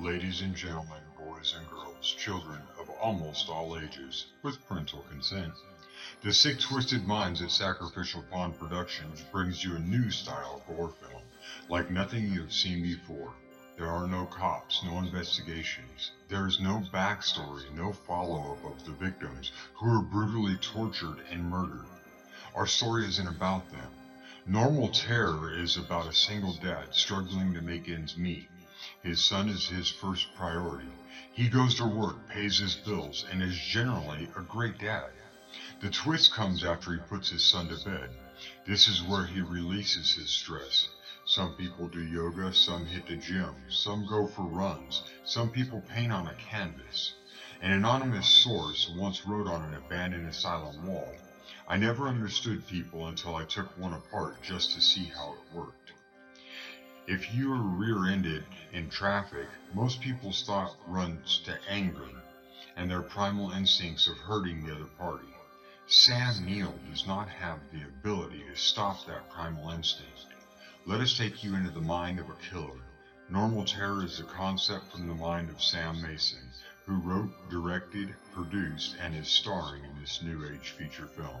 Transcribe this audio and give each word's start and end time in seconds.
Ladies 0.00 0.42
and 0.42 0.54
gentlemen, 0.54 1.00
boys 1.18 1.54
and 1.56 1.66
girls, 1.70 2.14
children 2.18 2.60
of 2.78 2.90
almost 2.90 3.48
all 3.48 3.78
ages, 3.78 4.26
with 4.42 4.62
parental 4.68 5.00
consent, 5.08 5.54
the 6.20 6.34
Sick 6.34 6.60
Twisted 6.60 7.06
Minds 7.06 7.40
at 7.40 7.50
Sacrificial 7.50 8.22
Pond 8.30 8.58
Productions 8.58 9.22
brings 9.32 9.64
you 9.64 9.74
a 9.74 9.78
new 9.78 10.10
style 10.10 10.56
of 10.56 10.76
horror 10.76 10.92
film, 11.00 11.22
like 11.70 11.90
nothing 11.90 12.30
you 12.30 12.42
have 12.42 12.52
seen 12.52 12.82
before. 12.82 13.32
There 13.78 13.90
are 13.90 14.06
no 14.06 14.26
cops, 14.26 14.82
no 14.84 14.98
investigations. 14.98 16.10
There 16.28 16.46
is 16.46 16.60
no 16.60 16.84
backstory, 16.92 17.74
no 17.74 17.94
follow 17.94 18.52
up 18.52 18.64
of 18.64 18.84
the 18.84 18.92
victims 18.92 19.50
who 19.76 19.88
were 19.88 20.02
brutally 20.02 20.56
tortured 20.56 21.24
and 21.30 21.48
murdered. 21.48 21.86
Our 22.54 22.66
story 22.66 23.06
isn't 23.06 23.26
about 23.26 23.70
them. 23.70 23.90
Normal 24.44 24.90
Terror 24.90 25.54
is 25.58 25.78
about 25.78 26.06
a 26.06 26.12
single 26.12 26.52
dad 26.52 26.94
struggling 26.94 27.54
to 27.54 27.62
make 27.62 27.88
ends 27.88 28.18
meet. 28.18 28.50
His 29.06 29.22
son 29.22 29.48
is 29.48 29.68
his 29.68 29.88
first 29.88 30.34
priority. 30.34 30.90
He 31.32 31.48
goes 31.48 31.76
to 31.76 31.86
work, 31.86 32.28
pays 32.28 32.58
his 32.58 32.74
bills, 32.74 33.24
and 33.30 33.40
is 33.40 33.56
generally 33.56 34.28
a 34.36 34.40
great 34.40 34.80
dad. 34.80 35.10
The 35.80 35.90
twist 35.90 36.32
comes 36.32 36.64
after 36.64 36.92
he 36.92 36.98
puts 36.98 37.28
his 37.28 37.44
son 37.44 37.68
to 37.68 37.76
bed. 37.84 38.10
This 38.66 38.88
is 38.88 39.04
where 39.04 39.24
he 39.24 39.42
releases 39.42 40.12
his 40.12 40.28
stress. 40.28 40.88
Some 41.24 41.54
people 41.54 41.86
do 41.86 42.02
yoga, 42.02 42.52
some 42.52 42.84
hit 42.84 43.06
the 43.06 43.14
gym, 43.14 43.54
some 43.70 44.04
go 44.06 44.26
for 44.26 44.42
runs, 44.42 45.00
some 45.24 45.50
people 45.50 45.82
paint 45.82 46.10
on 46.12 46.26
a 46.26 46.34
canvas. 46.34 47.12
An 47.60 47.70
anonymous 47.70 48.26
source 48.26 48.88
once 48.88 49.24
wrote 49.24 49.46
on 49.46 49.62
an 49.62 49.74
abandoned 49.74 50.26
asylum 50.26 50.84
wall, 50.84 51.14
I 51.68 51.76
never 51.76 52.08
understood 52.08 52.66
people 52.66 53.06
until 53.06 53.36
I 53.36 53.44
took 53.44 53.78
one 53.78 53.92
apart 53.92 54.42
just 54.42 54.72
to 54.72 54.80
see 54.80 55.04
how 55.04 55.34
it 55.34 55.54
worked. 55.54 55.85
If 57.08 57.32
you 57.32 57.52
are 57.52 57.62
rear-ended 57.62 58.44
in 58.72 58.90
traffic, 58.90 59.46
most 59.72 60.00
people's 60.00 60.42
thought 60.42 60.76
runs 60.88 61.38
to 61.44 61.56
anger 61.68 62.08
and 62.74 62.90
their 62.90 63.02
primal 63.02 63.52
instincts 63.52 64.08
of 64.08 64.18
hurting 64.18 64.66
the 64.66 64.74
other 64.74 64.90
party. 64.98 65.28
Sam 65.86 66.44
Neill 66.44 66.74
does 66.90 67.06
not 67.06 67.28
have 67.28 67.60
the 67.70 67.84
ability 67.84 68.42
to 68.50 68.56
stop 68.56 69.06
that 69.06 69.30
primal 69.30 69.70
instinct. 69.70 70.26
Let 70.84 71.00
us 71.00 71.16
take 71.16 71.44
you 71.44 71.54
into 71.54 71.70
the 71.70 71.80
mind 71.80 72.18
of 72.18 72.28
a 72.28 72.34
killer. 72.50 72.80
Normal 73.28 73.64
Terror 73.64 74.04
is 74.04 74.18
a 74.18 74.24
concept 74.24 74.90
from 74.90 75.06
the 75.06 75.14
mind 75.14 75.48
of 75.48 75.62
Sam 75.62 76.02
Mason, 76.02 76.50
who 76.86 76.96
wrote, 76.96 77.30
directed, 77.48 78.16
produced, 78.32 78.96
and 79.00 79.14
is 79.14 79.28
starring 79.28 79.84
in 79.84 80.00
this 80.00 80.22
new 80.22 80.44
age 80.44 80.70
feature 80.70 81.06
film. 81.06 81.40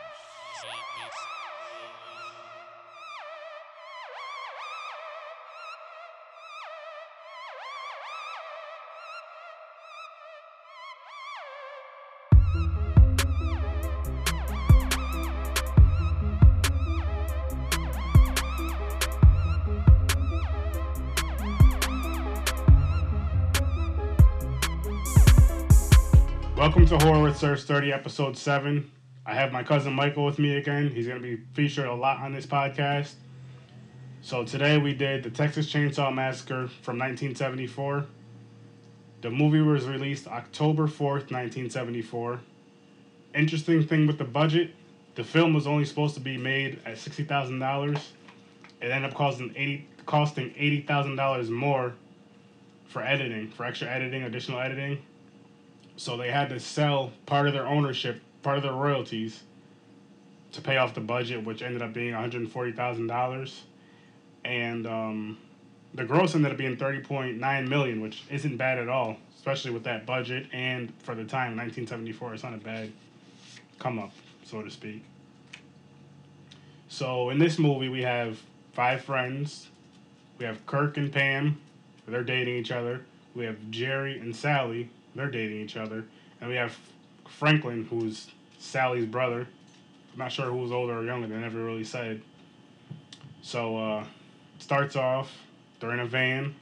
Welcome 26.61 26.85
to 26.85 26.97
Horror 26.99 27.23
with 27.23 27.37
Sir 27.37 27.55
Sturdy, 27.55 27.91
episode 27.91 28.37
7. 28.37 28.91
I 29.25 29.33
have 29.33 29.51
my 29.51 29.63
cousin 29.63 29.93
Michael 29.93 30.25
with 30.25 30.37
me 30.37 30.57
again. 30.57 30.91
He's 30.91 31.07
going 31.07 31.19
to 31.19 31.27
be 31.27 31.41
featured 31.55 31.87
a 31.87 31.95
lot 31.95 32.19
on 32.19 32.33
this 32.33 32.45
podcast. 32.45 33.13
So 34.21 34.45
today 34.45 34.77
we 34.77 34.93
did 34.93 35.23
the 35.23 35.31
Texas 35.31 35.73
Chainsaw 35.73 36.13
Massacre 36.13 36.67
from 36.83 36.99
1974. 36.99 38.05
The 39.21 39.31
movie 39.31 39.61
was 39.61 39.87
released 39.87 40.27
October 40.27 40.85
4th, 40.85 41.31
1974. 41.31 42.39
Interesting 43.33 43.87
thing 43.87 44.05
with 44.05 44.19
the 44.19 44.23
budget, 44.23 44.75
the 45.15 45.23
film 45.23 45.55
was 45.55 45.65
only 45.65 45.85
supposed 45.85 46.13
to 46.13 46.21
be 46.21 46.37
made 46.37 46.79
at 46.85 46.97
$60,000. 46.97 47.95
It 48.81 48.85
ended 48.85 49.09
up 49.09 49.17
costing 49.17 49.51
80 49.55 49.87
costing 50.05 50.51
$80,000 50.51 51.49
more 51.49 51.95
for 52.85 53.01
editing, 53.01 53.49
for 53.49 53.65
extra 53.65 53.87
editing, 53.87 54.21
additional 54.21 54.59
editing. 54.59 55.01
So 56.01 56.17
they 56.17 56.31
had 56.31 56.49
to 56.49 56.59
sell 56.59 57.11
part 57.27 57.45
of 57.45 57.53
their 57.53 57.67
ownership, 57.67 58.23
part 58.41 58.57
of 58.57 58.63
their 58.63 58.73
royalties, 58.73 59.43
to 60.53 60.59
pay 60.59 60.77
off 60.77 60.95
the 60.95 60.99
budget, 60.99 61.45
which 61.45 61.61
ended 61.61 61.83
up 61.83 61.93
being 61.93 62.13
one 62.13 62.21
hundred 62.21 62.49
forty 62.49 62.71
thousand 62.71 63.05
dollars, 63.05 63.61
and 64.43 64.87
um, 64.87 65.37
the 65.93 66.03
gross 66.03 66.33
ended 66.33 66.51
up 66.51 66.57
being 66.57 66.75
thirty 66.75 67.01
point 67.01 67.37
nine 67.37 67.69
million, 67.69 68.01
which 68.01 68.23
isn't 68.31 68.57
bad 68.57 68.79
at 68.79 68.89
all, 68.89 69.15
especially 69.35 69.69
with 69.69 69.83
that 69.83 70.07
budget 70.07 70.47
and 70.51 70.91
for 71.03 71.13
the 71.13 71.23
time, 71.23 71.55
nineteen 71.55 71.85
seventy 71.85 72.11
four. 72.13 72.33
It's 72.33 72.41
not 72.41 72.55
a 72.55 72.57
bad 72.57 72.91
come 73.77 73.99
up, 73.99 74.11
so 74.43 74.63
to 74.63 74.71
speak. 74.71 75.03
So 76.89 77.29
in 77.29 77.37
this 77.37 77.59
movie, 77.59 77.89
we 77.89 78.01
have 78.01 78.41
five 78.73 79.03
friends. 79.03 79.69
We 80.39 80.45
have 80.45 80.65
Kirk 80.65 80.97
and 80.97 81.13
Pam, 81.13 81.61
they're 82.07 82.23
dating 82.23 82.55
each 82.55 82.71
other. 82.71 83.05
We 83.35 83.45
have 83.45 83.57
Jerry 83.69 84.17
and 84.17 84.35
Sally, 84.35 84.89
they're 85.15 85.29
dating 85.29 85.61
each 85.61 85.77
other. 85.77 86.05
And 86.39 86.49
we 86.49 86.55
have 86.55 86.77
Franklin, 87.27 87.85
who's 87.89 88.27
Sally's 88.59 89.05
brother. 89.05 89.47
I'm 90.13 90.19
not 90.19 90.31
sure 90.31 90.45
who 90.45 90.57
was 90.57 90.71
older 90.71 90.97
or 90.97 91.03
younger. 91.03 91.27
They 91.27 91.35
never 91.35 91.63
really 91.63 91.83
said. 91.83 92.21
So 93.41 93.77
uh, 93.77 94.05
starts 94.59 94.95
off. 94.95 95.31
They're 95.79 95.93
in 95.93 95.99
a 95.99 96.05
van. 96.05 96.55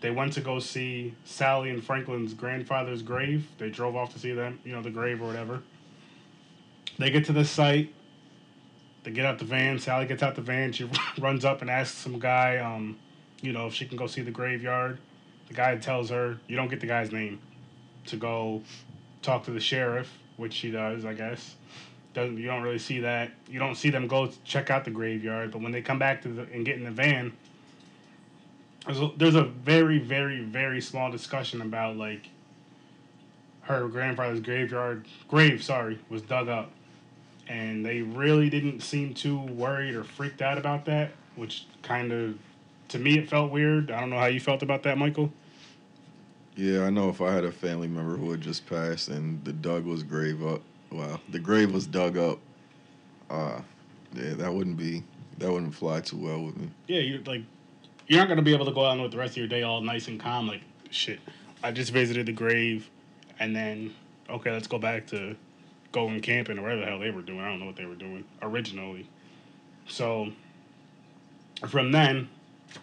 They 0.00 0.10
went 0.10 0.32
to 0.34 0.40
go 0.40 0.58
see 0.58 1.14
Sally 1.24 1.70
and 1.70 1.84
Franklin's 1.84 2.32
grandfather's 2.32 3.02
grave. 3.02 3.46
They 3.58 3.68
drove 3.68 3.96
off 3.96 4.12
to 4.14 4.18
see 4.18 4.32
them, 4.32 4.58
you 4.64 4.72
know, 4.72 4.80
the 4.80 4.90
grave 4.90 5.20
or 5.20 5.26
whatever. 5.26 5.62
They 6.98 7.10
get 7.10 7.26
to 7.26 7.32
the 7.32 7.44
site. 7.44 7.92
They 9.04 9.10
get 9.10 9.26
out 9.26 9.38
the 9.38 9.44
van. 9.44 9.78
Sally 9.78 10.06
gets 10.06 10.22
out 10.22 10.34
the 10.34 10.42
van. 10.42 10.72
She 10.72 10.88
runs 11.18 11.44
up 11.44 11.60
and 11.60 11.70
asks 11.70 11.96
some 11.96 12.18
guy, 12.18 12.58
um, 12.58 12.98
you 13.42 13.52
know, 13.52 13.66
if 13.66 13.74
she 13.74 13.86
can 13.86 13.96
go 13.96 14.06
see 14.06 14.22
the 14.22 14.30
graveyard. 14.30 14.98
The 15.50 15.56
guy 15.56 15.76
tells 15.78 16.10
her, 16.10 16.38
you 16.46 16.54
don't 16.54 16.68
get 16.68 16.78
the 16.78 16.86
guy's 16.86 17.10
name, 17.10 17.40
to 18.06 18.16
go 18.16 18.62
talk 19.20 19.44
to 19.46 19.50
the 19.50 19.58
sheriff, 19.58 20.08
which 20.36 20.54
she 20.54 20.70
does, 20.70 21.04
I 21.04 21.12
guess. 21.12 21.56
Doesn't 22.14 22.38
you 22.38 22.46
don't 22.46 22.62
really 22.62 22.78
see 22.78 23.00
that. 23.00 23.32
You 23.48 23.58
don't 23.58 23.74
see 23.74 23.90
them 23.90 24.06
go 24.06 24.30
check 24.44 24.70
out 24.70 24.84
the 24.84 24.92
graveyard, 24.92 25.50
but 25.50 25.60
when 25.60 25.72
they 25.72 25.82
come 25.82 25.98
back 25.98 26.22
to 26.22 26.28
the, 26.28 26.42
and 26.52 26.64
get 26.64 26.76
in 26.76 26.84
the 26.84 26.92
van, 26.92 27.32
there's 28.86 29.00
a, 29.00 29.10
there's 29.16 29.34
a 29.34 29.44
very 29.44 29.98
very 29.98 30.40
very 30.40 30.80
small 30.80 31.10
discussion 31.10 31.60
about 31.62 31.96
like 31.96 32.28
her 33.62 33.88
grandfather's 33.88 34.40
graveyard 34.40 35.06
grave, 35.28 35.62
sorry, 35.62 35.98
was 36.08 36.22
dug 36.22 36.48
up, 36.48 36.70
and 37.48 37.84
they 37.84 38.02
really 38.02 38.50
didn't 38.50 38.80
seem 38.80 39.14
too 39.14 39.38
worried 39.38 39.96
or 39.96 40.04
freaked 40.04 40.42
out 40.42 40.58
about 40.58 40.84
that, 40.86 41.10
which 41.34 41.66
kind 41.82 42.12
of 42.12 42.38
to 42.88 42.98
me 43.00 43.18
it 43.18 43.28
felt 43.28 43.50
weird. 43.50 43.90
I 43.90 44.00
don't 44.00 44.10
know 44.10 44.18
how 44.18 44.26
you 44.26 44.40
felt 44.40 44.62
about 44.62 44.84
that, 44.84 44.96
Michael. 44.96 45.32
Yeah, 46.60 46.84
I 46.84 46.90
know 46.90 47.08
if 47.08 47.22
I 47.22 47.32
had 47.32 47.44
a 47.44 47.52
family 47.52 47.88
member 47.88 48.18
who 48.18 48.30
had 48.30 48.42
just 48.42 48.66
passed 48.66 49.08
and 49.08 49.42
the 49.46 49.52
dug 49.52 49.86
was 49.86 50.02
grave 50.02 50.44
up, 50.44 50.60
well, 50.92 51.18
the 51.30 51.38
grave 51.38 51.72
was 51.72 51.86
dug 51.86 52.18
up, 52.18 52.38
uh, 53.30 53.62
yeah, 54.12 54.34
that 54.34 54.52
wouldn't 54.52 54.76
be, 54.76 55.02
that 55.38 55.50
wouldn't 55.50 55.74
fly 55.74 56.02
too 56.02 56.18
well 56.18 56.42
with 56.42 56.58
me. 56.58 56.68
Yeah, 56.86 57.00
you're 57.00 57.22
like, 57.22 57.44
you're 58.08 58.20
not 58.20 58.28
gonna 58.28 58.42
be 58.42 58.52
able 58.52 58.66
to 58.66 58.72
go 58.72 58.84
out 58.84 59.00
with 59.00 59.10
the 59.10 59.16
rest 59.16 59.32
of 59.32 59.36
your 59.38 59.46
day 59.46 59.62
all 59.62 59.80
nice 59.80 60.06
and 60.08 60.20
calm. 60.20 60.48
Like, 60.48 60.60
shit, 60.90 61.18
I 61.62 61.72
just 61.72 61.92
visited 61.92 62.26
the 62.26 62.32
grave, 62.32 62.90
and 63.38 63.56
then 63.56 63.94
okay, 64.28 64.50
let's 64.50 64.66
go 64.66 64.78
back 64.78 65.06
to 65.06 65.34
going 65.92 66.20
camping 66.20 66.58
or 66.58 66.62
whatever 66.62 66.82
the 66.82 66.86
hell 66.88 66.98
they 66.98 67.10
were 67.10 67.22
doing. 67.22 67.40
I 67.40 67.48
don't 67.48 67.60
know 67.60 67.66
what 67.66 67.76
they 67.76 67.86
were 67.86 67.94
doing 67.94 68.22
originally. 68.42 69.08
So 69.88 70.30
from 71.68 71.90
then, 71.90 72.28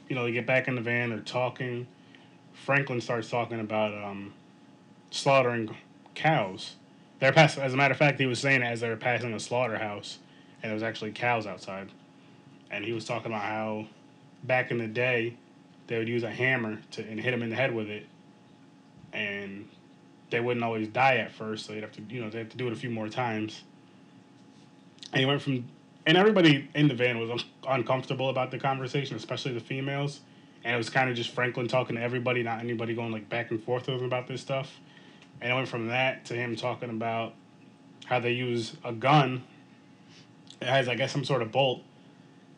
you 0.09 0.15
know, 0.15 0.23
they 0.23 0.31
get 0.31 0.47
back 0.47 0.67
in 0.67 0.73
the 0.73 0.81
van, 0.81 1.11
they're 1.11 1.19
talking. 1.19 1.85
Franklin 2.63 3.01
starts 3.01 3.29
talking 3.29 3.59
about 3.59 3.93
um, 3.93 4.33
slaughtering 5.11 5.75
cows. 6.15 6.75
They're 7.19 7.33
passing. 7.33 7.63
As 7.63 7.73
a 7.73 7.77
matter 7.77 7.93
of 7.93 7.97
fact, 7.97 8.19
he 8.19 8.25
was 8.25 8.39
saying 8.39 8.61
as 8.61 8.81
they 8.81 8.89
were 8.89 8.97
passing 8.97 9.33
a 9.33 9.39
slaughterhouse, 9.39 10.19
and 10.61 10.69
there 10.69 10.73
was 10.73 10.83
actually 10.83 11.11
cows 11.11 11.47
outside. 11.47 11.89
And 12.69 12.83
he 12.83 12.93
was 12.93 13.05
talking 13.05 13.31
about 13.31 13.43
how 13.43 13.87
back 14.43 14.71
in 14.71 14.77
the 14.77 14.87
day, 14.87 15.35
they 15.87 15.97
would 15.97 16.07
use 16.07 16.23
a 16.23 16.29
hammer 16.29 16.79
to 16.91 17.01
and 17.07 17.19
hit 17.19 17.31
them 17.31 17.41
in 17.41 17.49
the 17.49 17.55
head 17.55 17.73
with 17.73 17.89
it, 17.89 18.05
and 19.13 19.67
they 20.29 20.39
wouldn't 20.39 20.63
always 20.63 20.87
die 20.89 21.17
at 21.17 21.31
first. 21.31 21.65
So 21.65 21.73
they'd 21.73 21.81
have 21.81 21.93
to, 21.93 22.01
you 22.09 22.21
know, 22.21 22.29
they 22.29 22.39
have 22.39 22.49
to 22.49 22.57
do 22.57 22.67
it 22.67 22.73
a 22.73 22.75
few 22.75 22.89
more 22.89 23.07
times. 23.07 23.63
And 25.13 25.21
he 25.21 25.25
went 25.25 25.41
from 25.41 25.65
and 26.07 26.17
everybody 26.17 26.69
in 26.73 26.87
the 26.87 26.93
van 26.93 27.19
was 27.19 27.29
un- 27.29 27.39
uncomfortable 27.67 28.29
about 28.29 28.49
the 28.49 28.57
conversation, 28.57 29.17
especially 29.17 29.53
the 29.53 29.59
females. 29.59 30.21
And 30.67 30.73
it 30.73 30.77
was 30.77 30.89
kind 30.89 31.09
of 31.09 31.15
just 31.15 31.29
Franklin 31.29 31.69
talking 31.69 31.95
to 31.95 32.01
everybody, 32.01 32.43
not 32.43 32.59
anybody 32.59 32.93
going 32.93 33.13
like 33.13 33.29
back 33.29 33.51
and 33.51 33.63
forth 33.63 33.87
with 33.87 33.99
him 33.99 34.03
about 34.03 34.27
this 34.27 34.41
stuff. 34.41 34.81
And 35.39 35.49
it 35.49 35.55
went 35.55 35.69
from 35.69 35.87
that 35.87 36.25
to 36.25 36.33
him 36.33 36.57
talking 36.57 36.89
about 36.89 37.35
how 38.03 38.19
they 38.19 38.33
use 38.33 38.75
a 38.83 38.91
gun. 38.91 39.43
It 40.59 40.67
has, 40.67 40.89
I 40.89 40.95
guess, 40.95 41.13
some 41.13 41.23
sort 41.23 41.41
of 41.41 41.53
bolt, 41.53 41.83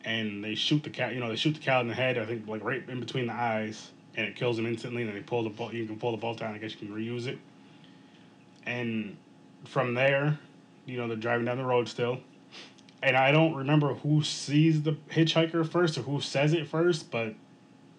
and 0.04 0.42
they 0.42 0.56
shoot 0.56 0.82
the 0.82 0.90
cat. 0.90 1.14
You 1.14 1.20
know, 1.20 1.28
they 1.28 1.36
shoot 1.36 1.52
the 1.52 1.60
cow 1.60 1.80
in 1.82 1.86
the 1.86 1.94
head. 1.94 2.18
I 2.18 2.26
think 2.26 2.48
like 2.48 2.64
right 2.64 2.82
in 2.88 2.98
between 2.98 3.28
the 3.28 3.32
eyes, 3.32 3.92
and 4.16 4.26
it 4.26 4.34
kills 4.34 4.58
him 4.58 4.66
instantly. 4.66 5.02
And 5.02 5.10
then 5.10 5.16
they 5.16 5.22
pull 5.22 5.44
the 5.44 5.50
bolt. 5.50 5.72
You 5.72 5.86
can 5.86 5.96
pull 5.96 6.10
the 6.10 6.16
bolt 6.16 6.40
down. 6.40 6.52
I 6.52 6.58
guess 6.58 6.72
you 6.72 6.78
can 6.78 6.88
reuse 6.88 7.28
it. 7.28 7.38
And 8.66 9.16
from 9.66 9.94
there, 9.94 10.36
you 10.84 10.96
know, 10.96 11.06
they're 11.06 11.16
driving 11.16 11.44
down 11.44 11.58
the 11.58 11.64
road 11.64 11.86
still. 11.86 12.18
And 13.04 13.16
I 13.16 13.30
don't 13.30 13.54
remember 13.54 13.94
who 13.94 14.24
sees 14.24 14.82
the 14.82 14.96
hitchhiker 15.12 15.70
first 15.70 15.96
or 15.96 16.02
who 16.02 16.20
says 16.20 16.54
it 16.54 16.66
first, 16.66 17.12
but 17.12 17.36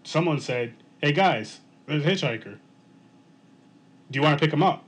someone 0.03 0.39
said, 0.39 0.73
"Hey 1.01 1.11
guys, 1.11 1.59
there's 1.85 2.05
a 2.05 2.09
hitchhiker. 2.09 2.57
Do 4.09 4.19
you 4.19 4.21
want 4.21 4.39
to 4.39 4.45
pick 4.45 4.53
him 4.53 4.63
up?" 4.63 4.83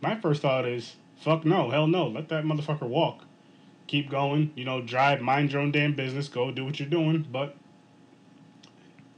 My 0.00 0.14
first 0.16 0.42
thought 0.42 0.66
is, 0.66 0.96
"Fuck 1.16 1.44
no, 1.44 1.70
hell 1.70 1.86
no. 1.86 2.06
Let 2.06 2.28
that 2.28 2.44
motherfucker 2.44 2.88
walk. 2.88 3.24
Keep 3.86 4.10
going. 4.10 4.52
You 4.54 4.64
know, 4.64 4.80
drive, 4.80 5.20
mind 5.20 5.52
your 5.52 5.62
own 5.62 5.72
damn 5.72 5.94
business. 5.94 6.28
Go 6.28 6.50
do 6.50 6.64
what 6.64 6.78
you're 6.78 6.88
doing." 6.88 7.26
But 7.30 7.56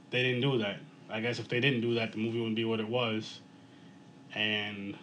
they 0.09 0.23
didn't 0.23 0.41
do 0.41 0.57
that. 0.59 0.79
I 1.09 1.19
guess 1.21 1.39
if 1.39 1.47
they 1.49 1.59
didn't 1.59 1.81
do 1.81 1.95
that, 1.95 2.13
the 2.13 2.17
movie 2.17 2.39
wouldn't 2.39 2.55
be 2.55 2.65
what 2.65 2.79
it 2.79 2.87
was. 2.87 3.41
And 4.33 4.97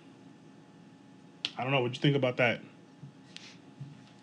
I 1.56 1.62
don't 1.62 1.72
know. 1.72 1.80
What 1.82 1.94
you 1.94 2.00
think 2.00 2.16
about 2.16 2.38
that? 2.38 2.60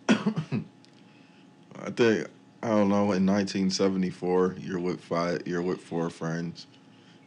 I 0.09 1.91
think 1.91 2.27
I 2.65 2.69
don't 2.69 2.89
know. 2.89 3.11
In 3.11 3.27
1974, 3.27 4.55
you're 4.59 4.79
with 4.79 4.99
five. 4.99 5.43
You're 5.45 5.61
with 5.61 5.79
four 5.79 6.09
friends. 6.09 6.65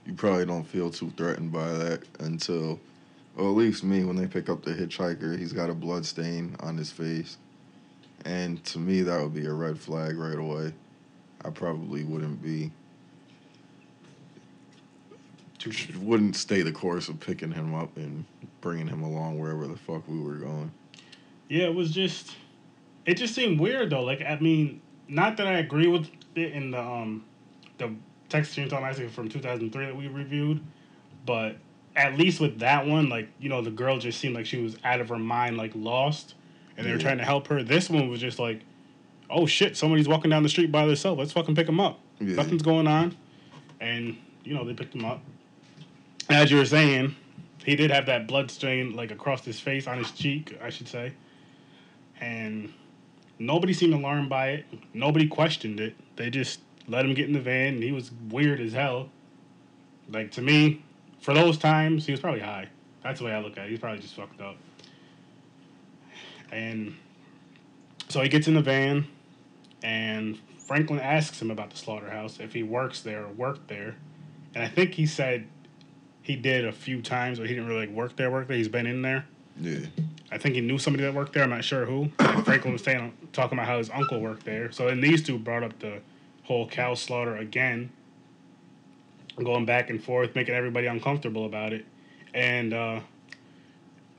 You 0.05 0.12
probably 0.12 0.44
don't 0.44 0.64
feel 0.64 0.90
too 0.90 1.12
threatened 1.17 1.52
by 1.52 1.69
that 1.75 2.02
until, 2.19 2.81
well, 3.37 3.46
at 3.46 3.55
least 3.55 3.85
me. 3.85 4.02
When 4.02 4.17
they 4.17 4.26
pick 4.26 4.49
up 4.49 4.64
the 4.64 4.73
hitchhiker, 4.73 5.38
he's 5.38 5.52
got 5.52 5.70
a 5.70 5.75
blood 5.75 6.05
stain 6.05 6.56
on 6.58 6.76
his 6.76 6.90
face, 6.90 7.37
and 8.25 8.64
to 8.64 8.81
me, 8.81 9.02
that 9.02 9.23
would 9.23 9.32
be 9.32 9.46
a 9.46 9.52
red 9.52 9.79
flag 9.79 10.19
right 10.19 10.37
away. 10.37 10.73
I 11.44 11.50
probably 11.50 12.02
wouldn't 12.02 12.43
be. 12.43 12.73
Wouldn't 16.00 16.35
stay 16.35 16.62
the 16.62 16.73
course 16.73 17.08
of 17.08 17.20
picking 17.20 17.52
him 17.52 17.76
up 17.76 17.96
and 17.96 18.25
bringing 18.61 18.88
him 18.88 19.05
along 19.05 19.38
wherever 19.38 19.69
the 19.69 19.76
fuck 19.76 20.02
we 20.08 20.19
were 20.19 20.35
going. 20.35 20.73
Yeah, 21.49 21.67
it 21.67 21.75
was 21.76 21.93
just. 21.93 22.35
It 23.06 23.19
just 23.19 23.37
seemed 23.37 23.61
weird 23.61 23.90
though. 23.90 24.02
Like 24.02 24.23
I 24.23 24.37
mean, 24.40 24.81
not 25.09 25.37
that 25.39 25.47
I 25.47 25.55
agree 25.59 25.87
with 25.89 26.09
it 26.35 26.53
in 26.53 26.71
the 26.71 26.81
um, 26.81 27.25
the 27.79 27.93
Texas 28.29 28.55
Chainsaw 28.55 28.81
Massacre 28.81 29.09
from 29.09 29.29
two 29.29 29.41
thousand 29.41 29.73
three 29.73 29.87
that 29.87 29.97
we 29.97 30.07
reviewed, 30.09 30.61
but 31.27 31.57
at 31.97 32.17
least 32.17 32.41
with 32.41 32.59
that 32.61 32.87
one, 32.87 33.09
like 33.09 33.29
you 33.41 33.49
know, 33.49 33.63
the 33.63 33.71
girl 33.71 33.99
just 33.99 34.21
seemed 34.21 34.35
like 34.35 34.47
she 34.47 34.59
was 34.63 34.77
out 34.85 35.01
of 35.01 35.09
her 35.09 35.19
mind, 35.19 35.57
like 35.57 35.73
lost, 35.75 36.35
and 36.77 36.87
they 36.87 36.91
were 36.91 36.97
Yeah. 36.99 37.03
trying 37.03 37.19
to 37.19 37.25
help 37.25 37.47
her. 37.49 37.63
This 37.63 37.89
one 37.91 38.09
was 38.09 38.21
just 38.21 38.39
like, 38.39 38.61
oh 39.31 39.47
shit, 39.47 39.77
somebody's 39.77 40.07
walking 40.09 40.31
down 40.31 40.43
the 40.43 40.49
street 40.49 40.71
by 40.71 40.87
themselves. 40.87 41.19
Let's 41.19 41.33
fucking 41.33 41.55
pick 41.55 41.67
them 41.67 41.81
up. 41.81 41.99
Yeah. 42.21 42.37
Nothing's 42.37 42.63
going 42.63 42.87
on, 42.87 43.17
and 43.81 44.17
you 44.45 44.55
know 44.55 44.65
they 44.65 44.75
picked 44.75 44.95
him 44.95 45.05
up. 45.05 45.21
As 46.29 46.51
you 46.51 46.59
were 46.59 46.67
saying, 46.67 47.17
he 47.65 47.75
did 47.75 47.91
have 47.91 48.07
that 48.07 48.27
blood 48.27 48.51
stain 48.51 48.95
like 48.95 49.11
across 49.11 49.45
his 49.45 49.59
face 49.59 49.87
on 49.87 49.97
his 49.99 50.11
cheek, 50.13 50.59
I 50.63 50.69
should 50.71 50.89
say, 50.89 51.13
and 52.21 52.73
nobody 53.38 53.73
seemed 53.73 53.94
alarmed 53.94 54.29
by 54.29 54.49
it. 54.50 54.67
Nobody 54.94 55.26
questioned 55.26 55.81
it. 55.81 55.94
They 56.17 56.31
just 56.31 56.61
let 56.87 57.05
him 57.05 57.14
get 57.14 57.26
in 57.26 57.32
the 57.32 57.40
van, 57.40 57.75
and 57.75 57.82
he 57.82 57.93
was 57.93 58.11
weird 58.31 58.61
as 58.61 58.73
hell. 58.73 59.11
Like 60.11 60.32
to 60.32 60.43
me, 60.43 60.82
for 61.20 61.35
those 61.35 61.58
times, 61.58 62.06
he 62.06 62.12
was 62.12 62.20
probably 62.20 62.40
high. 62.40 62.69
That's 63.02 63.20
the 63.20 63.26
way 63.26 63.32
I 63.32 63.40
look 63.40 63.56
at 63.58 63.67
it. 63.67 63.70
He's 63.70 63.79
probably 63.79 64.00
just 64.00 64.14
fucked 64.14 64.40
up. 64.40 64.56
And 66.50 66.96
so 68.08 68.23
he 68.23 68.29
gets 68.29 68.49
in 68.49 68.55
the 68.55 68.62
van, 68.62 69.06
and 69.82 70.38
Franklin 70.67 71.00
asks 71.00 71.40
him 71.40 71.50
about 71.50 71.70
the 71.70 71.76
slaughterhouse, 71.76 72.40
if 72.40 72.55
he 72.55 72.62
works 72.62 73.02
there 73.02 73.25
or 73.25 73.29
worked 73.29 73.69
there. 73.69 73.96
And 74.55 74.64
I 74.64 74.69
think 74.69 74.94
he 74.94 75.06
said 75.06 75.46
he 76.23 76.37
did 76.37 76.67
a 76.67 76.73
few 76.73 77.02
times, 77.02 77.38
but 77.38 77.49
he 77.49 77.55
didn't 77.55 77.69
really 77.69 77.87
like 77.87 77.94
work 77.94 78.17
there, 78.17 78.31
work 78.31 78.49
there. 78.49 78.56
He's 78.56 78.69
been 78.69 78.87
in 78.87 79.02
there. 79.02 79.26
Yeah. 79.61 79.87
I 80.31 80.39
think 80.39 80.55
he 80.55 80.61
knew 80.61 80.79
somebody 80.79 81.05
that 81.05 81.15
worked 81.15 81.33
there. 81.33 81.43
I'm 81.43 81.51
not 81.51 81.65
sure 81.65 81.87
who. 81.87 82.11
Franklin 82.45 82.73
was 82.73 82.83
saying, 82.83 83.13
talking 83.33 83.59
about 83.59 83.67
how 83.67 83.79
his 83.79 83.91
uncle 83.91 84.21
worked 84.21 84.45
there. 84.45 84.71
So 84.73 84.87
then 84.87 85.01
these 85.01 85.23
two 85.23 85.39
brought 85.39 85.63
up 85.63 85.79
the 85.79 86.01
whole 86.45 86.69
cow 86.69 86.95
slaughter 86.95 87.37
again, 87.37 87.91
going 89.37 89.65
back 89.65 89.91
and 89.91 90.03
forth, 90.03 90.35
making 90.35 90.55
everybody 90.55 90.87
uncomfortable 90.87 91.47
about 91.47 91.73
it. 91.73 91.87
And 92.35 92.75
uh, 92.75 93.01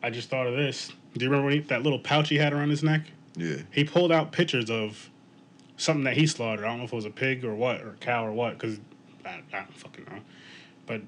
I 0.01 0.09
just 0.09 0.29
thought 0.29 0.47
of 0.47 0.55
this. 0.55 0.91
Do 1.13 1.25
you 1.25 1.29
remember 1.29 1.47
when 1.47 1.53
he, 1.55 1.67
that 1.67 1.83
little 1.83 1.99
pouch 1.99 2.29
he 2.29 2.37
had 2.37 2.53
around 2.53 2.69
his 2.69 2.83
neck? 2.83 3.01
Yeah. 3.35 3.57
He 3.71 3.83
pulled 3.83 4.11
out 4.11 4.31
pictures 4.31 4.69
of 4.69 5.09
something 5.77 6.03
that 6.03 6.17
he 6.17 6.25
slaughtered. 6.27 6.65
I 6.65 6.69
don't 6.69 6.79
know 6.79 6.85
if 6.85 6.93
it 6.93 6.95
was 6.95 7.05
a 7.05 7.11
pig 7.11 7.45
or 7.45 7.53
what, 7.53 7.81
or 7.81 7.91
a 7.91 7.95
cow 7.95 8.25
or 8.25 8.31
what, 8.31 8.57
because 8.57 8.79
I, 9.25 9.41
I 9.53 9.59
don't 9.59 9.77
fucking 9.77 10.05
know. 10.05 10.19
But 10.89 11.01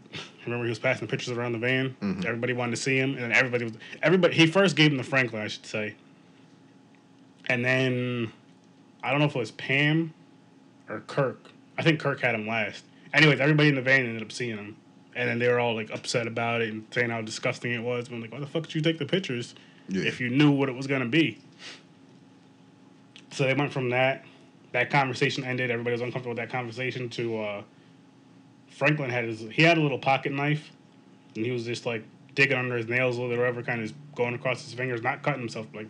remember, 0.46 0.64
he 0.66 0.70
was 0.70 0.78
passing 0.78 1.08
pictures 1.08 1.36
around 1.36 1.54
the 1.54 1.58
van. 1.58 1.96
Mhm. 2.00 2.24
Everybody 2.24 2.54
wanted 2.54 2.76
to 2.76 2.82
see 2.82 2.98
him, 2.98 3.16
and 3.16 3.24
then 3.24 3.32
everybody 3.32 3.64
was 3.64 3.74
everybody. 4.04 4.36
He 4.36 4.46
first 4.46 4.76
gave 4.76 4.92
him 4.92 4.98
the 4.98 5.04
Franklin, 5.04 5.42
I 5.42 5.48
should 5.48 5.66
say, 5.66 5.96
and 7.50 7.66
then 7.66 8.32
I 9.04 9.10
don't 9.10 9.20
know 9.20 9.26
if 9.26 9.36
it 9.36 9.40
was 9.40 9.50
Pam 9.50 10.14
or 10.88 11.00
Kirk. 11.08 11.50
I 11.80 11.82
think 11.82 12.00
Kirk 12.00 12.22
had 12.22 12.36
him 12.36 12.46
last. 12.48 12.86
Anyways, 13.12 13.40
everybody 13.40 13.70
in 13.70 13.76
the 13.76 13.82
van 13.82 14.02
ended 14.06 14.22
up 14.22 14.32
seeing 14.32 14.56
him, 14.56 14.76
and 15.16 15.28
then 15.28 15.40
they 15.40 15.48
were 15.48 15.60
all 15.60 15.74
like 15.74 15.90
upset 15.92 16.28
about 16.28 16.62
it 16.62 16.72
and 16.72 16.86
saying 16.92 17.10
how 17.10 17.22
disgusting 17.24 17.72
it 17.72 17.82
was. 17.82 18.08
I'm 18.10 18.22
like, 18.22 18.32
why 18.32 18.40
the 18.40 18.46
fuck 18.46 18.64
did 18.68 18.76
you 18.76 18.82
take 18.82 19.00
the 19.00 19.06
pictures? 19.08 19.56
Yeah. 19.90 20.04
if 20.04 20.22
you 20.22 20.30
knew 20.30 20.52
what 20.52 20.70
it 20.70 20.76
was 20.76 20.86
gonna 20.86 21.08
be. 21.08 21.40
So 23.32 23.46
they 23.46 23.56
went 23.56 23.74
from 23.74 23.90
that. 23.90 24.26
That 24.74 24.92
conversation 24.92 25.44
ended. 25.44 25.72
Everybody 25.72 25.94
was 25.94 26.02
uncomfortable 26.02 26.36
with 26.36 26.38
that 26.38 26.52
conversation. 26.52 27.10
To 27.10 27.40
uh, 27.40 27.62
Franklin 28.82 29.12
had 29.12 29.26
his 29.26 29.42
he 29.52 29.62
had 29.62 29.78
a 29.78 29.82
little 29.82 30.00
pocket 30.00 30.32
knife, 30.32 30.72
and 31.36 31.46
he 31.46 31.52
was 31.52 31.66
just 31.66 31.86
like 31.86 32.04
digging 32.34 32.58
under 32.58 32.76
his 32.76 32.88
nails 32.88 33.20
or 33.20 33.28
whatever, 33.28 33.62
kind 33.62 33.84
of 33.84 33.94
going 34.16 34.34
across 34.34 34.64
his 34.64 34.74
fingers, 34.74 35.04
not 35.04 35.22
cutting 35.22 35.40
himself. 35.40 35.68
Like 35.72 35.86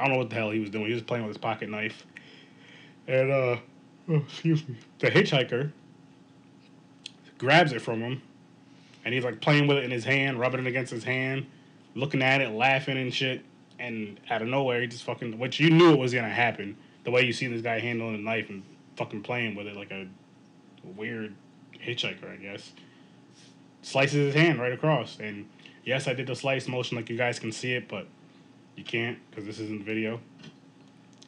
I 0.00 0.04
don't 0.04 0.14
know 0.14 0.18
what 0.18 0.30
the 0.30 0.34
hell 0.34 0.50
he 0.50 0.58
was 0.58 0.70
doing. 0.70 0.86
He 0.86 0.94
was 0.94 1.02
playing 1.04 1.24
with 1.24 1.36
his 1.36 1.40
pocket 1.40 1.70
knife, 1.70 2.04
and 3.06 3.30
uh, 3.30 3.56
oh, 4.08 4.16
excuse 4.16 4.68
me, 4.68 4.74
the 4.98 5.12
hitchhiker 5.12 5.70
grabs 7.38 7.70
it 7.70 7.80
from 7.80 8.00
him, 8.00 8.20
and 9.04 9.14
he's 9.14 9.22
like 9.22 9.40
playing 9.40 9.68
with 9.68 9.76
it 9.76 9.84
in 9.84 9.92
his 9.92 10.04
hand, 10.04 10.40
rubbing 10.40 10.58
it 10.58 10.66
against 10.66 10.90
his 10.90 11.04
hand 11.04 11.46
looking 11.94 12.20
at 12.20 12.40
it, 12.40 12.50
laughing 12.50 12.98
and 12.98 13.14
shit, 13.14 13.44
and 13.78 14.18
out 14.28 14.42
of 14.42 14.48
nowhere, 14.48 14.80
he 14.80 14.88
just 14.88 15.04
fucking, 15.04 15.38
which 15.38 15.60
you 15.60 15.70
knew 15.70 15.92
it 15.92 15.98
was 16.00 16.12
gonna 16.12 16.28
happen. 16.28 16.76
The 17.04 17.12
way 17.12 17.24
you 17.24 17.32
see 17.32 17.46
this 17.46 17.62
guy 17.62 17.78
handling 17.78 18.16
a 18.16 18.18
knife 18.18 18.50
and 18.50 18.64
fucking 18.96 19.22
playing 19.22 19.54
with 19.54 19.68
it 19.68 19.76
like 19.76 19.92
a 19.92 20.08
weird 20.96 21.34
hitchhiker, 21.84 22.32
I 22.32 22.36
guess. 22.36 22.72
Slices 23.82 24.14
his 24.14 24.34
hand 24.34 24.58
right 24.60 24.72
across, 24.72 25.18
and 25.20 25.46
yes, 25.84 26.08
I 26.08 26.14
did 26.14 26.26
the 26.26 26.34
slice 26.36 26.66
motion 26.68 26.96
like 26.96 27.10
you 27.10 27.16
guys 27.16 27.38
can 27.38 27.52
see 27.52 27.72
it, 27.74 27.88
but 27.88 28.06
you 28.76 28.84
can't 28.84 29.18
because 29.30 29.44
this 29.44 29.58
isn't 29.60 29.84
video. 29.84 30.20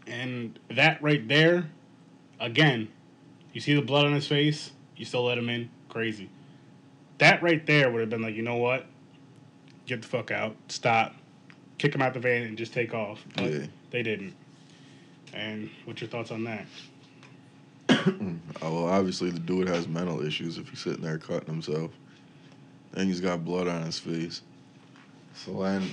And 0.07 0.59
that 0.71 1.03
right 1.03 1.27
there, 1.29 1.69
again, 2.41 2.89
you 3.53 3.61
see 3.61 3.75
the 3.75 3.83
blood 3.83 4.07
on 4.07 4.13
his 4.15 4.27
face, 4.27 4.71
you 4.97 5.05
still 5.05 5.25
let 5.25 5.37
him 5.37 5.49
in, 5.49 5.69
crazy. 5.89 6.31
That 7.19 7.43
right 7.43 7.65
there 7.67 7.91
would 7.91 8.01
have 8.01 8.11
been 8.11 8.23
like, 8.23 8.35
you 8.35 8.43
know 8.43 8.57
what? 8.57 8.87
get 9.87 10.03
the 10.03 10.09
fuck 10.09 10.33
out, 10.33 10.57
stop, 10.67 11.15
kick 11.79 11.95
him 11.95 12.03
out 12.03 12.13
the 12.13 12.19
van, 12.19 12.43
and 12.43 12.59
just 12.59 12.73
take 12.73 12.93
off. 12.93 13.25
But 13.37 13.53
Yeah. 13.53 13.67
they 13.93 14.03
didn't. 14.03 14.35
And 15.33 15.71
what's 15.85 16.01
your 16.01 16.11
thoughts 16.11 16.33
on 16.33 16.43
that? 16.45 16.67
Oh, 18.62 18.73
well, 18.73 18.87
obviously 18.87 19.31
the 19.31 19.38
dude 19.38 19.69
has 19.69 19.87
mental 19.87 20.25
issues 20.25 20.57
if 20.59 20.69
he's 20.71 20.81
sitting 20.81 21.03
there 21.03 21.19
cutting 21.19 21.47
himself. 21.47 21.91
And 22.95 23.07
he's 23.07 23.21
got 23.21 23.45
blood 23.45 23.69
on 23.69 23.83
his 23.83 23.99
face. 23.99 24.41
So 25.35 25.62
then, 25.62 25.91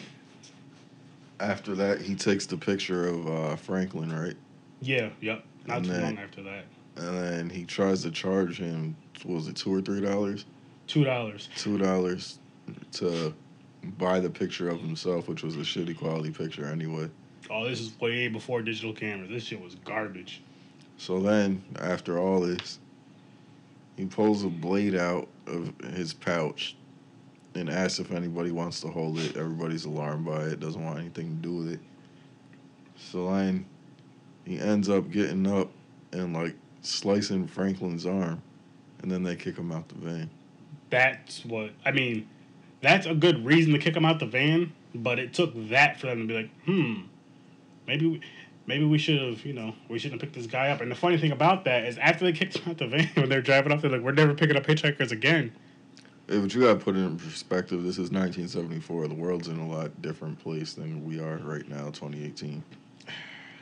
after 1.39 1.75
that, 1.75 2.01
he 2.01 2.15
takes 2.15 2.45
the 2.45 2.57
picture 2.57 3.07
of 3.07 3.27
uh, 3.27 3.55
Franklin, 3.57 4.11
right? 4.17 4.35
Yeah, 4.81 5.09
yep. 5.21 5.43
Not 5.67 5.77
And 5.77 5.85
too 5.85 5.91
then- 5.91 6.01
long 6.03 6.17
after 6.19 6.41
that. 6.43 6.65
And 6.95 7.17
then 7.17 7.49
he 7.49 7.65
tries 7.65 8.03
to 8.03 8.11
charge 8.11 8.59
him, 8.59 8.95
was 9.25 9.47
it, 9.47 9.55
two 9.55 9.73
or 9.73 9.81
three 9.81 9.99
dollars? 10.01 10.45
Two 10.87 11.03
dollars. 11.03 11.49
Two 11.55 11.77
dollars 11.79 12.37
to 12.93 13.33
buy 13.97 14.19
the 14.19 14.29
picture 14.29 14.69
of 14.69 14.79
himself, 14.79 15.27
which 15.27 15.41
was 15.43 15.55
a 15.55 15.59
shitty 15.61 15.97
quality 15.97 16.29
picture 16.31 16.65
anyway. 16.65 17.09
Oh, 17.49 17.67
this 17.67 17.81
is 17.81 17.99
way 17.99 18.27
before 18.27 18.61
digital 18.61 18.93
cameras. 18.93 19.29
This 19.31 19.43
shit 19.43 19.59
was 19.59 19.73
garbage. 19.83 20.43
So 20.97 21.19
then, 21.19 21.63
after 21.79 22.17
all 22.17 22.41
this, 22.41 22.79
he 23.97 24.05
pulls 24.05 24.43
a 24.43 24.49
blade 24.49 24.95
out 24.95 25.27
of 25.47 25.73
his 25.93 26.13
pouch 26.13 26.75
and 27.55 27.69
asks 27.69 27.99
if 27.99 28.11
anybody 28.11 28.51
wants 28.51 28.81
to 28.81 28.87
hold 28.87 29.19
it. 29.19 29.37
Everybody's 29.37 29.85
alarmed 29.85 30.25
by 30.25 30.43
it, 30.45 30.59
doesn't 30.59 30.83
want 30.83 30.99
anything 30.99 31.27
to 31.27 31.41
do 31.41 31.55
with 31.55 31.73
it. 31.73 31.79
So 32.95 33.33
then, 33.33 33.65
he 34.45 34.59
ends 34.59 34.89
up 34.89 35.11
getting 35.11 35.47
up 35.47 35.71
and 36.11 36.33
like 36.33 36.55
slicing 36.81 37.47
Franklin's 37.47 38.05
arm, 38.05 38.41
and 39.01 39.11
then 39.11 39.23
they 39.23 39.35
kick 39.35 39.57
him 39.57 39.71
out 39.71 39.89
the 39.89 39.95
van. 39.95 40.29
That's 40.89 41.43
what 41.45 41.71
I 41.85 41.91
mean. 41.91 42.27
That's 42.81 43.05
a 43.05 43.15
good 43.15 43.45
reason 43.45 43.71
to 43.73 43.79
kick 43.79 43.95
him 43.95 44.05
out 44.05 44.19
the 44.19 44.25
van, 44.25 44.73
but 44.93 45.17
it 45.17 45.33
took 45.33 45.53
that 45.69 45.99
for 45.99 46.07
them 46.07 46.21
to 46.21 46.27
be 46.27 46.33
like, 46.33 46.49
hmm, 46.65 47.03
maybe, 47.87 48.07
we, 48.07 48.21
maybe 48.65 48.85
we 48.85 48.97
should 48.97 49.21
have, 49.21 49.45
you 49.45 49.53
know, 49.53 49.73
we 49.89 49.99
shouldn't 49.99 50.21
have 50.21 50.31
picked 50.31 50.41
this 50.41 50.51
guy 50.51 50.69
up. 50.69 50.81
And 50.81 50.89
the 50.89 50.95
funny 50.95 51.17
thing 51.17 51.31
about 51.31 51.65
that 51.65 51.85
is, 51.85 51.97
after 51.97 52.25
they 52.25 52.31
kicked 52.31 52.57
him 52.57 52.71
out 52.71 52.77
the 52.77 52.87
van, 52.87 53.07
when 53.15 53.29
they're 53.29 53.41
driving 53.41 53.71
off, 53.71 53.81
they're 53.81 53.91
like, 53.91 54.01
we're 54.01 54.11
never 54.11 54.33
picking 54.33 54.55
up 54.55 54.65
hitchhikers 54.65 55.11
again. 55.11 55.51
Hey, 56.27 56.39
but 56.39 56.53
you 56.53 56.61
gotta 56.61 56.79
put 56.79 56.95
it 56.95 56.99
in 56.99 57.17
perspective. 57.17 57.83
This 57.83 57.97
is 57.97 58.09
1974. 58.09 59.09
The 59.09 59.13
world's 59.13 59.49
in 59.49 59.59
a 59.59 59.67
lot 59.67 60.01
different 60.01 60.39
place 60.39 60.73
than 60.73 61.03
we 61.03 61.19
are 61.19 61.37
right 61.37 61.67
now, 61.67 61.85
2018. 61.85 62.63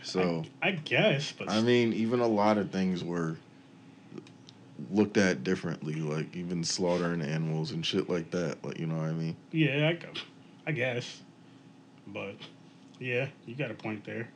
So 0.04 0.44
I, 0.62 0.70
I 0.70 0.72
guess, 0.72 1.32
but 1.32 1.50
I 1.50 1.62
mean, 1.62 1.94
even 1.94 2.20
a 2.20 2.28
lot 2.28 2.58
of 2.58 2.72
things 2.72 3.04
were 3.04 3.38
looked 4.92 5.18
at 5.18 5.44
differently, 5.44 5.96
like 5.96 6.36
even 6.36 6.64
slaughtering 6.64 7.22
animals 7.22 7.72
and 7.72 7.86
shit 7.86 8.10
like 8.10 8.32
that. 8.32 8.64
Like, 8.64 8.80
you 8.80 8.88
know 8.88 8.96
what 8.96 9.10
I 9.10 9.14
mean? 9.14 9.36
yeah, 9.52 9.90
I, 9.90 10.00
I 10.68 10.72
guess, 10.72 11.22
but 12.08 12.36
yeah, 13.00 13.28
you 13.46 13.56
got 13.56 13.72
a 13.72 13.76
point 13.76 14.04
there. 14.06 14.30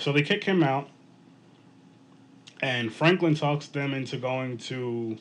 So 0.00 0.12
they 0.12 0.22
kick 0.22 0.44
him 0.44 0.62
out, 0.62 0.88
and 2.60 2.92
Franklin 2.92 3.34
talks 3.34 3.66
them 3.66 3.92
into 3.94 4.16
going 4.16 4.58
to, 4.58 5.16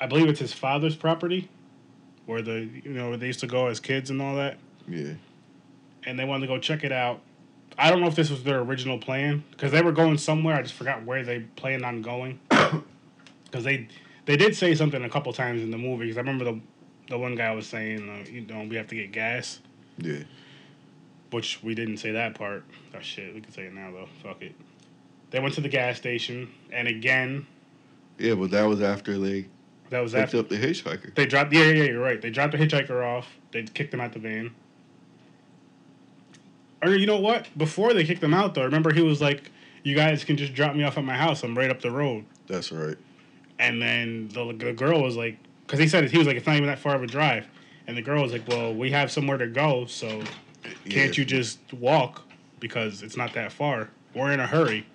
I 0.00 0.06
believe 0.06 0.28
it's 0.28 0.40
his 0.40 0.52
father's 0.52 0.96
property, 0.96 1.48
where 2.26 2.42
the 2.42 2.68
you 2.84 2.90
know 2.92 3.08
where 3.10 3.16
they 3.18 3.26
used 3.26 3.40
to 3.40 3.46
go 3.46 3.66
as 3.66 3.80
kids 3.80 4.10
and 4.10 4.20
all 4.22 4.36
that. 4.36 4.58
Yeah. 4.88 5.12
and 6.04 6.18
they 6.18 6.24
wanted 6.24 6.46
to 6.46 6.52
go 6.52 6.58
check 6.58 6.82
it 6.84 6.92
out. 6.92 7.20
I 7.78 7.90
don't 7.90 8.00
know 8.00 8.08
if 8.08 8.16
this 8.16 8.30
was 8.30 8.42
their 8.42 8.60
original 8.60 8.98
plan 8.98 9.44
because 9.52 9.70
they 9.72 9.82
were 9.82 9.92
going 9.92 10.18
somewhere. 10.18 10.56
I 10.56 10.62
just 10.62 10.74
forgot 10.74 11.04
where 11.04 11.22
they 11.22 11.40
planned 11.56 11.84
on 11.84 12.02
going. 12.02 12.40
Because 13.44 13.64
they 13.64 13.88
they 14.26 14.36
did 14.36 14.54
say 14.54 14.76
something 14.76 15.02
a 15.02 15.08
couple 15.08 15.32
times 15.32 15.60
in 15.60 15.72
the 15.72 15.76
movie. 15.76 16.04
Because 16.04 16.18
I 16.18 16.20
remember 16.20 16.44
the 16.44 16.60
the 17.08 17.18
one 17.18 17.34
guy 17.34 17.52
was 17.52 17.66
saying, 17.66 18.08
uh, 18.08 18.30
you 18.30 18.42
know, 18.42 18.64
we 18.68 18.76
have 18.76 18.86
to 18.86 18.94
get 18.94 19.10
gas, 19.10 19.58
Yeah. 19.98 20.20
Which 21.30 21.62
we 21.62 21.74
didn't 21.74 21.98
say 21.98 22.12
that 22.12 22.34
part. 22.34 22.64
Oh 22.94 23.00
shit, 23.00 23.34
we 23.34 23.40
can 23.40 23.52
say 23.52 23.62
it 23.62 23.74
now 23.74 23.90
though. 23.90 24.08
Fuck 24.22 24.42
it. 24.42 24.54
They 25.30 25.40
went 25.40 25.54
to 25.54 25.60
the 25.60 25.68
gas 25.68 25.96
station, 25.96 26.48
and 26.72 26.88
again, 26.88 27.46
Yeah, 28.18 28.34
but 28.34 28.50
that 28.50 28.64
was 28.64 28.82
after 28.82 29.16
they 29.18 29.46
that 29.90 30.00
was 30.00 30.12
picked 30.12 30.22
after 30.24 30.38
up 30.38 30.48
the 30.48 30.56
hitchhiker. 30.56 31.14
they 31.14 31.26
dropped. 31.26 31.52
Yeah, 31.52 31.64
yeah, 31.64 31.72
yeah, 31.72 31.84
you're 31.84 32.00
right. 32.02 32.20
They 32.20 32.30
dropped 32.30 32.52
the 32.52 32.58
hitchhiker 32.58 33.04
off. 33.04 33.28
They 33.52 33.62
kicked 33.62 33.92
him 33.94 34.00
out 34.00 34.12
the 34.12 34.18
van. 34.18 34.50
Or 36.82 36.90
you 36.94 37.06
know 37.06 37.20
what? 37.20 37.46
Before 37.58 37.92
they 37.92 38.04
kicked 38.04 38.22
him 38.22 38.32
out, 38.34 38.54
though, 38.54 38.64
remember 38.64 38.92
he 38.92 39.02
was 39.02 39.20
like, 39.20 39.50
"You 39.82 39.94
guys 39.94 40.24
can 40.24 40.36
just 40.36 40.54
drop 40.54 40.74
me 40.74 40.82
off 40.84 40.96
at 40.98 41.04
my 41.04 41.16
house. 41.16 41.42
I'm 41.42 41.56
right 41.56 41.70
up 41.70 41.80
the 41.80 41.90
road." 41.90 42.24
That's 42.46 42.72
right. 42.72 42.96
And 43.58 43.80
then 43.82 44.28
the, 44.28 44.52
the 44.56 44.72
girl 44.72 45.02
was 45.02 45.16
like, 45.16 45.36
because 45.66 45.78
he 45.78 45.86
said 45.86 46.04
it, 46.04 46.10
he 46.10 46.18
was 46.18 46.26
like, 46.26 46.36
"It's 46.36 46.46
not 46.46 46.56
even 46.56 46.66
that 46.68 46.78
far 46.78 46.94
of 46.94 47.02
a 47.02 47.06
drive." 47.06 47.46
And 47.86 47.96
the 47.96 48.02
girl 48.02 48.22
was 48.22 48.32
like, 48.32 48.48
"Well, 48.48 48.74
we 48.74 48.90
have 48.92 49.10
somewhere 49.10 49.36
to 49.36 49.46
go, 49.46 49.84
so 49.86 50.22
can't 50.88 51.16
you 51.16 51.24
just 51.24 51.58
walk 51.72 52.22
because 52.58 53.02
it's 53.02 53.16
not 53.16 53.32
that 53.34 53.52
far? 53.52 53.90
We're 54.14 54.32
in 54.32 54.40
a 54.40 54.46
hurry." 54.46 54.86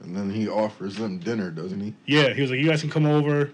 And 0.00 0.16
then 0.16 0.30
he 0.30 0.48
offers 0.48 0.96
them 0.96 1.18
dinner, 1.18 1.50
doesn't 1.50 1.80
he? 1.80 1.94
Yeah, 2.06 2.32
he 2.32 2.42
was 2.42 2.50
like, 2.50 2.60
"You 2.60 2.68
guys 2.68 2.80
can 2.80 2.90
come 2.90 3.06
over, 3.06 3.50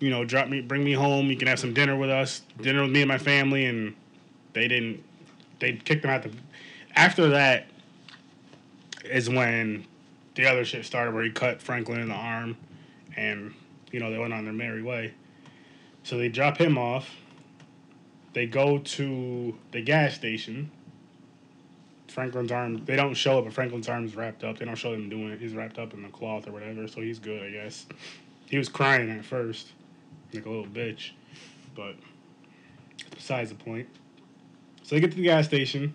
you 0.00 0.10
know, 0.10 0.24
drop 0.24 0.48
me, 0.48 0.60
bring 0.60 0.84
me 0.84 0.92
home. 0.92 1.26
You 1.26 1.36
can 1.36 1.48
have 1.48 1.58
some 1.58 1.72
dinner 1.72 1.96
with 1.96 2.10
us, 2.10 2.42
dinner 2.60 2.82
with 2.82 2.90
me 2.90 3.02
and 3.02 3.08
my 3.08 3.18
family." 3.18 3.66
And 3.66 3.94
they 4.52 4.68
didn't. 4.68 5.02
They 5.60 5.74
kicked 5.74 6.04
him 6.04 6.10
out 6.10 6.22
the. 6.22 6.30
After 6.96 7.28
that, 7.30 7.66
is 9.04 9.28
when 9.28 9.86
the 10.34 10.46
other 10.46 10.64
shit 10.64 10.84
started, 10.84 11.14
where 11.14 11.24
he 11.24 11.30
cut 11.30 11.60
Franklin 11.60 12.00
in 12.00 12.08
the 12.08 12.14
arm, 12.14 12.56
and 13.16 13.54
you 13.92 14.00
know 14.00 14.10
they 14.10 14.18
went 14.18 14.32
on 14.32 14.44
their 14.44 14.52
merry 14.52 14.82
way. 14.82 15.14
So 16.02 16.18
they 16.18 16.28
drop 16.28 16.58
him 16.58 16.76
off. 16.76 17.08
They 18.34 18.46
go 18.46 18.78
to 18.78 19.56
the 19.70 19.80
gas 19.80 20.14
station. 20.14 20.70
Franklin's 22.08 22.52
arm, 22.52 22.84
they 22.84 22.96
don't 22.96 23.14
show 23.14 23.38
it, 23.38 23.42
but 23.42 23.52
Franklin's 23.52 23.88
arm's 23.88 24.14
wrapped 24.14 24.44
up. 24.44 24.58
They 24.58 24.64
don't 24.64 24.76
show 24.76 24.92
him 24.92 25.08
doing 25.08 25.30
it. 25.30 25.40
He's 25.40 25.54
wrapped 25.54 25.78
up 25.78 25.94
in 25.94 26.02
the 26.02 26.08
cloth 26.08 26.46
or 26.46 26.52
whatever, 26.52 26.86
so 26.86 27.00
he's 27.00 27.18
good, 27.18 27.42
I 27.42 27.50
guess. 27.50 27.86
He 28.46 28.58
was 28.58 28.68
crying 28.68 29.10
at 29.10 29.24
first, 29.24 29.72
like 30.32 30.46
a 30.46 30.48
little 30.48 30.66
bitch, 30.66 31.10
but 31.74 31.94
besides 33.10 33.50
the 33.50 33.56
point. 33.56 33.88
So 34.82 34.94
they 34.94 35.00
get 35.00 35.10
to 35.10 35.16
the 35.16 35.24
gas 35.24 35.46
station. 35.46 35.94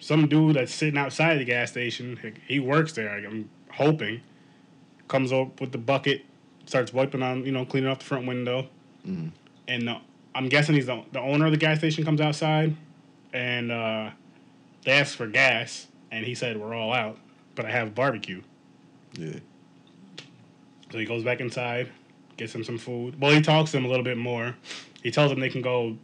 Some 0.00 0.28
dude 0.28 0.56
that's 0.56 0.72
sitting 0.72 0.98
outside 0.98 1.38
the 1.38 1.44
gas 1.44 1.72
station, 1.72 2.18
he 2.46 2.60
works 2.60 2.92
there, 2.92 3.10
I'm 3.10 3.50
hoping, 3.72 4.22
comes 5.08 5.32
up 5.32 5.60
with 5.60 5.72
the 5.72 5.78
bucket, 5.78 6.22
starts 6.66 6.92
wiping 6.92 7.22
on, 7.22 7.44
you 7.44 7.52
know, 7.52 7.64
cleaning 7.66 7.90
off 7.90 7.98
the 7.98 8.04
front 8.04 8.26
window. 8.26 8.68
Mhm. 9.06 9.32
And 9.66 9.88
uh, 9.88 9.98
I'm 10.38 10.48
guessing 10.48 10.76
he's 10.76 10.86
the, 10.86 11.02
the 11.10 11.18
owner 11.18 11.46
of 11.46 11.50
the 11.50 11.58
gas 11.58 11.78
station 11.78 12.04
comes 12.04 12.20
outside 12.20 12.76
and 13.32 13.72
uh, 13.72 14.10
they 14.84 14.92
ask 14.92 15.16
for 15.16 15.26
gas, 15.26 15.88
and 16.12 16.24
he 16.24 16.36
said, 16.36 16.56
We're 16.56 16.74
all 16.74 16.92
out, 16.92 17.18
but 17.56 17.66
I 17.66 17.70
have 17.72 17.92
barbecue. 17.92 18.40
Yeah. 19.14 19.40
So 20.92 20.98
he 20.98 21.04
goes 21.04 21.24
back 21.24 21.40
inside, 21.40 21.90
gets 22.36 22.54
him 22.54 22.62
some 22.62 22.78
food. 22.78 23.20
Well, 23.20 23.32
he 23.32 23.42
talks 23.42 23.72
to 23.72 23.78
him 23.78 23.84
a 23.84 23.88
little 23.88 24.04
bit 24.04 24.16
more. 24.16 24.54
He 25.02 25.10
tells 25.10 25.32
him 25.32 25.40
they 25.40 25.50
can 25.50 25.60
go. 25.60 25.98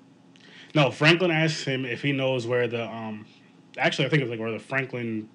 No, 0.74 0.90
Franklin 0.90 1.30
asks 1.30 1.62
him 1.62 1.84
if 1.84 2.02
he 2.02 2.10
knows 2.10 2.44
where 2.44 2.66
the 2.66 2.84
um. 2.84 3.26
Actually, 3.78 4.06
I 4.06 4.08
think 4.08 4.22
it's 4.22 4.30
like 4.30 4.40
where 4.40 4.50
the 4.50 4.58
Franklin 4.58 5.28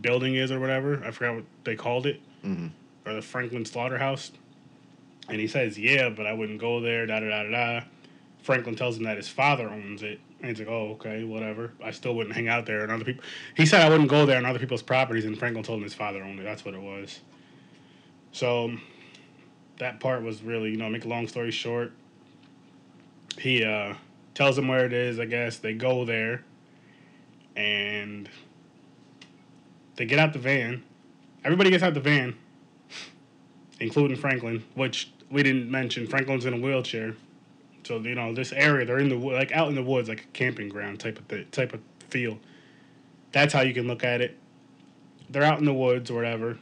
building 0.00 0.34
is 0.34 0.50
or 0.50 0.58
whatever. 0.58 1.00
I 1.04 1.12
forgot 1.12 1.36
what 1.36 1.44
they 1.62 1.76
called 1.76 2.06
it, 2.06 2.20
hmm 2.42 2.66
or 3.06 3.14
the 3.14 3.22
Franklin 3.22 3.64
slaughterhouse. 3.64 4.32
And 5.28 5.40
he 5.40 5.46
says, 5.46 5.78
"Yeah, 5.78 6.08
but 6.08 6.26
I 6.26 6.32
wouldn't 6.32 6.60
go 6.60 6.80
there." 6.80 7.06
Da 7.06 7.20
da 7.20 7.28
da 7.28 7.50
da. 7.50 7.84
Franklin 8.42 8.74
tells 8.74 8.98
him 8.98 9.04
that 9.04 9.16
his 9.16 9.28
father 9.28 9.68
owns 9.68 10.02
it, 10.02 10.20
and 10.40 10.50
he's 10.50 10.58
like, 10.58 10.68
"Oh, 10.68 10.92
okay, 10.92 11.24
whatever. 11.24 11.72
I 11.82 11.90
still 11.92 12.14
wouldn't 12.14 12.34
hang 12.34 12.48
out 12.48 12.66
there." 12.66 12.82
And 12.82 12.92
other 12.92 13.04
people, 13.04 13.24
he 13.56 13.66
said, 13.66 13.82
"I 13.82 13.88
wouldn't 13.88 14.10
go 14.10 14.26
there 14.26 14.36
on 14.36 14.44
other 14.44 14.58
people's 14.58 14.82
properties." 14.82 15.24
And 15.24 15.38
Franklin 15.38 15.64
told 15.64 15.78
him 15.78 15.84
his 15.84 15.94
father 15.94 16.22
owned 16.22 16.40
it. 16.40 16.42
That's 16.42 16.64
what 16.64 16.74
it 16.74 16.82
was. 16.82 17.20
So 18.32 18.72
that 19.78 20.00
part 20.00 20.22
was 20.22 20.42
really, 20.42 20.70
you 20.70 20.76
know, 20.76 20.88
make 20.88 21.04
a 21.04 21.08
long 21.08 21.26
story 21.28 21.50
short, 21.50 21.92
he 23.38 23.64
uh, 23.64 23.94
tells 24.34 24.56
them 24.56 24.68
where 24.68 24.84
it 24.86 24.92
is, 24.92 25.18
I 25.18 25.24
guess. 25.24 25.58
They 25.58 25.74
go 25.74 26.04
there 26.04 26.44
and 27.56 28.28
they 29.96 30.06
get 30.06 30.18
out 30.18 30.32
the 30.32 30.38
van. 30.38 30.82
Everybody 31.44 31.70
gets 31.70 31.82
out 31.82 31.94
the 31.94 32.00
van, 32.00 32.36
including 33.80 34.16
Franklin, 34.16 34.64
which 34.74 35.12
we 35.30 35.42
didn't 35.42 35.70
mention. 35.70 36.06
Franklin's 36.06 36.46
in 36.46 36.54
a 36.54 36.58
wheelchair. 36.58 37.14
So, 37.92 38.08
you 38.08 38.14
know, 38.14 38.32
this 38.32 38.52
area, 38.52 38.86
they're 38.86 38.98
in 38.98 39.08
the 39.10 39.16
like 39.16 39.52
out 39.52 39.68
in 39.68 39.74
the 39.74 39.82
woods, 39.82 40.08
like 40.08 40.20
a 40.22 40.26
camping 40.32 40.68
ground 40.70 40.98
type 41.00 41.18
of 41.18 41.28
th- 41.28 41.50
type 41.50 41.74
of 41.74 41.80
feel. 42.08 42.38
That's 43.32 43.52
how 43.52 43.60
you 43.60 43.74
can 43.74 43.86
look 43.86 44.02
at 44.04 44.20
it. 44.20 44.38
They're 45.28 45.42
out 45.42 45.58
in 45.58 45.64
the 45.64 45.74
woods 45.74 46.10
or 46.10 46.14
whatever 46.14 46.58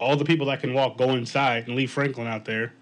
all 0.00 0.16
the 0.16 0.24
people 0.24 0.46
that 0.46 0.60
can 0.60 0.74
walk 0.74 0.98
go 0.98 1.10
inside 1.10 1.66
and 1.66 1.76
leave 1.76 1.90
Franklin 1.90 2.26
out 2.26 2.44
there. 2.44 2.72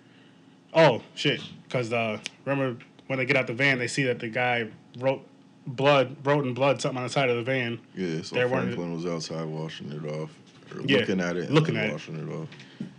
Oh 0.75 1.03
shit! 1.15 1.41
Because 1.65 1.93
uh, 1.93 2.19
remember 2.47 2.83
when 3.07 3.19
they 3.19 3.27
get 3.27 3.37
out 3.37 3.47
the 3.47 3.53
van, 3.53 3.79
they 3.79 3.87
see 3.87 4.05
that 4.05 4.19
the 4.19 4.29
guy 4.29 4.69
wrote 4.99 5.23
blood, 5.67 6.17
wrote 6.25 6.47
in 6.47 6.55
blood 6.55 6.81
something 6.81 6.97
on 6.99 7.05
the 7.05 7.13
side 7.13 7.29
of 7.29 7.37
the 7.37 7.43
van. 7.43 7.79
Yeah. 7.95 8.23
So 8.23 8.49
Franklin 8.49 8.95
was 8.95 9.05
outside 9.05 9.45
washing 9.45 9.93
it 9.93 10.05
off, 10.07 10.31
or 10.75 10.81
Yeah, 10.87 11.01
looking 11.01 11.21
at 11.21 11.37
it, 11.37 11.45
and 11.45 11.55
looking 11.55 11.77
at 11.77 11.87
it. 11.91 11.93
washing 11.93 12.17
it 12.17 12.33
off. 12.33 12.49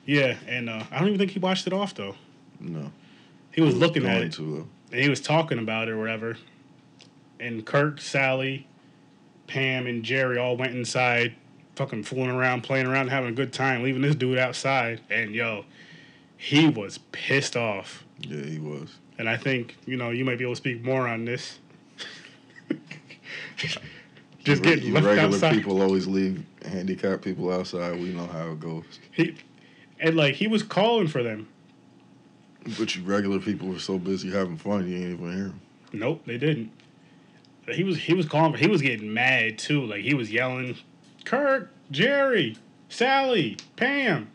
Yeah, 0.06 0.38
and 0.48 0.70
uh, 0.70 0.84
I 0.92 1.00
don't 1.00 1.08
even 1.08 1.18
think 1.20 1.32
he 1.32 1.40
washed 1.40 1.66
it 1.66 1.74
off 1.74 1.96
though. 1.96 2.16
No. 2.60 2.92
He 3.54 3.62
was 3.62 3.76
looking 3.76 4.06
at 4.06 4.22
it 4.22 4.34
to 4.34 4.68
and 4.92 5.02
he 5.02 5.10
was 5.10 5.22
talking 5.22 5.58
about 5.58 5.88
it 5.88 5.92
or 5.92 5.98
whatever. 5.98 6.38
And 7.40 7.66
Kirk, 7.66 8.00
Sally, 8.00 8.68
Pam, 9.48 9.88
and 9.88 10.04
Jerry 10.04 10.38
all 10.38 10.56
went 10.56 10.76
inside, 10.76 11.34
fucking 11.76 12.04
fooling 12.04 12.30
around, 12.30 12.62
playing 12.62 12.86
around, 12.86 13.10
having 13.10 13.32
a 13.32 13.34
good 13.34 13.52
time, 13.52 13.82
leaving 13.84 14.04
this 14.04 14.16
dude 14.16 14.38
outside. 14.38 15.02
And 15.10 15.34
yo, 15.34 15.66
he 16.38 16.70
was 16.70 17.00
pissed 17.12 17.58
off. 17.58 18.04
Yeah, 18.20 18.46
he 18.46 18.60
was. 18.60 18.96
And 19.18 19.28
I 19.28 19.36
think, 19.36 19.78
you 19.86 19.98
know, 19.98 20.12
you 20.12 20.24
might 20.24 20.38
be 20.38 20.44
able 20.44 20.54
to 20.54 20.58
speak 20.58 20.84
more 20.84 21.08
on 21.08 21.26
this. 21.26 21.60
Just 24.44 24.62
getting 24.62 24.94
left 24.94 25.06
regular 25.06 25.28
outside. 25.28 25.54
people 25.54 25.82
always 25.82 26.06
leave 26.06 26.46
handicapped 26.66 27.24
people 27.24 27.52
outside. 27.52 28.00
We 28.00 28.10
know 28.10 28.28
how 28.28 28.52
it 28.52 28.60
goes. 28.60 28.84
He, 29.12 29.36
and 30.00 30.16
like 30.18 30.36
he 30.36 30.48
was 30.48 30.62
calling 30.62 31.08
for 31.08 31.24
them. 31.24 31.48
But 32.78 32.96
you 32.96 33.04
regular 33.04 33.40
people 33.40 33.68
were 33.68 33.80
so 33.80 33.98
busy 33.98 34.32
having 34.32 34.58
fun, 34.58 34.90
you 34.90 34.96
ain't 34.96 35.20
even 35.20 35.34
hear 35.34 35.46
him. 35.48 35.62
Nope, 35.92 36.24
they 36.26 36.38
didn't. 36.38 36.72
He 37.68 37.84
was 37.84 37.98
he 37.98 38.14
was 38.14 38.26
calling. 38.26 38.54
He 38.56 38.68
was 38.68 38.82
getting 38.82 39.14
mad 39.14 39.58
too. 39.58 39.86
Like 39.86 40.02
he 40.02 40.14
was 40.14 40.32
yelling, 40.32 40.78
"Kirk, 41.24 41.72
Jerry, 41.92 42.58
Sally, 42.90 43.58
Pam," 43.76 44.30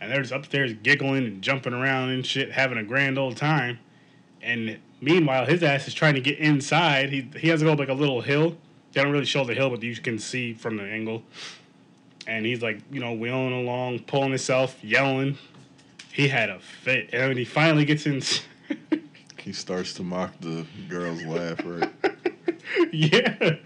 and 0.00 0.10
they're 0.10 0.22
just 0.22 0.32
upstairs 0.32 0.72
giggling 0.82 1.26
and 1.26 1.42
jumping 1.42 1.74
around 1.74 2.10
and 2.10 2.24
shit, 2.24 2.52
having 2.52 2.78
a 2.78 2.82
grand 2.82 3.18
old 3.18 3.36
time. 3.36 3.78
And 4.40 4.78
meanwhile, 5.00 5.46
his 5.46 5.62
ass 5.62 5.86
is 5.86 5.94
trying 5.94 6.14
to 6.14 6.20
get 6.20 6.38
inside. 6.38 7.10
He 7.10 7.28
he 7.38 7.48
has 7.48 7.60
to 7.60 7.66
go 7.66 7.72
up 7.72 7.78
like 7.78 7.88
a 7.88 7.94
little 7.94 8.22
hill 8.22 8.56
they 8.92 9.02
don't 9.02 9.12
really 9.12 9.24
show 9.24 9.44
the 9.44 9.54
hill, 9.54 9.70
but 9.70 9.82
you 9.82 9.94
can 9.96 10.18
see 10.18 10.52
from 10.52 10.76
the 10.76 10.84
angle. 10.84 11.22
And 12.26 12.44
he's 12.46 12.62
like, 12.62 12.80
you 12.90 13.00
know, 13.00 13.12
wheeling 13.12 13.52
along, 13.52 14.00
pulling 14.00 14.30
himself, 14.30 14.76
yelling. 14.82 15.38
He 16.12 16.28
had 16.28 16.50
a 16.50 16.60
fit, 16.60 17.10
and 17.12 17.28
when 17.28 17.36
he 17.36 17.44
finally 17.44 17.84
gets 17.84 18.06
in, 18.06 18.22
He 19.38 19.52
starts 19.52 19.94
to 19.94 20.02
mock 20.02 20.38
the 20.40 20.66
girl's 20.88 21.22
laugh, 21.24 21.60
right? 21.64 21.90
yeah, 22.92 23.56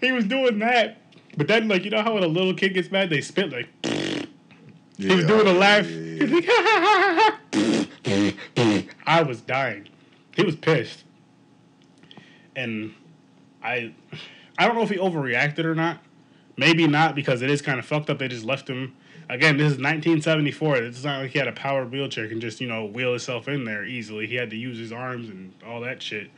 he 0.00 0.12
was 0.12 0.24
doing 0.24 0.58
that. 0.60 0.98
But 1.36 1.48
then, 1.48 1.68
like, 1.68 1.84
you 1.84 1.90
know 1.90 2.02
how 2.02 2.14
when 2.14 2.22
a 2.22 2.26
little 2.28 2.54
kid 2.54 2.74
gets 2.74 2.90
mad, 2.90 3.10
they 3.10 3.20
spit 3.20 3.50
like. 3.52 3.68
Yeah, 3.84 5.08
He 5.08 5.14
was 5.16 5.26
doing 5.26 5.46
a 5.46 5.52
laugh. 5.52 5.88
yeah, 5.88 6.26
He's 6.26 6.44
yeah. 6.46 7.30
like, 8.56 8.96
I 9.06 9.22
was 9.22 9.40
dying. 9.40 9.88
He 10.36 10.44
was 10.44 10.56
pissed, 10.56 11.04
and 12.56 12.94
I, 13.62 13.92
I 14.56 14.66
don't 14.66 14.76
know 14.76 14.82
if 14.82 14.88
he 14.90 14.96
overreacted 14.96 15.64
or 15.64 15.74
not. 15.74 15.98
Maybe 16.56 16.86
not 16.86 17.14
because 17.14 17.42
it 17.42 17.50
is 17.50 17.60
kind 17.60 17.78
of 17.78 17.84
fucked 17.86 18.08
up. 18.08 18.18
They 18.18 18.28
just 18.28 18.44
left 18.44 18.68
him. 18.68 18.94
Again, 19.32 19.56
this 19.56 19.72
is 19.72 19.78
1974. 19.78 20.76
It's 20.76 21.04
not 21.04 21.22
like 21.22 21.30
he 21.30 21.38
had 21.38 21.48
a 21.48 21.52
powered 21.52 21.90
wheelchair 21.90 22.28
can 22.28 22.38
just 22.38 22.60
you 22.60 22.66
know 22.68 22.84
wheel 22.84 23.10
himself 23.12 23.48
in 23.48 23.64
there 23.64 23.82
easily. 23.82 24.26
He 24.26 24.34
had 24.34 24.50
to 24.50 24.56
use 24.56 24.76
his 24.78 24.92
arms 24.92 25.30
and 25.30 25.54
all 25.66 25.80
that 25.80 26.02
shit, 26.02 26.30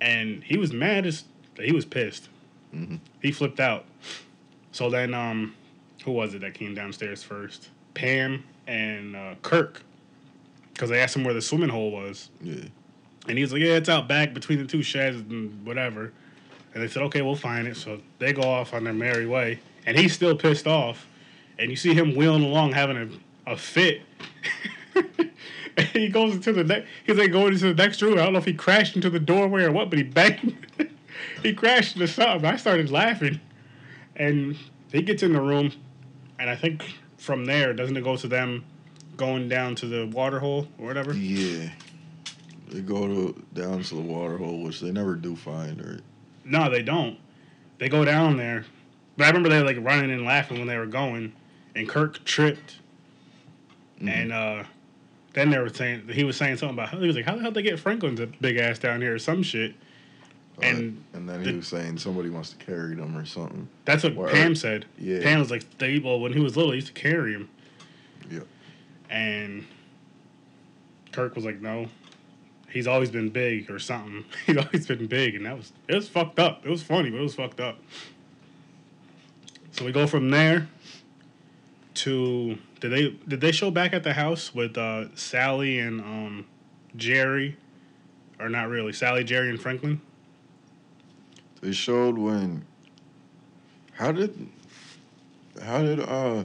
and 0.00 0.42
he 0.42 0.56
was 0.56 0.72
mad 0.72 1.04
as 1.04 1.24
he 1.60 1.70
was 1.72 1.84
pissed. 1.84 2.30
Mhm. 2.74 3.00
He 3.20 3.30
flipped 3.30 3.60
out. 3.60 3.84
So 4.72 4.88
then, 4.88 5.12
um, 5.12 5.54
who 6.04 6.12
was 6.12 6.32
it 6.34 6.40
that 6.40 6.54
came 6.54 6.74
downstairs 6.74 7.22
first? 7.22 7.68
Pam 7.92 8.42
and 8.66 9.14
uh, 9.14 9.34
Kirk, 9.42 9.82
because 10.72 10.88
they 10.88 11.00
asked 11.00 11.14
him 11.16 11.24
where 11.24 11.34
the 11.34 11.42
swimming 11.42 11.68
hole 11.68 11.90
was, 11.90 12.30
Yeah. 12.42 12.54
and 13.28 13.36
he 13.36 13.44
was 13.44 13.52
like, 13.52 13.60
"Yeah, 13.60 13.74
it's 13.76 13.90
out 13.90 14.08
back 14.08 14.32
between 14.32 14.58
the 14.60 14.64
two 14.66 14.82
sheds 14.82 15.18
and 15.18 15.64
whatever." 15.66 16.10
And 16.72 16.82
they 16.82 16.88
said, 16.88 17.02
"Okay, 17.02 17.20
we'll 17.20 17.36
find 17.36 17.68
it." 17.68 17.76
So 17.76 18.00
they 18.18 18.32
go 18.32 18.42
off 18.42 18.72
on 18.72 18.84
their 18.84 18.94
merry 18.94 19.26
way, 19.26 19.58
and 19.84 19.98
he's 19.98 20.14
still 20.14 20.34
pissed 20.34 20.66
off. 20.66 21.06
And 21.58 21.70
you 21.70 21.76
see 21.76 21.94
him 21.94 22.14
wheeling 22.16 22.42
along, 22.42 22.72
having 22.72 22.96
a, 23.46 23.52
a 23.52 23.56
fit. 23.56 24.02
and 25.76 25.86
he 25.92 26.08
goes 26.08 26.34
into 26.34 26.52
the 26.52 26.64
next. 26.64 26.88
He's 27.04 27.16
like 27.16 27.32
going 27.32 27.52
into 27.52 27.72
the 27.72 27.82
next 27.82 28.02
room. 28.02 28.14
I 28.14 28.24
don't 28.24 28.32
know 28.32 28.38
if 28.38 28.44
he 28.44 28.54
crashed 28.54 28.96
into 28.96 29.10
the 29.10 29.20
doorway 29.20 29.64
or 29.64 29.72
what, 29.72 29.90
but 29.90 29.98
he 29.98 30.02
banged. 30.02 30.56
he 31.42 31.54
crashed 31.54 31.96
into 31.96 32.08
something. 32.08 32.44
I 32.44 32.56
started 32.56 32.90
laughing, 32.90 33.40
and 34.16 34.56
he 34.92 35.02
gets 35.02 35.22
in 35.22 35.32
the 35.32 35.40
room, 35.40 35.72
and 36.38 36.50
I 36.50 36.56
think 36.56 36.84
from 37.18 37.44
there, 37.44 37.72
doesn't 37.72 37.96
it 37.96 38.04
go 38.04 38.16
to 38.16 38.28
them 38.28 38.64
going 39.16 39.48
down 39.48 39.74
to 39.76 39.86
the 39.86 40.06
water 40.06 40.40
hole 40.40 40.68
or 40.78 40.86
whatever? 40.86 41.14
Yeah. 41.14 41.70
They 42.68 42.80
go 42.80 43.06
to 43.06 43.44
down 43.52 43.82
to 43.82 43.94
the 43.94 44.00
water 44.00 44.36
hole, 44.36 44.62
which 44.62 44.80
they 44.80 44.90
never 44.90 45.14
do 45.14 45.36
find, 45.36 45.84
right? 45.84 46.00
No, 46.44 46.70
they 46.70 46.82
don't. 46.82 47.18
They 47.78 47.88
go 47.88 48.04
down 48.04 48.36
there. 48.36 48.64
But 49.16 49.24
I 49.24 49.26
remember 49.28 49.48
they 49.48 49.60
were 49.60 49.66
like 49.66 49.84
running 49.84 50.10
and 50.10 50.24
laughing 50.24 50.58
when 50.58 50.66
they 50.66 50.76
were 50.76 50.86
going, 50.86 51.32
and 51.74 51.88
Kirk 51.88 52.24
tripped. 52.24 52.76
Mhm. 54.00 54.08
And 54.10 54.32
uh, 54.32 54.64
then 55.34 55.50
they 55.50 55.58
were 55.58 55.68
saying 55.68 56.08
he 56.12 56.24
was 56.24 56.36
saying 56.36 56.56
something 56.56 56.76
about 56.78 56.90
he 56.90 57.06
was 57.06 57.16
like, 57.16 57.24
"How 57.24 57.36
the 57.36 57.42
hell 57.42 57.50
they 57.52 57.62
get 57.62 57.78
Franklin's 57.78 58.20
a 58.20 58.26
big 58.26 58.56
ass 58.56 58.78
down 58.78 59.00
here 59.00 59.14
or 59.14 59.18
some 59.18 59.42
shit?" 59.42 59.74
Uh, 60.58 60.66
And 60.66 61.04
and 61.12 61.28
then 61.28 61.42
the- 61.42 61.50
he 61.50 61.56
was 61.56 61.66
saying 61.68 61.98
somebody 61.98 62.30
wants 62.30 62.50
to 62.50 62.64
carry 62.64 62.94
him 62.96 63.16
or 63.16 63.24
something. 63.24 63.68
That's 63.84 64.02
what 64.04 64.14
Word. 64.14 64.32
Pam 64.32 64.54
said. 64.54 64.84
Yeah. 64.98 65.22
Pam 65.22 65.38
was 65.40 65.50
like, 65.50 65.78
they, 65.78 65.98
"Well, 65.98 66.20
when 66.20 66.32
he 66.32 66.40
was 66.40 66.56
little, 66.56 66.72
he 66.72 66.76
used 66.76 66.88
to 66.88 66.92
carry 67.00 67.32
him." 67.32 67.48
Yep. 68.30 68.46
And 69.10 69.64
Kirk 71.12 71.34
was 71.36 71.44
like, 71.44 71.60
"No, 71.60 71.88
he's 72.68 72.86
always 72.86 73.10
been 73.10 73.30
big 73.30 73.70
or 73.70 73.78
something. 73.78 74.24
He's 74.46 74.56
always 74.56 74.86
been 74.86 75.06
big," 75.06 75.34
and 75.36 75.46
that 75.46 75.56
was 75.56 75.72
it 75.88 75.94
was 75.94 76.08
fucked 76.08 76.38
up. 76.40 76.64
It 76.66 76.70
was 76.70 76.82
funny, 76.82 77.10
but 77.10 77.18
it 77.18 77.22
was 77.22 77.34
fucked 77.36 77.60
up. 77.60 77.78
So 79.72 79.84
we 79.84 79.92
go 79.92 80.06
from 80.06 80.30
there 80.30 80.68
to 81.94 82.58
did 82.80 82.90
they 82.90 83.10
did 83.28 83.40
they 83.40 83.52
show 83.52 83.70
back 83.70 83.92
at 83.92 84.02
the 84.02 84.12
house 84.14 84.54
with 84.54 84.76
uh, 84.76 85.14
Sally 85.16 85.78
and 85.78 86.00
um, 86.00 86.46
Jerry, 86.96 87.56
or 88.38 88.48
not 88.48 88.68
really 88.68 88.92
Sally, 88.92 89.24
Jerry, 89.24 89.48
and 89.50 89.60
Franklin? 89.60 90.00
They 91.60 91.72
showed 91.72 92.18
when. 92.18 92.64
How 93.92 94.12
did. 94.12 94.48
How 95.62 95.82
did 95.82 96.00
uh. 96.00 96.44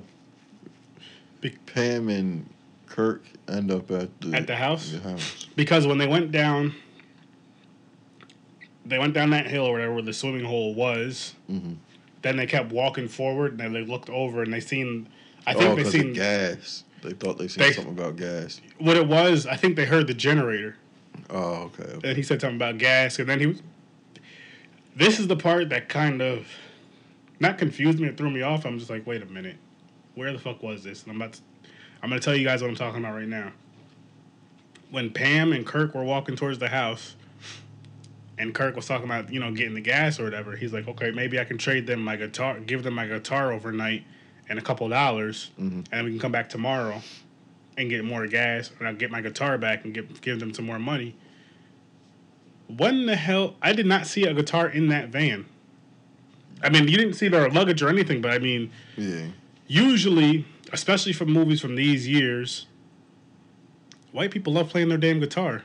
Be- 1.41 1.55
Pam 1.65 2.09
and 2.09 2.49
Kirk 2.87 3.23
end 3.47 3.71
up 3.71 3.89
at 3.91 4.09
the 4.21 4.35
At 4.35 4.47
the 4.47 4.55
house? 4.57 4.91
The 4.91 4.99
house. 4.99 5.47
because 5.55 5.87
when 5.87 5.97
they 5.97 6.07
went 6.07 6.31
down 6.31 6.75
they 8.85 8.97
went 8.99 9.13
down 9.13 9.29
that 9.29 9.45
hill 9.47 9.65
or 9.65 9.73
whatever 9.73 9.93
where 9.93 10.01
the 10.01 10.11
swimming 10.13 10.43
hole 10.45 10.73
was 10.73 11.35
Mm-hmm. 11.49 11.73
then 12.23 12.35
they 12.37 12.45
kept 12.45 12.71
walking 12.73 13.07
forward 13.07 13.59
and 13.61 13.73
they 13.73 13.85
looked 13.85 14.09
over 14.09 14.41
and 14.43 14.51
they 14.51 14.59
seen 14.59 15.07
i 15.49 15.53
oh, 15.55 15.59
they 15.59 15.75
because 15.75 15.91
seen 15.91 16.13
gas. 16.13 16.83
They 17.01 17.11
thought 17.13 17.37
they 17.37 17.47
seen 17.47 17.63
They- 17.63 17.71
something 17.73 17.93
about 17.97 18.15
gas. 18.17 18.59
what 18.77 18.97
it 18.97 19.07
was 19.07 19.45
i 19.47 19.55
think 19.55 19.75
they 19.75 19.85
heard 19.85 20.07
the 20.07 20.13
generator 20.13 20.75
Oh, 21.29 21.71
okay. 21.73 21.83
okay. 21.83 22.07
and 22.09 22.17
he 22.17 22.23
said 22.23 22.39
something 22.41 22.55
about 22.57 22.77
gas 22.77 23.19
and 23.19 23.27
then 23.29 23.39
he 23.39 23.45
was 23.47 23.61
this 24.95 25.19
is 25.19 25.27
the 25.27 25.35
part 25.35 25.69
that 25.69 25.89
kind 25.89 26.21
of 26.21 26.47
not 27.39 27.57
confused 27.57 27.99
me 27.99 28.07
or 28.09 28.13
threw 28.13 28.29
me 28.29 28.41
off 28.41 28.65
i'm 28.65 28.77
just 28.79 28.89
like 28.89 29.05
wait 29.07 29.21
a 29.21 29.25
minute 29.25 29.57
where 30.15 30.31
the 30.33 30.39
fuck 30.39 30.61
was 30.63 30.83
this 30.83 31.03
and 31.03 31.11
i'm 31.11 31.17
about 31.21 31.33
to 31.33 31.41
i'm 32.03 32.09
going 32.09 32.19
to 32.19 32.23
tell 32.25 32.35
you 32.35 32.45
guys 32.45 32.61
what 32.61 32.69
i'm 32.69 32.75
talking 32.75 32.99
about 33.03 33.15
right 33.15 33.27
now 33.27 33.51
when 34.91 35.09
pam 35.09 35.53
and 35.53 35.65
kirk 35.65 35.93
were 35.93 36.03
walking 36.03 36.35
towards 36.35 36.59
the 36.59 36.67
house 36.69 37.15
and 38.37 38.53
kirk 38.53 38.75
was 38.75 38.85
talking 38.85 39.05
about 39.05 39.31
you 39.31 39.39
know 39.39 39.51
getting 39.51 39.73
the 39.73 39.81
gas 39.81 40.19
or 40.19 40.23
whatever 40.23 40.55
he's 40.55 40.73
like 40.73 40.87
okay 40.87 41.11
maybe 41.11 41.39
i 41.39 41.43
can 41.43 41.57
trade 41.57 41.85
them 41.87 42.01
my 42.01 42.15
guitar 42.15 42.59
give 42.59 42.83
them 42.83 42.93
my 42.93 43.05
guitar 43.07 43.51
overnight 43.51 44.03
and 44.49 44.57
a 44.59 44.61
couple 44.61 44.87
dollars 44.89 45.51
Mhm. 45.59 45.85
and 45.91 46.05
we 46.05 46.11
can 46.11 46.19
come 46.19 46.31
back 46.31 46.49
tomorrow 46.49 47.01
and 47.77 47.89
get 47.89 48.03
more 48.03 48.27
gas 48.27 48.71
and 48.79 48.87
i'll 48.87 48.95
get 48.95 49.11
my 49.11 49.21
guitar 49.21 49.57
back 49.57 49.85
and 49.85 49.93
give, 49.93 50.19
give 50.21 50.39
them 50.39 50.53
some 50.53 50.65
more 50.65 50.79
money 50.79 51.15
what 52.67 52.93
in 52.93 53.05
the 53.05 53.15
hell 53.15 53.55
i 53.61 53.73
did 53.73 53.85
not 53.85 54.05
see 54.07 54.23
a 54.25 54.33
guitar 54.33 54.67
in 54.67 54.89
that 54.89 55.09
van 55.09 55.45
i 56.63 56.69
mean 56.69 56.87
you 56.87 56.97
didn't 56.97 57.13
see 57.13 57.27
their 57.27 57.49
luggage 57.49 57.81
or 57.81 57.89
anything 57.89 58.21
but 58.21 58.31
i 58.31 58.39
mean 58.39 58.69
Yeah. 58.97 59.27
usually, 59.67 60.45
especially 60.73 61.13
for 61.13 61.25
movies 61.25 61.61
from 61.61 61.75
these 61.75 62.07
years, 62.07 62.65
white 64.11 64.31
people 64.31 64.53
love 64.53 64.69
playing 64.69 64.89
their 64.89 64.97
damn 64.97 65.19
guitar. 65.19 65.61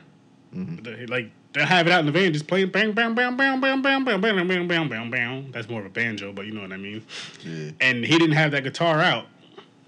Mhm. 0.55 0.83
They, 0.83 1.05
like 1.07 1.31
they'll 1.55 1.65
have 1.65 1.87
it 1.87 1.93
out 1.93 2.01
in 2.01 2.05
the 2.05 2.11
van, 2.11 2.33
just 2.33 2.47
playing 2.47 2.69
bang 2.69 2.91
bang 2.91 3.15
bang 3.15 3.35
bang 3.35 3.59
bang 3.59 3.81
bang 3.81 4.03
bang 4.03 4.21
bang 4.21 4.47
bang 4.47 4.67
bang 4.67 4.89
bang 4.89 5.09
bang. 5.09 5.51
That's 5.51 5.69
more 5.69 5.79
of 5.79 5.85
a 5.85 5.89
banjo, 5.89 6.33
but 6.33 6.45
you 6.45 6.51
know 6.51 6.61
what 6.61 6.73
I 6.73 6.77
mean. 6.77 7.03
Yeah. 7.43 7.71
And 7.79 8.05
he 8.05 8.17
didn't 8.19 8.35
have 8.35 8.51
that 8.51 8.63
guitar 8.63 8.99
out, 8.99 9.25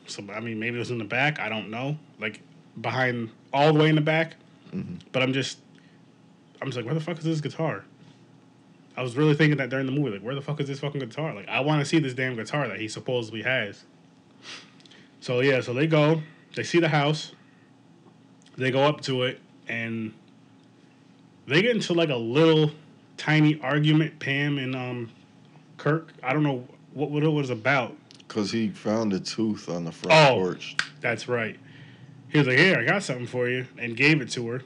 so 0.08 0.24
I 0.34 0.40
mean 0.40 0.60
maybe 0.60 0.78
it 0.78 0.80
was 0.80 0.92
in 0.92 0.98
the 0.98 1.04
back. 1.04 1.40
I 1.40 1.50
don't 1.50 1.70
know, 1.70 1.98
like 2.20 2.42
behind 2.82 3.30
all 3.54 3.74
the 3.74 3.80
way 3.80 3.90
in 3.90 3.96
the 3.96 4.02
back. 4.02 4.36
Mhm. 4.74 5.00
But 5.12 5.22
I'm 5.22 5.34
just, 5.34 5.60
I'm 6.62 6.68
just 6.68 6.78
like, 6.78 6.86
where 6.86 6.96
the 6.96 7.02
fuck 7.02 7.18
is 7.18 7.24
this 7.24 7.42
guitar? 7.42 7.84
I 8.96 9.04
was 9.04 9.16
really 9.16 9.36
thinking 9.36 9.58
that 9.58 9.70
during 9.70 9.86
the 9.86 9.92
movie, 9.92 10.10
like, 10.10 10.22
where 10.22 10.36
the 10.36 10.42
fuck 10.42 10.60
is 10.60 10.68
this 10.68 10.80
fucking 10.80 11.00
guitar? 11.00 11.34
Like, 11.34 11.48
I 11.48 11.60
want 11.60 11.82
to 11.82 11.86
see 11.86 12.00
this 12.00 12.16
damn 12.16 12.36
guitar 12.36 12.68
that 12.68 12.80
he 12.80 12.88
supposedly 12.88 13.44
has. 13.44 13.84
So 15.20 15.42
yeah, 15.42 15.62
so 15.62 15.74
they 15.74 15.88
go, 15.88 16.22
they 16.56 16.64
see 16.64 16.80
the 16.80 16.90
house, 16.90 17.34
they 18.58 18.72
go 18.72 18.84
up 18.84 19.02
to 19.02 19.24
it, 19.24 19.40
and 19.68 20.14
they 21.48 21.62
get 21.62 21.76
into 21.76 21.94
like 21.94 22.10
a 22.10 22.16
little 22.16 22.72
tiny 23.18 23.60
argument. 23.62 24.20
Pam 24.20 24.58
and 24.58 24.76
um, 24.76 25.12
Kirk. 25.78 26.12
I 26.22 26.34
don't 26.34 26.44
know 26.44 26.68
what 26.94 27.10
what 27.12 27.24
it 27.24 27.30
was 27.30 27.50
about. 27.50 27.96
Because 28.28 28.52
he 28.52 28.70
found 28.70 29.14
a 29.14 29.20
tooth 29.20 29.70
on 29.70 29.86
the 29.86 29.92
front 29.92 30.14
Oh. 30.32 30.36
porch. 30.36 30.76
That's 31.00 31.28
right. 31.28 31.58
He 32.30 32.38
was 32.38 32.48
like, 32.48 32.58
"Here, 32.58 32.78
I 32.78 32.84
got 32.84 33.04
something 33.04 33.26
for 33.26 33.48
you," 33.48 33.66
and 33.78 33.96
gave 33.96 34.22
it 34.22 34.30
to 34.32 34.48
her, 34.50 34.62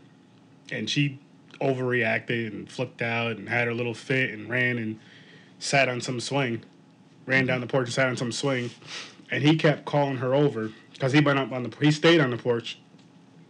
and 0.71 0.89
she 0.89 1.19
overreacted 1.61 2.47
and 2.47 2.69
flipped 2.69 3.03
out 3.03 3.37
and 3.37 3.47
had 3.47 3.67
her 3.67 3.73
little 3.73 3.93
fit 3.93 4.31
and 4.31 4.49
ran 4.49 4.79
and 4.79 4.99
sat 5.59 5.87
on 5.87 6.01
some 6.01 6.19
swing, 6.19 6.63
ran 7.27 7.45
down 7.45 7.61
the 7.61 7.67
porch 7.67 7.85
and 7.85 7.93
sat 7.93 8.07
on 8.07 8.17
some 8.17 8.31
swing, 8.31 8.71
and 9.29 9.43
he 9.43 9.55
kept 9.55 9.85
calling 9.85 10.17
her 10.17 10.33
over 10.33 10.71
because 10.93 11.13
he 11.13 11.19
went 11.19 11.37
up 11.37 11.51
on 11.51 11.61
the 11.61 11.71
he 11.79 11.91
stayed 11.91 12.19
on 12.19 12.31
the 12.31 12.37
porch. 12.37 12.79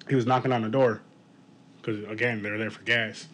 He 0.10 0.15
was 0.15 0.26
knocking 0.26 0.52
on 0.52 0.62
the 0.62 0.70
door 0.70 1.02
because 1.82 2.04
again 2.10 2.41
they're 2.44 2.58
there 2.58 2.72
for 2.72 2.84
gas. 2.84 3.28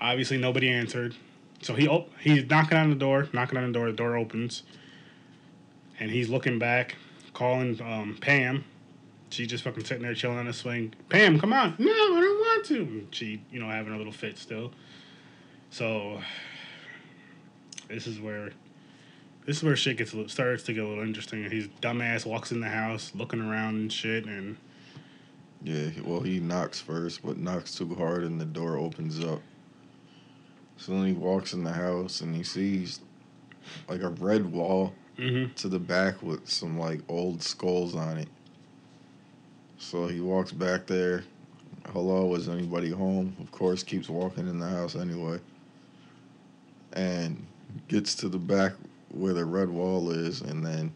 Obviously, 0.00 0.38
nobody 0.38 0.68
answered, 0.68 1.16
so 1.60 1.74
he 1.74 1.88
op- 1.88 2.10
he's 2.20 2.48
knocking 2.48 2.78
on 2.78 2.90
the 2.90 2.96
door, 2.96 3.28
knocking 3.32 3.58
on 3.58 3.66
the 3.66 3.72
door. 3.72 3.86
The 3.90 3.96
door 3.96 4.16
opens, 4.16 4.62
and 5.98 6.10
he's 6.10 6.28
looking 6.28 6.58
back, 6.58 6.96
calling 7.32 7.80
um, 7.82 8.16
Pam. 8.20 8.64
She 9.30 9.46
just 9.46 9.64
fucking 9.64 9.84
sitting 9.84 10.02
there 10.02 10.14
chilling 10.14 10.38
on 10.38 10.46
the 10.46 10.52
swing. 10.52 10.94
Pam, 11.08 11.38
come 11.38 11.52
on! 11.52 11.74
No, 11.78 11.90
I 11.90 12.20
don't 12.20 12.38
want 12.38 12.64
to. 12.66 13.06
She, 13.10 13.42
you 13.50 13.60
know, 13.60 13.68
having 13.68 13.92
a 13.92 13.96
little 13.96 14.12
fit 14.12 14.38
still. 14.38 14.72
So 15.70 16.20
this 17.88 18.06
is 18.06 18.20
where 18.20 18.50
this 19.46 19.58
is 19.58 19.62
where 19.62 19.76
shit 19.76 19.96
gets 19.96 20.14
starts 20.32 20.62
to 20.64 20.72
get 20.72 20.84
a 20.84 20.86
little 20.86 21.04
interesting. 21.04 21.50
He's 21.50 21.68
dumbass 21.82 22.24
walks 22.24 22.52
in 22.52 22.60
the 22.60 22.68
house 22.68 23.12
looking 23.14 23.40
around 23.40 23.76
and 23.76 23.92
shit, 23.92 24.26
and 24.26 24.56
Yeah. 25.62 25.90
Well, 26.04 26.20
he 26.20 26.40
knocks 26.40 26.80
first, 26.80 27.22
but 27.24 27.36
knocks 27.36 27.74
too 27.74 27.94
hard 27.94 28.22
and 28.24 28.40
the 28.40 28.44
door 28.44 28.76
opens 28.76 29.22
up. 29.24 29.40
So 30.76 30.92
then 30.92 31.06
he 31.06 31.12
walks 31.12 31.52
in 31.52 31.64
the 31.64 31.72
house 31.72 32.20
and 32.20 32.34
he 32.34 32.42
sees 32.44 33.00
like 33.88 34.02
a 34.02 34.08
red 34.10 34.50
wall 34.52 34.94
Mm-hmm. 35.18 35.52
to 35.54 35.68
the 35.68 35.80
back 35.80 36.22
with 36.22 36.48
some 36.48 36.78
like 36.78 37.00
old 37.08 37.42
skulls 37.42 37.96
on 37.96 38.18
it. 38.18 38.28
So 39.76 40.06
he 40.06 40.20
walks 40.20 40.52
back 40.52 40.86
there. 40.86 41.24
Hello, 41.92 42.32
is 42.36 42.48
anybody 42.48 42.90
home? 42.90 43.34
Of 43.40 43.50
course, 43.50 43.82
keeps 43.82 44.08
walking 44.08 44.46
in 44.46 44.60
the 44.60 44.68
house 44.68 44.94
anyway. 44.94 45.40
And 46.92 47.44
gets 47.88 48.14
to 48.16 48.28
the 48.28 48.38
back 48.38 48.74
where 49.10 49.32
the 49.34 49.44
red 49.44 49.68
wall 49.68 50.10
is, 50.12 50.40
and 50.40 50.64
then 50.64 50.92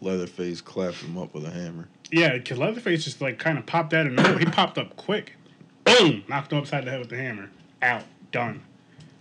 Leatherface 0.00 0.60
claps 0.60 1.02
him 1.02 1.18
up 1.18 1.34
with 1.34 1.44
a 1.44 1.50
hammer. 1.50 1.88
Yeah, 2.10 2.36
because 2.36 2.58
Leatherface 2.58 3.04
just 3.04 3.20
like 3.20 3.38
kind 3.38 3.58
of 3.58 3.66
popped 3.66 3.92
out 3.94 4.06
of 4.06 4.12
nowhere. 4.12 4.38
He 4.38 4.44
popped 4.46 4.78
up 4.78 4.96
quick. 4.96 5.34
Boom! 5.84 6.24
Knocked 6.28 6.52
him 6.52 6.58
upside 6.58 6.84
the 6.84 6.90
head 6.90 7.00
with 7.00 7.10
the 7.10 7.16
hammer. 7.16 7.50
Out. 7.82 8.04
Done. 8.32 8.62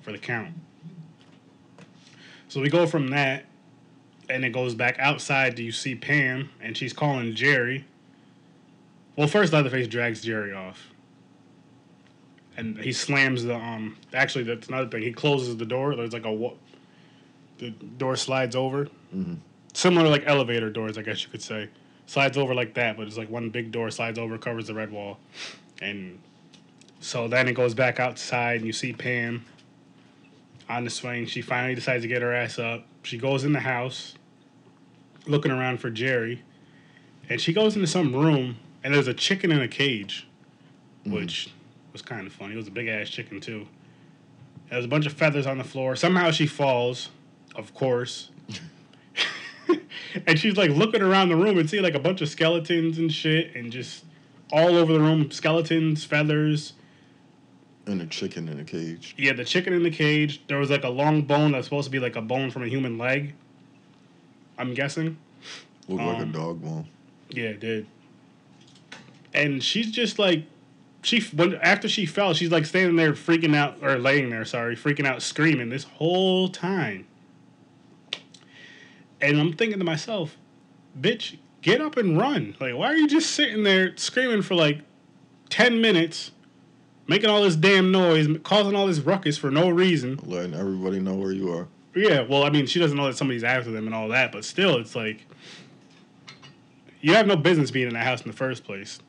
For 0.01 0.11
the 0.11 0.17
count. 0.17 0.49
So 2.47 2.61
we 2.61 2.69
go 2.69 2.87
from 2.87 3.09
that, 3.09 3.45
and 4.29 4.43
it 4.45 4.49
goes 4.51 4.73
back 4.75 4.97
outside. 4.99 5.55
Do 5.55 5.63
you 5.63 5.71
see 5.71 5.95
Pam? 5.95 6.49
And 6.61 6.75
she's 6.77 6.93
calling 6.93 7.35
Jerry. 7.35 7.85
Well, 9.15 9.27
first 9.27 9.51
Leatherface 9.53 9.87
drags 9.87 10.21
Jerry 10.21 10.53
off. 10.53 10.87
And 12.57 12.77
he 12.77 12.91
slams 12.91 13.43
the 13.43 13.55
um. 13.55 13.97
Actually, 14.13 14.45
that's 14.45 14.67
another 14.67 14.89
thing. 14.89 15.01
He 15.03 15.11
closes 15.13 15.57
the 15.57 15.65
door. 15.65 15.95
There's 15.95 16.13
like 16.13 16.25
a 16.25 16.31
wa- 16.31 16.53
the 17.57 17.69
door 17.71 18.15
slides 18.15 18.55
over. 18.55 18.87
Mhm. 19.15 19.37
Similar 19.73 20.09
like 20.09 20.23
elevator 20.25 20.69
doors, 20.69 20.97
I 20.97 21.01
guess 21.01 21.23
you 21.23 21.29
could 21.29 21.41
say 21.41 21.69
slides 22.05 22.37
over 22.37 22.55
like 22.55 22.73
that, 22.73 22.97
but 22.97 23.05
it's 23.05 23.17
like 23.17 23.29
one 23.29 23.49
big 23.49 23.71
door 23.71 23.91
slides 23.91 24.17
over, 24.17 24.37
covers 24.37 24.67
the 24.67 24.73
red 24.73 24.91
wall, 24.91 25.19
and 25.81 26.19
so 26.99 27.27
then 27.27 27.47
it 27.47 27.53
goes 27.53 27.73
back 27.73 27.99
outside, 27.99 28.57
and 28.57 28.65
you 28.65 28.73
see 28.73 28.93
Pam 28.93 29.45
on 30.67 30.83
the 30.83 30.89
swing. 30.89 31.25
She 31.25 31.41
finally 31.41 31.75
decides 31.75 32.03
to 32.03 32.07
get 32.07 32.21
her 32.21 32.33
ass 32.33 32.59
up. 32.59 32.85
She 33.03 33.17
goes 33.17 33.43
in 33.43 33.53
the 33.53 33.59
house, 33.59 34.15
looking 35.27 35.51
around 35.51 35.79
for 35.79 35.89
Jerry, 35.89 36.43
and 37.29 37.39
she 37.39 37.53
goes 37.53 37.75
into 37.75 37.87
some 37.87 38.13
room, 38.13 38.57
and 38.83 38.93
there's 38.93 39.07
a 39.07 39.13
chicken 39.13 39.51
in 39.51 39.61
a 39.61 39.67
cage, 39.67 40.27
mm-hmm. 41.05 41.13
which 41.13 41.53
was 41.93 42.01
kind 42.01 42.25
of 42.27 42.33
funny. 42.33 42.53
It 42.53 42.57
was 42.57 42.67
a 42.67 42.71
big 42.71 42.87
ass 42.87 43.09
chicken 43.09 43.39
too. 43.39 43.67
There's 44.69 44.85
a 44.85 44.89
bunch 44.89 45.05
of 45.05 45.13
feathers 45.13 45.47
on 45.47 45.57
the 45.57 45.63
floor. 45.63 45.95
Somehow 45.95 46.31
she 46.31 46.47
falls, 46.47 47.09
of 47.55 47.73
course. 47.73 48.29
And 50.27 50.39
she's 50.39 50.57
like 50.57 50.71
looking 50.71 51.01
around 51.01 51.29
the 51.29 51.35
room 51.35 51.57
and 51.57 51.69
see 51.69 51.79
like 51.79 51.95
a 51.95 51.99
bunch 51.99 52.21
of 52.21 52.29
skeletons 52.29 52.97
and 52.97 53.11
shit 53.11 53.55
and 53.55 53.71
just 53.71 54.03
all 54.51 54.75
over 54.75 54.93
the 54.93 54.99
room 54.99 55.29
skeletons 55.31 56.03
feathers. 56.05 56.73
And 57.85 58.01
a 58.01 58.05
chicken 58.05 58.47
in 58.49 58.59
a 58.59 58.63
cage. 58.63 59.15
yeah 59.17 59.33
the 59.33 59.45
chicken 59.45 59.73
in 59.73 59.83
the 59.83 59.91
cage. 59.91 60.41
There 60.47 60.57
was 60.59 60.69
like 60.69 60.83
a 60.83 60.89
long 60.89 61.23
bone 61.23 61.51
that's 61.53 61.65
supposed 61.67 61.85
to 61.85 61.91
be 61.91 61.99
like 61.99 62.15
a 62.15 62.21
bone 62.21 62.51
from 62.51 62.63
a 62.63 62.67
human 62.67 62.97
leg 62.97 63.33
i'm 64.57 64.73
guessing. 64.73 65.17
Looked 65.87 66.03
like 66.03 66.17
a 66.19 66.21
Um, 66.23 66.31
dog 66.31 66.61
bone. 66.61 66.87
yeah 67.29 67.45
it 67.49 67.59
did. 67.59 67.85
And 69.33 69.63
she's 69.63 69.91
just 69.91 70.19
like 70.19 70.43
she 71.01 71.21
when 71.35 71.55
after 71.55 71.87
she 71.87 72.05
fell 72.05 72.33
she's 72.33 72.51
like 72.51 72.65
standing 72.65 72.95
there 72.97 73.13
freaking 73.13 73.55
out 73.55 73.77
or 73.81 73.97
laying 73.97 74.29
there 74.29 74.43
sorry 74.45 74.75
freaking 74.75 75.05
out 75.07 75.21
screaming 75.21 75.69
this 75.69 75.83
whole 75.85 76.49
time 76.49 77.05
and 79.21 79.39
i'm 79.39 79.53
thinking 79.53 79.79
to 79.79 79.85
myself 79.85 80.37
bitch 80.99 81.37
get 81.61 81.81
up 81.81 81.97
and 81.97 82.17
run 82.17 82.55
like 82.59 82.73
why 82.75 82.87
are 82.87 82.95
you 82.95 83.07
just 83.07 83.31
sitting 83.31 83.63
there 83.63 83.95
screaming 83.97 84.41
for 84.41 84.55
like 84.55 84.81
10 85.49 85.81
minutes 85.81 86.31
making 87.07 87.29
all 87.29 87.43
this 87.43 87.55
damn 87.55 87.91
noise 87.91 88.27
causing 88.43 88.75
all 88.75 88.87
this 88.87 88.99
ruckus 88.99 89.37
for 89.37 89.49
no 89.51 89.69
reason 89.69 90.19
Letting 90.23 90.53
everybody 90.53 90.99
know 90.99 91.15
where 91.15 91.31
you 91.31 91.51
are. 91.51 91.67
yeah, 91.95 92.21
well, 92.21 92.43
I 92.43 92.49
mean, 92.51 92.67
she 92.67 92.79
doesn't 92.79 92.95
know 92.95 93.07
that 93.07 93.17
somebody's 93.17 93.43
after 93.43 93.71
them 93.71 93.87
and 93.87 93.95
all 93.95 94.09
that, 94.09 94.31
but 94.31 94.45
still, 94.45 94.77
it's 94.77 94.95
like 94.95 95.25
you 97.01 97.15
have 97.15 97.25
no 97.27 97.35
business 97.35 97.71
being 97.71 97.87
in 97.87 97.93
that 97.93 98.03
house 98.05 98.21
in 98.21 98.27
the 98.29 98.37
first 98.37 98.63
place, 98.63 98.99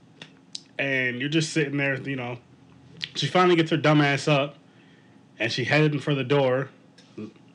and 0.79 1.21
you're 1.21 1.29
just 1.29 1.53
sitting 1.53 1.77
there. 1.77 2.01
You 2.01 2.17
know, 2.17 2.39
she 3.15 3.27
finally 3.27 3.55
gets 3.57 3.71
her 3.71 3.77
dumb 3.77 4.01
ass 4.01 4.27
up, 4.29 4.57
and 5.39 5.53
she 5.53 5.65
heading 5.65 6.01
for 6.01 6.15
the 6.15 6.25
door, 6.25 6.71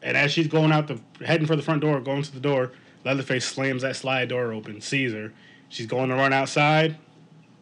and 0.05 0.15
as 0.15 0.31
she's 0.31 0.47
going 0.47 0.71
out 0.71 0.87
the 0.87 0.99
heading 1.25 1.47
for 1.47 1.55
the 1.55 1.63
front 1.63 1.81
door, 1.81 1.99
going 1.99 2.21
to 2.21 2.31
the 2.31 2.39
door, 2.39 2.71
Leatherface 3.03 3.45
slams 3.45 3.81
that 3.81 3.95
slide 3.95 4.29
door 4.29 4.53
open, 4.53 4.79
sees 4.79 5.11
her. 5.13 5.33
She's 5.67 5.87
going 5.87 6.09
to 6.09 6.15
run 6.15 6.31
outside, 6.31 6.97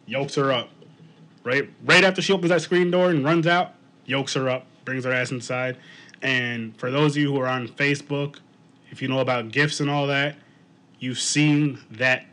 yokes 0.06 0.36
her 0.36 0.52
up. 0.52 0.68
Right, 1.42 1.68
right 1.84 2.04
after 2.04 2.22
she 2.22 2.32
opens 2.32 2.50
that 2.50 2.62
screen 2.62 2.90
door 2.90 3.10
and 3.10 3.24
runs 3.24 3.46
out, 3.46 3.74
yokes 4.06 4.34
her 4.34 4.48
up, 4.48 4.66
brings 4.84 5.04
her 5.04 5.12
ass 5.12 5.30
inside. 5.30 5.78
And 6.22 6.76
for 6.78 6.90
those 6.90 7.12
of 7.12 7.16
you 7.18 7.32
who 7.32 7.40
are 7.40 7.48
on 7.48 7.66
Facebook, 7.66 8.38
if 8.90 9.02
you 9.02 9.08
know 9.08 9.18
about 9.18 9.50
GIFs 9.50 9.80
and 9.80 9.90
all 9.90 10.06
that, 10.06 10.36
you've 10.98 11.18
seen 11.18 11.80
that 11.90 12.26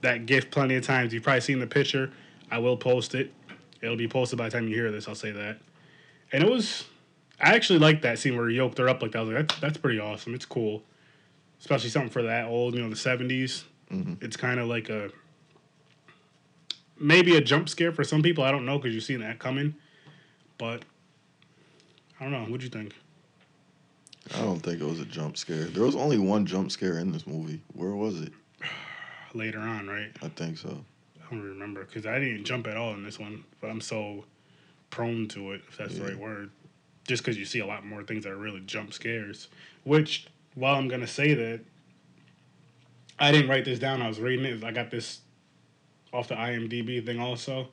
that 0.00 0.26
GIF 0.26 0.50
plenty 0.50 0.74
of 0.74 0.84
times. 0.84 1.14
You've 1.14 1.22
probably 1.22 1.40
seen 1.42 1.60
the 1.60 1.66
picture. 1.66 2.10
I 2.50 2.58
will 2.58 2.76
post 2.76 3.14
it. 3.14 3.32
It'll 3.80 3.96
be 3.96 4.08
posted 4.08 4.38
by 4.38 4.46
the 4.46 4.50
time 4.50 4.68
you 4.68 4.74
hear 4.74 4.90
this. 4.90 5.06
I'll 5.06 5.14
say 5.14 5.30
that. 5.30 5.58
And 6.32 6.42
it 6.42 6.50
was, 6.50 6.84
I 7.42 7.54
actually 7.54 7.80
like 7.80 8.02
that 8.02 8.18
scene 8.18 8.36
where 8.36 8.48
he 8.48 8.56
yoked 8.56 8.78
her 8.78 8.88
up 8.88 9.02
like 9.02 9.12
that. 9.12 9.18
I 9.18 9.22
was 9.22 9.30
like, 9.34 9.48
that's, 9.48 9.60
that's 9.60 9.76
pretty 9.78 9.98
awesome. 9.98 10.34
It's 10.34 10.44
cool, 10.46 10.82
especially 11.60 11.90
something 11.90 12.10
for 12.10 12.22
that 12.22 12.46
old, 12.46 12.74
you 12.74 12.82
know, 12.82 12.88
the 12.88 12.96
seventies. 12.96 13.64
Mhm. 13.90 14.22
It's 14.22 14.36
kind 14.36 14.60
of 14.60 14.68
like 14.68 14.88
a 14.88 15.10
maybe 16.98 17.36
a 17.36 17.40
jump 17.40 17.68
scare 17.68 17.92
for 17.92 18.04
some 18.04 18.22
people. 18.22 18.44
I 18.44 18.52
don't 18.52 18.64
know 18.64 18.78
because 18.78 18.94
you've 18.94 19.04
seen 19.04 19.20
that 19.20 19.38
coming, 19.40 19.74
but 20.56 20.84
I 22.20 22.24
don't 22.24 22.32
know. 22.32 22.44
What'd 22.44 22.62
you 22.62 22.68
think? 22.68 22.94
I 24.34 24.38
don't 24.40 24.60
think 24.60 24.80
it 24.80 24.84
was 24.86 25.00
a 25.00 25.04
jump 25.04 25.36
scare. 25.36 25.64
There 25.64 25.82
was 25.82 25.96
only 25.96 26.16
one 26.16 26.46
jump 26.46 26.70
scare 26.70 27.00
in 27.00 27.10
this 27.10 27.26
movie. 27.26 27.60
Where 27.74 27.96
was 27.96 28.20
it? 28.20 28.32
Later 29.34 29.58
on, 29.58 29.88
right? 29.88 30.12
I 30.22 30.28
think 30.28 30.58
so. 30.58 30.84
I 31.20 31.34
don't 31.34 31.42
remember 31.42 31.84
because 31.84 32.06
I 32.06 32.20
didn't 32.20 32.44
jump 32.44 32.68
at 32.68 32.76
all 32.76 32.94
in 32.94 33.02
this 33.02 33.18
one, 33.18 33.42
but 33.60 33.68
I'm 33.68 33.80
so 33.80 34.24
prone 34.90 35.26
to 35.28 35.52
it, 35.52 35.62
if 35.68 35.76
that's 35.76 35.96
the 35.96 36.04
right 36.04 36.16
word. 36.16 36.50
Just 37.06 37.22
because 37.22 37.36
you 37.36 37.44
see 37.44 37.60
a 37.60 37.66
lot 37.66 37.84
more 37.84 38.02
things 38.02 38.24
that 38.24 38.32
are 38.32 38.36
really 38.36 38.60
jump 38.60 38.92
scares. 38.92 39.48
Which, 39.84 40.26
while 40.54 40.76
I'm 40.76 40.88
gonna 40.88 41.06
say 41.06 41.34
that, 41.34 41.60
I 43.18 43.32
didn't 43.32 43.48
write 43.48 43.64
this 43.64 43.78
down. 43.78 44.02
I 44.02 44.08
was 44.08 44.20
reading 44.20 44.44
it. 44.44 44.64
I 44.64 44.72
got 44.72 44.90
this 44.90 45.20
off 46.12 46.28
the 46.28 46.34
IMDb 46.34 47.04
thing 47.04 47.18
also. 47.20 47.68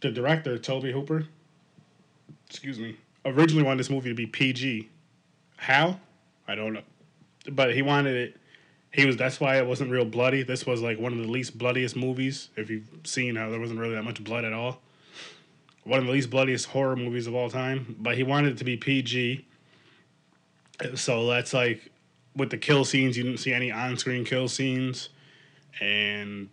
The 0.00 0.10
director 0.10 0.58
Tobe 0.58 0.84
Hooper, 0.84 1.26
excuse 2.48 2.78
me, 2.78 2.96
originally 3.24 3.64
wanted 3.64 3.80
this 3.80 3.90
movie 3.90 4.08
to 4.08 4.14
be 4.14 4.26
PG. 4.26 4.88
How? 5.56 6.00
I 6.48 6.54
don't 6.54 6.72
know, 6.72 6.82
but 7.50 7.74
he 7.74 7.82
wanted 7.82 8.16
it 8.16 8.40
he 8.92 9.06
was 9.06 9.16
that's 9.16 9.40
why 9.40 9.58
it 9.58 9.66
wasn't 9.66 9.90
real 9.90 10.04
bloody. 10.04 10.42
This 10.42 10.66
was 10.66 10.82
like 10.82 10.98
one 10.98 11.12
of 11.12 11.18
the 11.18 11.28
least 11.28 11.56
bloodiest 11.56 11.96
movies. 11.96 12.48
If 12.56 12.70
you've 12.70 12.88
seen 13.04 13.36
how 13.36 13.50
there 13.50 13.60
wasn't 13.60 13.78
really 13.78 13.94
that 13.94 14.02
much 14.02 14.22
blood 14.22 14.44
at 14.44 14.52
all. 14.52 14.80
One 15.90 15.98
of 15.98 16.06
the 16.06 16.12
least 16.12 16.30
bloodiest 16.30 16.66
horror 16.66 16.94
movies 16.94 17.26
of 17.26 17.34
all 17.34 17.50
time. 17.50 17.96
But 17.98 18.16
he 18.16 18.22
wanted 18.22 18.52
it 18.52 18.58
to 18.58 18.64
be 18.64 18.76
PG. 18.76 19.44
So 20.94 21.26
that's 21.26 21.52
like 21.52 21.90
with 22.36 22.50
the 22.50 22.58
kill 22.58 22.84
scenes, 22.84 23.16
you 23.16 23.24
didn't 23.24 23.38
see 23.38 23.52
any 23.52 23.72
on 23.72 23.96
screen 23.98 24.24
kill 24.24 24.46
scenes. 24.46 25.08
And 25.80 26.48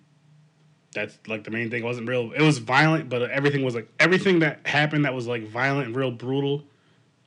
that's 0.91 1.19
like 1.27 1.43
the 1.43 1.51
main 1.51 1.69
thing. 1.69 1.83
It 1.83 1.85
wasn't 1.85 2.09
real 2.09 2.31
it 2.31 2.41
was 2.41 2.57
violent, 2.57 3.09
but 3.09 3.29
everything 3.29 3.63
was 3.63 3.75
like 3.75 3.87
everything 3.99 4.39
that 4.39 4.65
happened 4.65 5.05
that 5.05 5.13
was 5.13 5.27
like 5.27 5.47
violent 5.47 5.85
and 5.85 5.95
real 5.95 6.09
brutal 6.09 6.63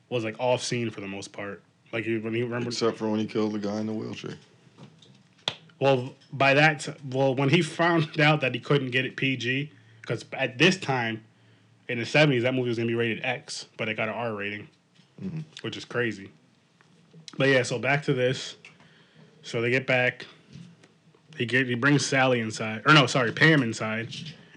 was 0.09 0.25
like 0.25 0.35
off 0.37 0.61
scene 0.61 0.89
for 0.89 0.99
the 0.99 1.07
most 1.07 1.31
part. 1.31 1.63
Like 1.93 2.05
you 2.05 2.19
when 2.19 2.33
you 2.33 2.43
remember 2.43 2.71
Except 2.71 2.97
for 2.97 3.09
when 3.09 3.21
he 3.21 3.25
killed 3.25 3.53
the 3.53 3.59
guy 3.59 3.79
in 3.79 3.87
the 3.87 3.93
wheelchair. 3.93 4.35
Well, 5.79 6.13
by 6.33 6.55
that, 6.55 6.81
t- 6.81 6.93
well, 7.09 7.33
when 7.33 7.47
he 7.47 7.61
found 7.61 8.19
out 8.19 8.41
that 8.41 8.53
he 8.53 8.59
couldn't 8.59 8.91
get 8.91 9.05
it 9.05 9.15
PG, 9.15 9.71
because 10.01 10.25
at 10.33 10.57
this 10.57 10.77
time, 10.77 11.23
in 11.89 11.99
the 11.99 12.05
seventies, 12.05 12.43
that 12.43 12.53
movie 12.53 12.69
was 12.69 12.77
gonna 12.77 12.87
be 12.87 12.95
rated 12.95 13.23
X, 13.23 13.65
but 13.77 13.89
it 13.89 13.95
got 13.97 14.07
an 14.09 14.15
R 14.15 14.33
rating, 14.33 14.67
Mhm. 15.23 15.43
which 15.61 15.77
is 15.77 15.85
crazy. 15.85 16.29
But 17.37 17.49
yeah, 17.49 17.63
so 17.63 17.79
back 17.79 18.03
to 18.03 18.13
this. 18.13 18.55
So 19.43 19.61
they 19.61 19.69
get 19.71 19.87
back. 19.87 20.25
He 21.37 21.45
get 21.45 21.67
he 21.67 21.75
brings 21.75 22.05
Sally 22.05 22.39
inside, 22.39 22.83
or 22.85 22.93
no, 22.93 23.07
sorry, 23.07 23.31
Pam 23.31 23.63
inside. 23.63 24.09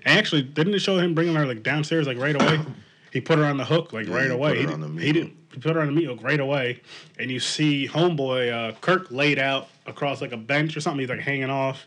And 0.04 0.18
actually, 0.18 0.42
didn't 0.42 0.74
it 0.74 0.80
show 0.80 0.98
him 0.98 1.14
bringing 1.14 1.34
her 1.34 1.46
like 1.46 1.62
downstairs 1.62 2.06
like 2.06 2.18
right 2.18 2.34
away? 2.40 2.60
He 3.12 3.20
put 3.20 3.38
her 3.38 3.44
on 3.44 3.58
the 3.58 3.64
hook 3.64 3.92
like 3.92 4.08
Yeah, 4.08 4.16
right 4.16 4.30
away. 4.32 4.58
He, 4.58 4.66
on 4.66 4.80
did- 4.80 4.96
the 4.96 5.00
he 5.00 5.12
did. 5.12 5.22
hook. 5.26 5.32
He 5.54 5.60
put 5.60 5.76
her 5.76 5.82
on 5.82 5.87
the 5.87 5.92
meat 5.92 6.06
hook 6.06 6.18
right 6.20 6.40
away, 6.40 6.80
and 7.16 7.30
you 7.30 7.38
see 7.38 7.87
homeboy 7.87 8.52
uh, 8.52 8.72
Kirk 8.80 9.08
laid 9.12 9.38
out 9.38 9.68
across 9.87 10.20
like 10.20 10.32
a 10.32 10.37
bench 10.37 10.76
or 10.76 10.80
something. 10.80 10.98
He's 10.98 11.08
like 11.08 11.20
hanging 11.20 11.48
off. 11.48 11.87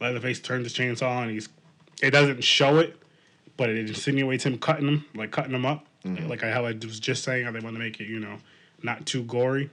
Leatherface 0.00 0.40
turns 0.40 0.64
his 0.64 0.72
chainsaw 0.72 1.20
and 1.20 1.30
he's. 1.30 1.50
It 2.02 2.12
doesn't 2.12 2.42
show 2.42 2.78
it, 2.78 2.96
but 3.56 3.70
it 3.70 3.88
insinuates 3.88 4.44
him 4.44 4.58
cutting 4.58 4.86
them, 4.86 5.04
like 5.14 5.30
cutting 5.30 5.52
him 5.54 5.64
up, 5.66 5.86
Mhm. 6.04 6.28
like 6.28 6.42
how 6.42 6.64
I 6.64 6.72
was 6.72 6.98
just 7.00 7.22
saying 7.24 7.44
how 7.44 7.52
they 7.52 7.60
want 7.60 7.74
to 7.76 7.80
make 7.80 8.00
it, 8.00 8.08
you 8.08 8.18
know, 8.20 8.38
not 8.82 9.06
too 9.06 9.22
gory. 9.24 9.70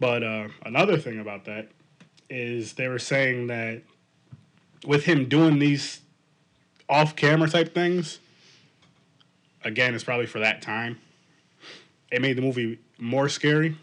But 0.00 0.22
uh, 0.22 0.48
another 0.64 0.96
thing 0.96 1.18
about 1.20 1.44
that 1.46 1.68
is 2.30 2.74
they 2.74 2.88
were 2.88 2.98
saying 2.98 3.48
that 3.48 3.82
with 4.86 5.04
him 5.04 5.28
doing 5.28 5.58
these 5.58 6.00
off-camera 6.88 7.48
type 7.50 7.74
things, 7.74 8.20
again, 9.64 9.94
it's 9.94 10.04
probably 10.04 10.26
for 10.26 10.38
that 10.40 10.62
time. 10.62 10.98
it 12.10 12.22
made 12.22 12.32
the 12.38 12.40
movie 12.42 12.78
more 12.98 13.28
scary 13.28 13.76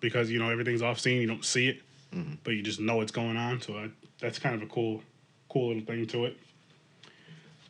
because 0.00 0.28
you 0.32 0.38
know 0.40 0.50
everything's 0.50 0.82
off 0.82 0.98
scene, 0.98 1.20
you 1.20 1.28
don't 1.28 1.44
see 1.44 1.68
it, 1.68 1.80
Mhm. 2.12 2.38
but 2.42 2.50
you 2.54 2.60
just 2.62 2.80
know 2.80 2.96
what's 2.96 3.12
going 3.12 3.36
on. 3.36 3.60
So 3.60 3.78
I, 3.78 3.88
that's 4.18 4.40
kind 4.40 4.56
of 4.56 4.62
a 4.62 4.66
cool, 4.66 5.00
cool 5.48 5.68
little 5.68 5.84
thing 5.84 6.06
to 6.08 6.24
it. 6.24 6.36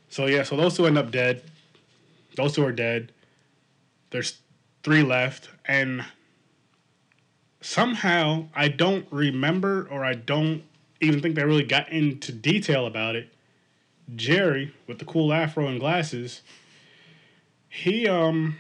So 0.09 0.27
yeah, 0.27 0.43
so 0.43 0.57
those 0.57 0.77
two 0.77 0.87
end 0.87 0.99
up 0.99 1.11
dead. 1.11 1.43
Those 2.37 2.55
two 2.55 2.65
are 2.65 2.73
dead. 2.73 3.13
There's 4.11 4.39
three 4.83 5.03
left, 5.03 5.51
and 5.67 6.05
somehow 7.61 8.49
I 8.55 8.69
don't 8.69 9.07
remember, 9.11 9.87
or 9.91 10.05
I 10.05 10.15
don't 10.15 10.63
even 11.01 11.21
think 11.21 11.35
they 11.35 11.45
really 11.45 11.65
got 11.65 11.91
into 11.91 12.33
detail 12.33 12.87
about 12.87 13.17
it. 13.17 13.33
Jerry 14.17 14.73
with 14.87 14.99
the 14.99 15.05
cool 15.05 15.33
afro 15.33 15.67
and 15.67 15.79
glasses, 15.79 16.41
he 17.69 18.09
um 18.09 18.57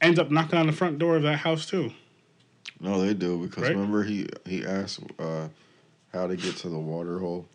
ends 0.00 0.18
up 0.18 0.30
knocking 0.30 0.58
on 0.58 0.66
the 0.66 0.72
front 0.72 0.98
door 0.98 1.16
of 1.16 1.22
that 1.22 1.38
house 1.38 1.66
too. 1.66 1.92
No, 2.80 3.00
they 3.00 3.12
do 3.14 3.38
because 3.38 3.64
Right? 3.64 3.72
remember 3.72 4.04
he 4.04 4.26
he 4.46 4.64
asked 4.64 5.00
uh, 5.18 5.48
how 6.12 6.26
to 6.26 6.36
get 6.36 6.56
to 6.58 6.68
the 6.68 6.78
water 6.78 7.18
hole. 7.18 7.46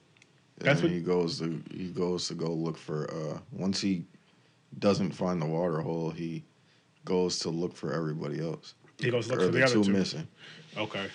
And 0.61 0.67
That's 0.69 0.83
what- 0.83 0.91
he 0.91 0.99
goes 0.99 1.39
to 1.39 1.59
he 1.73 1.87
goes 1.87 2.27
to 2.27 2.35
go 2.35 2.53
look 2.53 2.77
for 2.77 3.09
uh, 3.11 3.39
once 3.51 3.81
he 3.81 4.05
doesn't 4.77 5.11
find 5.11 5.41
the 5.41 5.45
water 5.47 5.81
hole, 5.81 6.11
he 6.11 6.43
goes 7.03 7.39
to 7.39 7.49
look 7.49 7.75
for 7.75 7.91
everybody 7.93 8.39
else. 8.39 8.75
He 8.99 9.09
goes 9.09 9.27
look 9.27 9.39
or 9.39 9.45
for 9.45 9.47
the, 9.47 9.57
the 9.57 9.63
other 9.65 9.73
two 9.73 9.83
two. 9.85 9.91
missing. 9.91 10.27
Okay. 10.77 11.07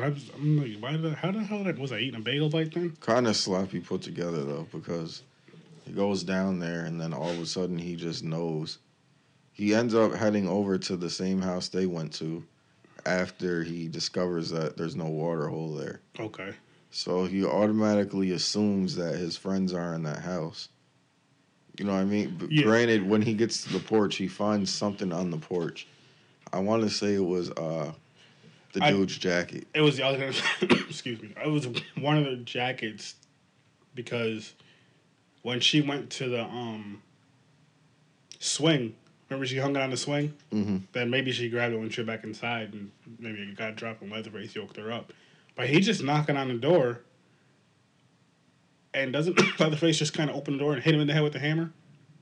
I 0.00 0.08
was, 0.08 0.30
I'm 0.34 0.56
like, 0.58 0.82
why 0.82 0.92
did 0.92 1.06
I, 1.06 1.10
how 1.14 1.30
the 1.30 1.40
hell 1.40 1.62
did 1.62 1.76
I, 1.78 1.80
was 1.80 1.92
I 1.92 1.98
eating 1.98 2.18
a 2.18 2.22
bagel 2.22 2.48
bite 2.48 2.72
then? 2.72 2.96
Kind 3.00 3.28
of 3.28 3.36
sloppy 3.36 3.78
put 3.78 4.00
together 4.00 4.42
though 4.42 4.66
because 4.72 5.22
he 5.84 5.92
goes 5.92 6.22
down 6.24 6.58
there 6.58 6.86
and 6.86 6.98
then 6.98 7.12
all 7.12 7.28
of 7.30 7.38
a 7.38 7.46
sudden 7.46 7.76
he 7.76 7.96
just 7.96 8.24
knows. 8.24 8.78
He 9.52 9.74
ends 9.74 9.94
up 9.94 10.14
heading 10.14 10.48
over 10.48 10.78
to 10.78 10.96
the 10.96 11.10
same 11.10 11.42
house 11.42 11.68
they 11.68 11.84
went 11.86 12.14
to 12.14 12.42
after 13.04 13.62
he 13.62 13.86
discovers 13.86 14.48
that 14.50 14.78
there's 14.78 14.96
no 14.96 15.06
water 15.06 15.46
hole 15.48 15.74
there. 15.74 16.00
Okay. 16.18 16.54
So 16.94 17.24
he 17.24 17.44
automatically 17.44 18.30
assumes 18.30 18.94
that 18.94 19.16
his 19.16 19.36
friends 19.36 19.74
are 19.74 19.94
in 19.94 20.04
that 20.04 20.20
house. 20.20 20.68
You 21.76 21.86
know 21.86 21.92
what 21.92 21.98
I 22.02 22.04
mean? 22.04 22.36
But 22.38 22.52
Yeah. 22.52 22.62
Granted, 22.62 23.04
when 23.08 23.20
he 23.20 23.34
gets 23.34 23.64
to 23.64 23.72
the 23.72 23.80
porch, 23.80 24.14
he 24.14 24.28
finds 24.28 24.72
something 24.72 25.12
on 25.12 25.32
the 25.32 25.36
porch. 25.36 25.88
I 26.52 26.60
want 26.60 26.84
to 26.84 26.88
say 26.90 27.14
it 27.14 27.18
was 27.24 27.50
uh, 27.50 27.92
the 28.74 28.84
I- 28.84 28.92
dude's 28.92 29.18
jacket. 29.18 29.66
It 29.74 29.80
was 29.80 29.96
the 29.96 30.04
other. 30.06 30.30
excuse 30.62 31.20
me. 31.20 31.30
It 31.44 31.48
was 31.50 31.66
one 31.98 32.16
of 32.16 32.26
the 32.26 32.36
jackets 32.36 33.16
because 33.96 34.52
when 35.42 35.58
she 35.58 35.80
went 35.80 36.10
to 36.10 36.28
the 36.28 36.44
um 36.44 37.02
swing, 38.38 38.94
remember 39.28 39.46
she 39.46 39.58
hung 39.58 39.74
it 39.74 39.82
on 39.82 39.90
the 39.90 39.96
swing. 39.96 40.32
hmm 40.52 40.76
Then 40.92 41.10
maybe 41.10 41.32
she 41.32 41.48
grabbed 41.48 41.74
it 41.74 41.78
when 41.78 41.90
she 41.90 42.02
went 42.02 42.06
back 42.06 42.22
inside, 42.22 42.72
and 42.72 42.92
maybe 43.18 43.38
it 43.42 43.56
got 43.56 43.74
dropped 43.74 44.00
and 44.00 44.12
Leatherface 44.12 44.54
yoked 44.54 44.76
her 44.76 44.92
up. 44.92 45.12
But 45.56 45.68
he's 45.68 45.86
just 45.86 46.02
knocking 46.02 46.36
on 46.36 46.48
the 46.48 46.54
door, 46.54 47.00
and 48.92 49.12
doesn't 49.12 49.38
Leatherface 49.60 49.98
just 49.98 50.14
kind 50.14 50.30
of 50.30 50.36
open 50.36 50.54
the 50.54 50.58
door 50.58 50.74
and 50.74 50.82
hit 50.82 50.94
him 50.94 51.00
in 51.00 51.06
the 51.06 51.12
head 51.12 51.22
with 51.22 51.32
the 51.32 51.38
hammer, 51.38 51.72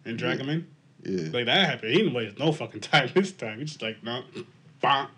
and 0.05 0.18
drag 0.18 0.38
Yeah. 0.38 0.45
him 0.45 0.51
in? 0.51 0.66
Yeah. 1.05 1.31
Like 1.33 1.47
that 1.47 1.68
happened. 1.68 1.92
He 1.92 1.99
didn't 1.99 2.14
waste 2.14 2.38
no 2.38 2.53
fucking 2.53 2.81
time 2.83 3.11
this 3.14 3.33
time. 3.33 3.59
He's 3.61 3.71
just 3.71 3.83
like, 3.83 4.03
no, 4.03 4.23
bonk. 4.83 5.09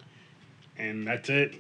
And 0.77 1.07
that's 1.07 1.29
it. 1.29 1.55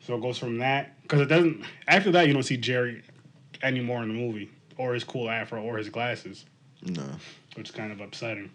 So 0.00 0.16
it 0.16 0.22
goes 0.22 0.38
from 0.38 0.58
that. 0.58 1.00
Because 1.02 1.20
it 1.20 1.26
doesn't, 1.26 1.64
after 1.86 2.10
that, 2.12 2.26
you 2.26 2.32
don't 2.32 2.42
see 2.42 2.56
Jerry 2.56 3.02
anymore 3.62 4.02
in 4.02 4.08
the 4.08 4.14
movie, 4.14 4.50
or 4.76 4.94
his 4.94 5.04
cool 5.04 5.28
afro, 5.30 5.62
or 5.62 5.76
his 5.78 5.88
glasses, 5.88 6.44
No. 6.82 7.04
which 7.54 7.68
is 7.68 7.74
kind 7.74 7.92
of 7.92 8.00
upsetting. 8.00 8.50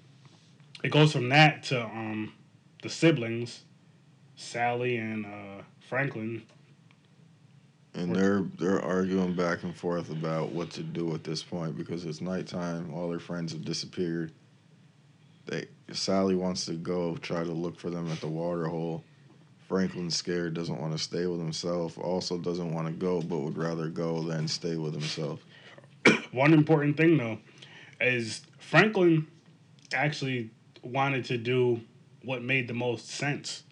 It 0.84 0.92
goes 0.92 1.12
from 1.14 1.30
that 1.30 1.64
to 1.66 1.84
um, 1.86 2.34
the 2.84 2.90
siblings, 2.90 3.62
Sally 4.36 4.98
and 4.98 5.26
uh, 5.26 5.62
Franklin. 5.92 6.42
And 7.96 8.16
they're 8.16 8.46
they're 8.58 8.82
arguing 8.82 9.36
back 9.36 9.64
and 9.64 9.76
forth 9.76 10.10
about 10.10 10.54
what 10.54 10.70
to 10.72 10.84
do 10.84 11.14
at 11.14 11.26
this 11.26 11.44
point 11.44 11.78
because 11.78 12.06
it's 12.06 12.22
nighttime. 12.22 12.94
All 12.94 13.10
their 13.10 13.20
friends 13.20 13.52
have 13.52 13.66
disappeared. 13.66 14.32
They 15.48 15.66
Sally 15.92 16.36
wants 16.36 16.64
to 16.68 16.76
go 16.76 17.18
try 17.18 17.44
to 17.44 17.52
look 17.52 17.78
for 17.78 17.90
them 17.90 18.10
at 18.10 18.22
the 18.22 18.30
water 18.30 18.68
hole. 18.68 19.04
Franklin's 19.68 20.16
scared, 20.16 20.54
doesn't 20.54 20.80
want 20.80 20.94
to 20.94 20.98
stay 20.98 21.26
with 21.26 21.42
himself. 21.42 21.98
Also 21.98 22.38
doesn't 22.38 22.74
want 22.74 22.88
to 22.88 22.94
go, 22.94 23.22
but 23.22 23.40
would 23.40 23.58
rather 23.58 23.90
go 23.90 24.22
than 24.22 24.48
stay 24.48 24.78
with 24.78 24.94
himself. 24.94 25.42
One 26.32 26.54
important 26.54 26.96
thing 26.96 27.18
though 27.18 27.40
is 28.00 28.44
Franklin 28.60 29.28
actually 29.94 30.52
wanted 30.84 31.26
to 31.26 31.38
do 31.38 31.82
what 32.24 32.42
made 32.42 32.70
the 32.70 32.74
most 32.74 33.10
sense. 33.10 33.64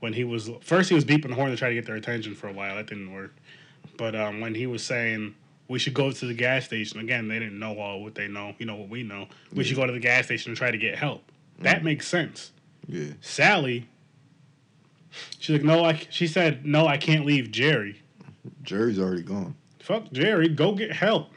When 0.00 0.12
he 0.12 0.24
was 0.24 0.50
first, 0.60 0.88
he 0.88 0.94
was 0.94 1.04
beeping 1.04 1.28
the 1.28 1.34
horn 1.34 1.50
to 1.50 1.56
try 1.56 1.68
to 1.68 1.74
get 1.74 1.86
their 1.86 1.96
attention 1.96 2.34
for 2.34 2.48
a 2.48 2.52
while. 2.52 2.76
That 2.76 2.86
didn't 2.86 3.12
work. 3.12 3.34
But 3.96 4.14
um, 4.14 4.40
when 4.40 4.54
he 4.54 4.66
was 4.66 4.84
saying 4.84 5.34
we 5.66 5.78
should 5.78 5.94
go 5.94 6.10
to 6.12 6.26
the 6.26 6.34
gas 6.34 6.64
station 6.66 7.00
again, 7.00 7.28
they 7.28 7.38
didn't 7.38 7.58
know 7.58 7.78
all 7.78 8.02
what 8.02 8.14
they 8.14 8.28
know. 8.28 8.54
You 8.58 8.66
know 8.66 8.76
what 8.76 8.88
we 8.88 9.02
know. 9.02 9.26
We 9.52 9.64
should 9.64 9.76
go 9.76 9.86
to 9.86 9.92
the 9.92 9.98
gas 9.98 10.26
station 10.26 10.50
and 10.50 10.56
try 10.56 10.70
to 10.70 10.78
get 10.78 10.96
help. 10.96 11.22
That 11.60 11.82
makes 11.82 12.06
sense. 12.06 12.52
Yeah. 12.86 13.12
Sally, 13.20 13.88
she's 15.38 15.56
like, 15.56 15.64
no, 15.64 15.84
I. 15.84 16.00
She 16.10 16.26
said, 16.26 16.64
no, 16.64 16.86
I 16.86 16.96
can't 16.96 17.26
leave 17.26 17.50
Jerry. 17.50 18.00
Jerry's 18.62 18.98
already 18.98 19.22
gone. 19.22 19.54
fuck 19.80 20.10
Jerry, 20.12 20.48
go 20.48 20.72
get 20.72 20.92
help. 20.92 21.30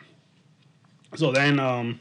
So 1.16 1.32
then 1.32 1.60
um 1.60 2.00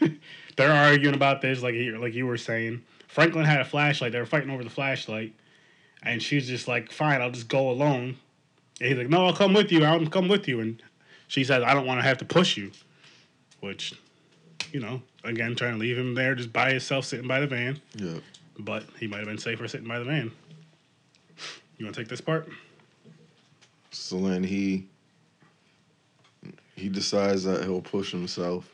they're 0.56 0.72
arguing 0.72 1.14
about 1.14 1.42
this 1.42 1.62
like 1.62 1.74
you 1.74 1.98
like 1.98 2.14
you 2.14 2.26
were 2.26 2.38
saying. 2.38 2.82
Franklin 3.08 3.44
had 3.44 3.60
a 3.60 3.64
flashlight. 3.64 4.12
They 4.12 4.18
were 4.18 4.26
fighting 4.26 4.50
over 4.50 4.62
the 4.62 4.70
flashlight. 4.70 5.34
And 6.02 6.22
she's 6.22 6.46
just 6.46 6.68
like, 6.68 6.92
fine, 6.92 7.20
I'll 7.20 7.30
just 7.30 7.48
go 7.48 7.70
alone. 7.70 8.16
And 8.80 8.88
he's 8.88 8.96
like, 8.96 9.08
no, 9.08 9.26
I'll 9.26 9.34
come 9.34 9.52
with 9.52 9.72
you. 9.72 9.84
I'll 9.84 10.06
come 10.06 10.28
with 10.28 10.46
you. 10.46 10.60
And 10.60 10.82
she 11.26 11.44
says, 11.44 11.62
I 11.62 11.74
don't 11.74 11.86
want 11.86 12.00
to 12.00 12.06
have 12.06 12.18
to 12.18 12.24
push 12.24 12.56
you. 12.56 12.70
Which, 13.60 13.94
you 14.72 14.80
know, 14.80 15.02
again, 15.24 15.56
trying 15.56 15.72
to 15.72 15.78
leave 15.78 15.98
him 15.98 16.14
there 16.14 16.34
just 16.34 16.52
by 16.52 16.70
himself 16.70 17.04
sitting 17.04 17.26
by 17.26 17.40
the 17.40 17.46
van. 17.46 17.80
Yeah. 17.96 18.18
But 18.58 18.84
he 18.98 19.06
might 19.06 19.18
have 19.18 19.26
been 19.26 19.38
safer 19.38 19.66
sitting 19.66 19.88
by 19.88 19.98
the 19.98 20.04
van. 20.04 20.30
You 21.76 21.86
want 21.86 21.94
to 21.94 22.00
take 22.00 22.08
this 22.08 22.20
part? 22.20 22.48
So 23.90 24.20
then 24.20 24.42
he 24.44 24.86
he 26.74 26.88
decides 26.88 27.44
that 27.44 27.64
he'll 27.64 27.82
push 27.82 28.12
himself. 28.12 28.72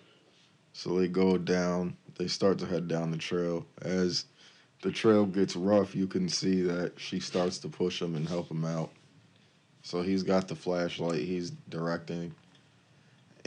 So 0.73 0.99
they 0.99 1.09
go 1.09 1.39
down. 1.39 1.97
They 2.19 2.29
start 2.29 2.59
to 2.59 2.67
head 2.67 2.89
down 2.89 3.11
the 3.11 3.17
trail. 3.17 3.67
As 3.83 4.27
the 4.85 4.93
trail 4.93 5.25
gets 5.25 5.57
rough, 5.57 5.97
you 5.97 6.07
can 6.07 6.29
see 6.29 6.61
that 6.61 6.93
she 6.99 7.19
starts 7.19 7.57
to 7.57 7.71
push 7.71 8.03
him 8.03 8.15
and 8.17 8.29
help 8.29 8.51
him 8.51 8.67
out. 8.67 8.91
So 9.83 10.03
he's 10.03 10.23
got 10.23 10.47
the 10.47 10.55
flashlight. 10.55 11.23
He's 11.23 11.53
directing. 11.71 12.35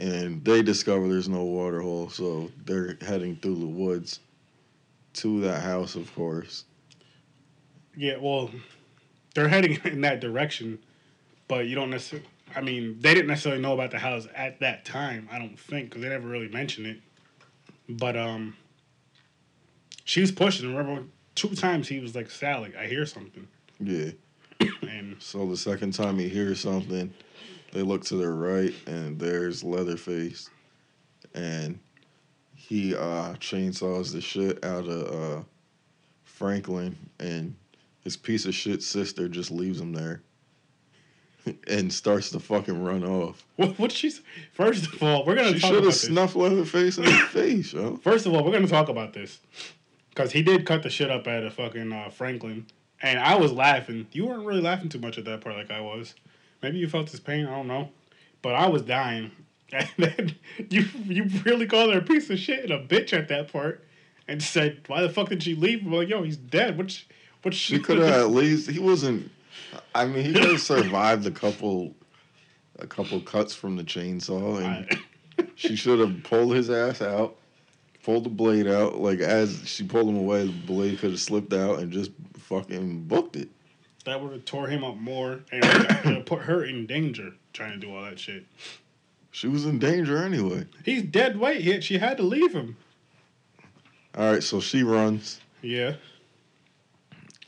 And 0.00 0.44
they 0.44 0.62
discover 0.62 1.06
there's 1.06 1.28
no 1.28 1.44
water 1.44 1.80
hole, 1.80 2.10
so 2.10 2.50
they're 2.64 2.98
heading 3.00 3.36
through 3.36 3.54
the 3.54 3.66
woods 3.66 4.18
to 5.14 5.40
that 5.42 5.62
house, 5.62 5.94
of 5.94 6.12
course. 6.12 6.64
Yeah, 7.96 8.16
well, 8.20 8.50
they're 9.36 9.48
heading 9.48 9.78
in 9.84 10.00
that 10.00 10.20
direction, 10.20 10.80
but 11.46 11.68
you 11.68 11.76
don't 11.76 11.90
necessarily. 11.90 12.28
I 12.56 12.62
mean, 12.62 12.96
they 12.98 13.14
didn't 13.14 13.28
necessarily 13.28 13.62
know 13.62 13.74
about 13.74 13.92
the 13.92 13.98
house 14.00 14.26
at 14.34 14.58
that 14.58 14.84
time. 14.84 15.28
I 15.30 15.38
don't 15.38 15.56
think 15.56 15.90
because 15.90 16.02
they 16.02 16.08
never 16.08 16.26
really 16.26 16.48
mentioned 16.48 16.88
it. 16.88 17.00
But 17.88 18.16
um, 18.16 18.56
she 20.04 20.20
was 20.20 20.32
pushing. 20.32 20.74
Remember, 20.74 21.04
two 21.38 21.54
times 21.54 21.88
he 21.88 22.00
was 22.00 22.14
like, 22.14 22.30
"Sally, 22.30 22.72
I 22.76 22.86
hear 22.86 23.06
something," 23.06 23.46
Yeah. 23.78 24.10
and 24.82 25.16
So 25.20 25.46
the 25.46 25.56
second 25.56 25.92
time 25.92 26.18
he 26.18 26.28
hears 26.28 26.60
something, 26.60 27.12
they 27.72 27.82
look 27.82 28.04
to 28.06 28.16
their 28.16 28.34
right 28.34 28.74
and 28.86 29.18
there's 29.18 29.62
Leatherface, 29.62 30.50
and 31.34 31.78
he 32.54 32.94
uh, 32.94 33.34
chainsaws 33.34 34.12
the 34.12 34.20
shit 34.20 34.64
out 34.64 34.88
of 34.88 35.40
uh, 35.40 35.44
Franklin, 36.24 36.96
and 37.20 37.54
his 38.00 38.16
piece 38.16 38.44
of 38.44 38.54
shit 38.54 38.82
sister 38.82 39.28
just 39.28 39.52
leaves 39.52 39.80
him 39.80 39.92
there, 39.92 40.22
and 41.68 41.92
starts 41.92 42.30
to 42.30 42.40
fucking 42.40 42.82
run 42.82 43.04
off. 43.04 43.46
what? 43.56 43.78
What 43.78 43.92
she? 43.92 44.10
First 44.52 44.92
of 44.92 45.02
all, 45.04 45.24
we're 45.24 45.36
gonna 45.36 45.54
She 45.54 45.60
talk 45.60 45.72
should 45.72 45.84
have 45.84 45.94
snuffed 45.94 46.34
Leatherface 46.34 46.98
in 46.98 47.04
the 47.04 47.12
face, 47.30 47.72
yo. 47.72 47.96
First 47.98 48.26
of 48.26 48.34
all, 48.34 48.42
we're 48.42 48.52
gonna 48.52 48.66
talk 48.66 48.88
about 48.88 49.12
this 49.12 49.38
because 50.18 50.32
he 50.32 50.42
did 50.42 50.66
cut 50.66 50.82
the 50.82 50.90
shit 50.90 51.12
up 51.12 51.28
at 51.28 51.44
a 51.44 51.50
fucking 51.50 51.92
uh, 51.92 52.10
Franklin, 52.10 52.66
and 53.00 53.20
I 53.20 53.36
was 53.36 53.52
laughing. 53.52 54.08
You 54.10 54.26
weren't 54.26 54.44
really 54.44 54.60
laughing 54.60 54.88
too 54.88 54.98
much 54.98 55.16
at 55.16 55.24
that 55.26 55.40
part, 55.42 55.54
like 55.56 55.70
I 55.70 55.80
was. 55.80 56.14
Maybe 56.60 56.78
you 56.78 56.88
felt 56.88 57.08
his 57.08 57.20
pain. 57.20 57.46
I 57.46 57.50
don't 57.50 57.68
know, 57.68 57.90
but 58.42 58.56
I 58.56 58.66
was 58.68 58.82
dying. 58.82 59.30
And 59.70 59.86
then 59.98 60.34
you 60.70 60.86
you 61.04 61.24
really 61.44 61.66
called 61.66 61.92
her 61.92 61.98
a 61.98 62.02
piece 62.02 62.30
of 62.30 62.38
shit 62.38 62.62
and 62.64 62.72
a 62.72 62.82
bitch 62.82 63.12
at 63.12 63.28
that 63.28 63.52
part, 63.52 63.84
and 64.26 64.42
said, 64.42 64.80
"Why 64.86 65.02
the 65.02 65.10
fuck 65.10 65.28
did 65.28 65.42
she 65.42 65.54
leave?" 65.54 65.82
I'm 65.84 65.92
like, 65.92 66.08
"Yo, 66.08 66.22
he's 66.22 66.38
dead." 66.38 66.78
What? 66.78 66.90
sh- 66.90 67.02
What? 67.42 67.52
She 67.52 67.78
could 67.86 67.98
have 67.98 68.08
at 68.08 68.30
least. 68.30 68.70
He 68.70 68.78
wasn't. 68.78 69.30
I 69.94 70.06
mean, 70.06 70.24
he 70.24 70.32
could 70.32 70.44
have 70.52 70.60
survived 70.62 71.26
a 71.26 71.30
couple, 71.30 71.94
a 72.78 72.86
couple 72.86 73.20
cuts 73.20 73.54
from 73.54 73.76
the 73.76 73.84
chainsaw, 73.84 74.56
and 74.64 74.86
I- 75.38 75.44
she 75.54 75.76
should 75.76 75.98
have 75.98 76.22
pulled 76.24 76.54
his 76.56 76.70
ass 76.70 77.02
out, 77.02 77.36
pulled 78.08 78.24
the 78.24 78.30
blade 78.30 78.66
out. 78.66 78.98
Like 78.98 79.18
as 79.20 79.60
she 79.68 79.84
pulled 79.84 80.08
him 80.08 80.16
away, 80.16 80.46
the 80.46 80.52
blade 80.52 80.98
could 80.98 81.10
have 81.10 81.20
slipped 81.20 81.52
out 81.52 81.80
and 81.80 81.92
just 81.92 82.10
fucking 82.38 83.02
booked 83.02 83.36
it. 83.36 83.50
That 84.06 84.22
would 84.22 84.32
have 84.32 84.46
tore 84.46 84.66
him 84.66 84.82
up 84.82 84.96
more 84.96 85.40
and 85.52 85.62
like, 85.62 86.24
put 86.26 86.40
her 86.40 86.64
in 86.64 86.86
danger 86.86 87.34
trying 87.52 87.72
to 87.78 87.86
do 87.86 87.94
all 87.94 88.02
that 88.04 88.18
shit. 88.18 88.46
She 89.30 89.46
was 89.46 89.66
in 89.66 89.78
danger 89.78 90.24
anyway. 90.24 90.64
He's 90.86 91.02
dead 91.02 91.38
weight. 91.38 91.60
He, 91.60 91.82
she 91.82 91.98
had 91.98 92.16
to 92.16 92.22
leave 92.22 92.54
him. 92.54 92.78
All 94.16 94.32
right, 94.32 94.42
so 94.42 94.58
she 94.58 94.82
runs 94.82 95.42
Yeah. 95.60 95.96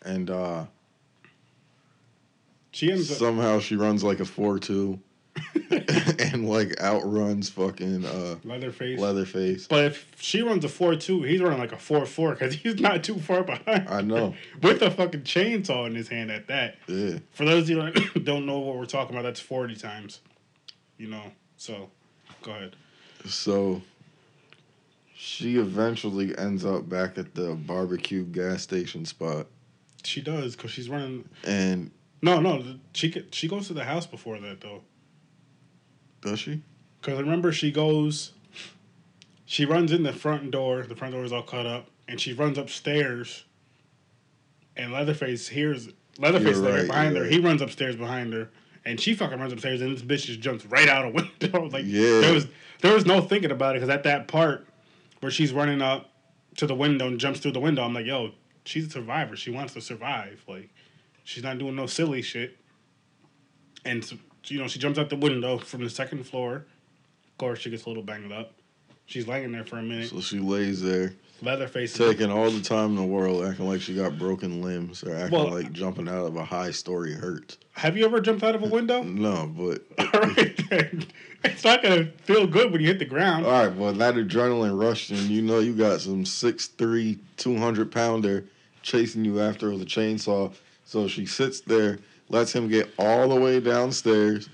and 0.05 0.29
uh 0.29 0.67
She 2.71 2.93
ends 2.93 3.11
up. 3.11 3.17
somehow 3.17 3.61
she 3.61 3.77
runs 3.77 4.05
like 4.05 4.21
a 4.21 4.27
four 4.27 4.59
two 4.59 5.01
and 6.19 6.49
like 6.49 6.81
outruns 6.81 7.49
fucking 7.51 8.05
uh 8.05 8.37
Leatherface. 8.45 8.99
Leatherface. 8.99 9.67
But 9.67 9.85
if 9.87 10.07
she 10.21 10.43
runs 10.43 10.65
a 10.65 10.69
4 10.69 10.97
2, 10.97 11.23
he's 11.23 11.41
running 11.41 11.59
like 11.59 11.73
a 11.73 11.77
4 11.77 12.07
4 12.07 12.33
because 12.33 12.55
he's 12.55 12.81
not 12.81 13.03
too 13.05 13.19
far 13.19 13.43
behind. 13.43 13.89
I 13.89 14.01
know. 14.01 14.35
With 14.63 14.83
a 14.83 14.91
fucking 14.91 15.23
chainsaw 15.23 15.87
in 15.87 15.95
his 15.95 16.09
hand 16.09 16.31
at 16.31 16.49
that. 16.49 16.77
Yeah. 16.87 17.19
For 17.33 17.45
those 17.45 17.65
of 17.65 17.71
you 17.71 17.77
that 17.77 18.25
don't 18.25 18.47
know 18.47 18.59
what 18.59 18.77
we're 18.77 18.87
talking 18.87 19.15
about, 19.17 19.25
that's 19.25 19.41
40 19.41 19.77
times. 19.77 20.21
You 20.99 21.09
know, 21.09 21.33
so 21.57 21.91
go 22.43 22.53
ahead. 22.53 22.77
So 23.27 23.83
she 25.15 25.59
eventually 25.59 26.37
ends 26.39 26.65
up 26.65 26.89
back 26.89 27.19
at 27.19 27.35
the 27.35 27.55
barbecue 27.55 28.25
gas 28.25 28.63
station 28.63 29.05
spot 29.05 29.47
She 30.03 30.21
does 30.23 30.57
because 30.57 30.71
she's 30.71 30.89
running. 30.89 31.29
and 31.45 31.91
No, 32.23 32.41
no, 32.41 32.63
she 32.95 33.25
she 33.31 33.49
goes 33.49 33.67
to 33.69 33.75
the 33.75 33.85
house 33.85 34.07
before 34.07 34.39
that 34.39 34.61
though. 34.61 34.83
Does 36.23 36.39
she? 36.41 36.63
Because 37.01 37.19
I 37.19 37.23
remember, 37.23 37.51
she 37.53 37.71
goes, 37.71 38.33
she 39.47 39.65
runs 39.65 39.93
in 39.93 40.03
the 40.03 40.13
front 40.13 40.51
door. 40.51 40.83
The 40.83 40.95
front 40.97 41.15
door 41.15 41.25
is 41.25 41.33
all 41.33 41.43
cut 41.43 41.67
up, 41.67 41.87
and 42.09 42.21
she 42.21 42.33
runs 42.33 42.59
upstairs. 42.59 43.45
And 44.77 44.93
Leatherface 44.93 45.49
hears 45.49 45.89
Leatherface 46.19 46.57
You're 46.57 46.63
there 46.63 46.77
right, 46.79 46.87
behind 46.87 47.17
her. 47.17 47.23
right. 47.23 47.33
He 47.33 47.39
runs 47.41 47.63
upstairs 47.63 47.97
behind 47.97 48.33
her, 48.33 48.51
and 48.85 49.01
she 49.01 49.15
fucking 49.15 49.39
runs 49.39 49.53
upstairs, 49.53 49.81
and 49.81 49.95
this 49.97 50.03
bitch 50.03 50.27
just 50.27 50.41
jumps 50.41 50.65
right 50.67 50.89
out 50.89 51.05
a 51.07 51.09
window. 51.41 51.67
like 51.73 51.85
Yeah. 51.87 52.21
there 52.21 52.35
was 52.35 52.47
there 52.83 52.95
was 52.95 53.07
no 53.07 53.21
thinking 53.21 53.51
about 53.51 53.77
it 53.77 53.81
because 53.81 53.89
at 53.95 54.05
that 54.05 54.29
part 54.29 54.67
where 55.21 55.31
she's 55.33 55.53
running 55.53 55.83
up 55.83 56.11
to 56.57 56.67
the 56.67 56.75
window 56.75 57.07
and 57.07 57.19
jumps 57.21 57.41
through 57.41 57.53
the 57.53 57.61
window, 57.61 57.83
I'm 57.83 57.93
like, 57.95 58.07
yo, 58.07 58.33
she's 58.65 58.87
a 58.87 58.91
survivor. 58.91 59.37
She 59.37 59.51
wants 59.51 59.73
to 59.75 59.81
survive. 59.81 60.43
Like 60.49 60.71
she's 61.25 61.43
not 61.43 61.59
doing 61.59 61.77
no 61.77 61.87
silly 61.87 62.23
shit. 62.23 62.57
And 63.85 64.05
you 64.45 64.59
know, 64.59 64.69
she 64.69 64.79
jumps 64.79 64.99
out 64.99 65.11
the 65.11 65.17
window 65.17 65.59
from 65.59 65.83
the 65.85 65.91
second 65.91 66.25
floor. 66.25 66.57
Of 66.57 67.39
course, 67.39 67.61
she 67.61 67.71
gets 67.71 67.85
a 67.85 67.89
little 67.89 68.03
banged 68.03 68.33
up. 68.33 68.53
She's 69.07 69.27
laying 69.27 69.51
there 69.53 69.65
for 69.65 69.79
a 69.79 69.83
minute. 69.83 70.09
So 70.11 70.21
she 70.21 70.39
lays 70.39 70.81
there, 70.83 71.15
Leatherface. 71.43 71.95
taking 71.95 72.31
all 72.31 72.49
the 72.51 72.61
time 72.61 72.91
in 72.91 72.95
the 72.97 73.03
world, 73.05 73.45
acting 73.45 73.67
like 73.67 73.81
she 73.81 73.95
got 73.95 74.17
broken 74.19 74.63
limbs 74.63 75.03
or 75.03 75.15
acting 75.17 75.37
Well- 75.39 75.51
like 75.51 75.73
jumping 75.73 76.09
out 76.09 76.27
of 76.27 76.37
a 76.37 76.45
high 76.45 76.71
story 76.71 77.13
hurts. 77.15 77.59
Have 77.73 77.97
you 77.97 78.05
ever 78.05 78.21
jumped 78.21 78.45
out 78.45 78.55
of 78.55 78.63
a 78.63 78.67
window? 78.69 79.03
No, 79.05 79.47
but 79.57 79.83
All 80.15 80.21
right, 80.21 80.57
then. 80.71 81.07
It's 81.43 81.65
not 81.65 81.83
gonna 81.83 82.05
feel 82.25 82.47
good 82.47 82.71
when 82.71 82.83
you 82.83 82.87
hit 82.87 82.99
the 83.01 83.05
ground. 83.07 83.47
all 83.47 83.67
right, 83.67 83.75
well 83.75 83.93
that 83.95 84.15
adrenaline 84.15 84.79
rush 84.81 85.11
and 85.11 85.19
you 85.31 85.41
know 85.43 85.59
you 85.59 85.73
got 85.75 86.01
some 86.03 86.23
6'3", 86.25 87.19
200 87.39 87.91
pounder 87.91 88.45
chasing 88.83 89.25
you 89.25 89.41
after 89.41 89.71
with 89.71 89.83
a 89.83 89.87
chainsaw. 89.87 90.53
So 90.85 91.09
she 91.09 91.25
sits 91.27 91.61
there, 91.63 91.99
lets 92.31 92.53
him 92.53 92.69
get 92.69 92.89
all 92.99 93.29
the 93.29 93.39
way 93.39 93.61
downstairs, 93.61 94.49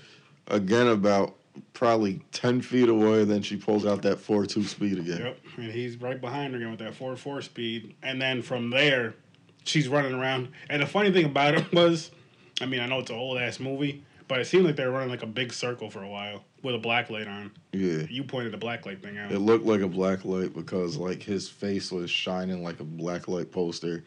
again 0.47 0.87
about 0.87 1.35
probably 1.73 2.21
ten 2.31 2.61
feet 2.61 2.89
away. 2.89 3.23
Then 3.23 3.41
she 3.41 3.55
pulls 3.55 3.85
out 3.85 4.01
that 4.01 4.19
four 4.19 4.45
two 4.45 4.63
speed 4.63 4.99
again. 4.99 5.19
Yep, 5.19 5.39
and 5.57 5.71
he's 5.71 5.99
right 6.01 6.19
behind 6.19 6.53
her 6.53 6.57
again 6.59 6.71
with 6.71 6.79
that 6.79 6.95
four 6.95 7.15
four 7.15 7.41
speed, 7.41 7.95
and 8.03 8.21
then 8.21 8.41
from 8.41 8.69
there, 8.69 9.15
she's 9.63 9.87
running 9.87 10.13
around. 10.13 10.49
And 10.69 10.81
the 10.81 10.87
funny 10.87 11.11
thing 11.11 11.25
about 11.25 11.55
it 11.55 11.71
was, 11.73 12.11
I 12.59 12.65
mean, 12.65 12.81
I 12.81 12.87
know 12.87 12.99
it's 12.99 13.09
an 13.09 13.17
old 13.17 13.37
ass 13.37 13.59
movie, 13.59 14.03
but 14.27 14.39
it 14.39 14.45
seemed 14.45 14.65
like 14.65 14.75
they 14.75 14.85
were 14.85 14.91
running 14.91 15.09
like 15.09 15.23
a 15.23 15.27
big 15.27 15.53
circle 15.53 15.89
for 15.89 16.03
a 16.03 16.09
while 16.09 16.43
with 16.63 16.75
a 16.75 16.79
black 16.79 17.09
light 17.09 17.27
on. 17.27 17.51
Yeah. 17.71 18.03
You 18.09 18.23
pointed 18.23 18.51
the 18.51 18.57
black 18.57 18.85
light 18.85 19.01
thing 19.01 19.17
out. 19.17 19.31
It 19.31 19.39
looked 19.39 19.65
like 19.65 19.81
a 19.81 19.87
black 19.87 20.25
light 20.25 20.53
because 20.53 20.97
like 20.97 21.21
his 21.21 21.47
face 21.47 21.91
was 21.91 22.09
shining 22.09 22.63
like 22.63 22.79
a 22.79 22.83
black 22.83 23.27
light 23.27 23.51
poster. 23.51 24.03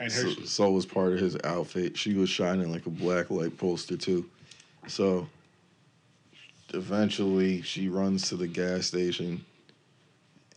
And 0.00 0.12
her, 0.12 0.30
So, 0.30 0.44
so 0.44 0.70
was 0.70 0.86
part 0.86 1.12
of 1.12 1.18
his 1.20 1.36
outfit. 1.44 1.96
She 1.96 2.14
was 2.14 2.28
shining 2.28 2.70
like 2.72 2.86
a 2.86 2.90
black 2.90 3.30
light 3.30 3.56
poster 3.56 3.96
too. 3.96 4.28
So 4.86 5.28
eventually 6.74 7.62
she 7.62 7.88
runs 7.88 8.28
to 8.28 8.36
the 8.36 8.46
gas 8.46 8.86
station 8.86 9.44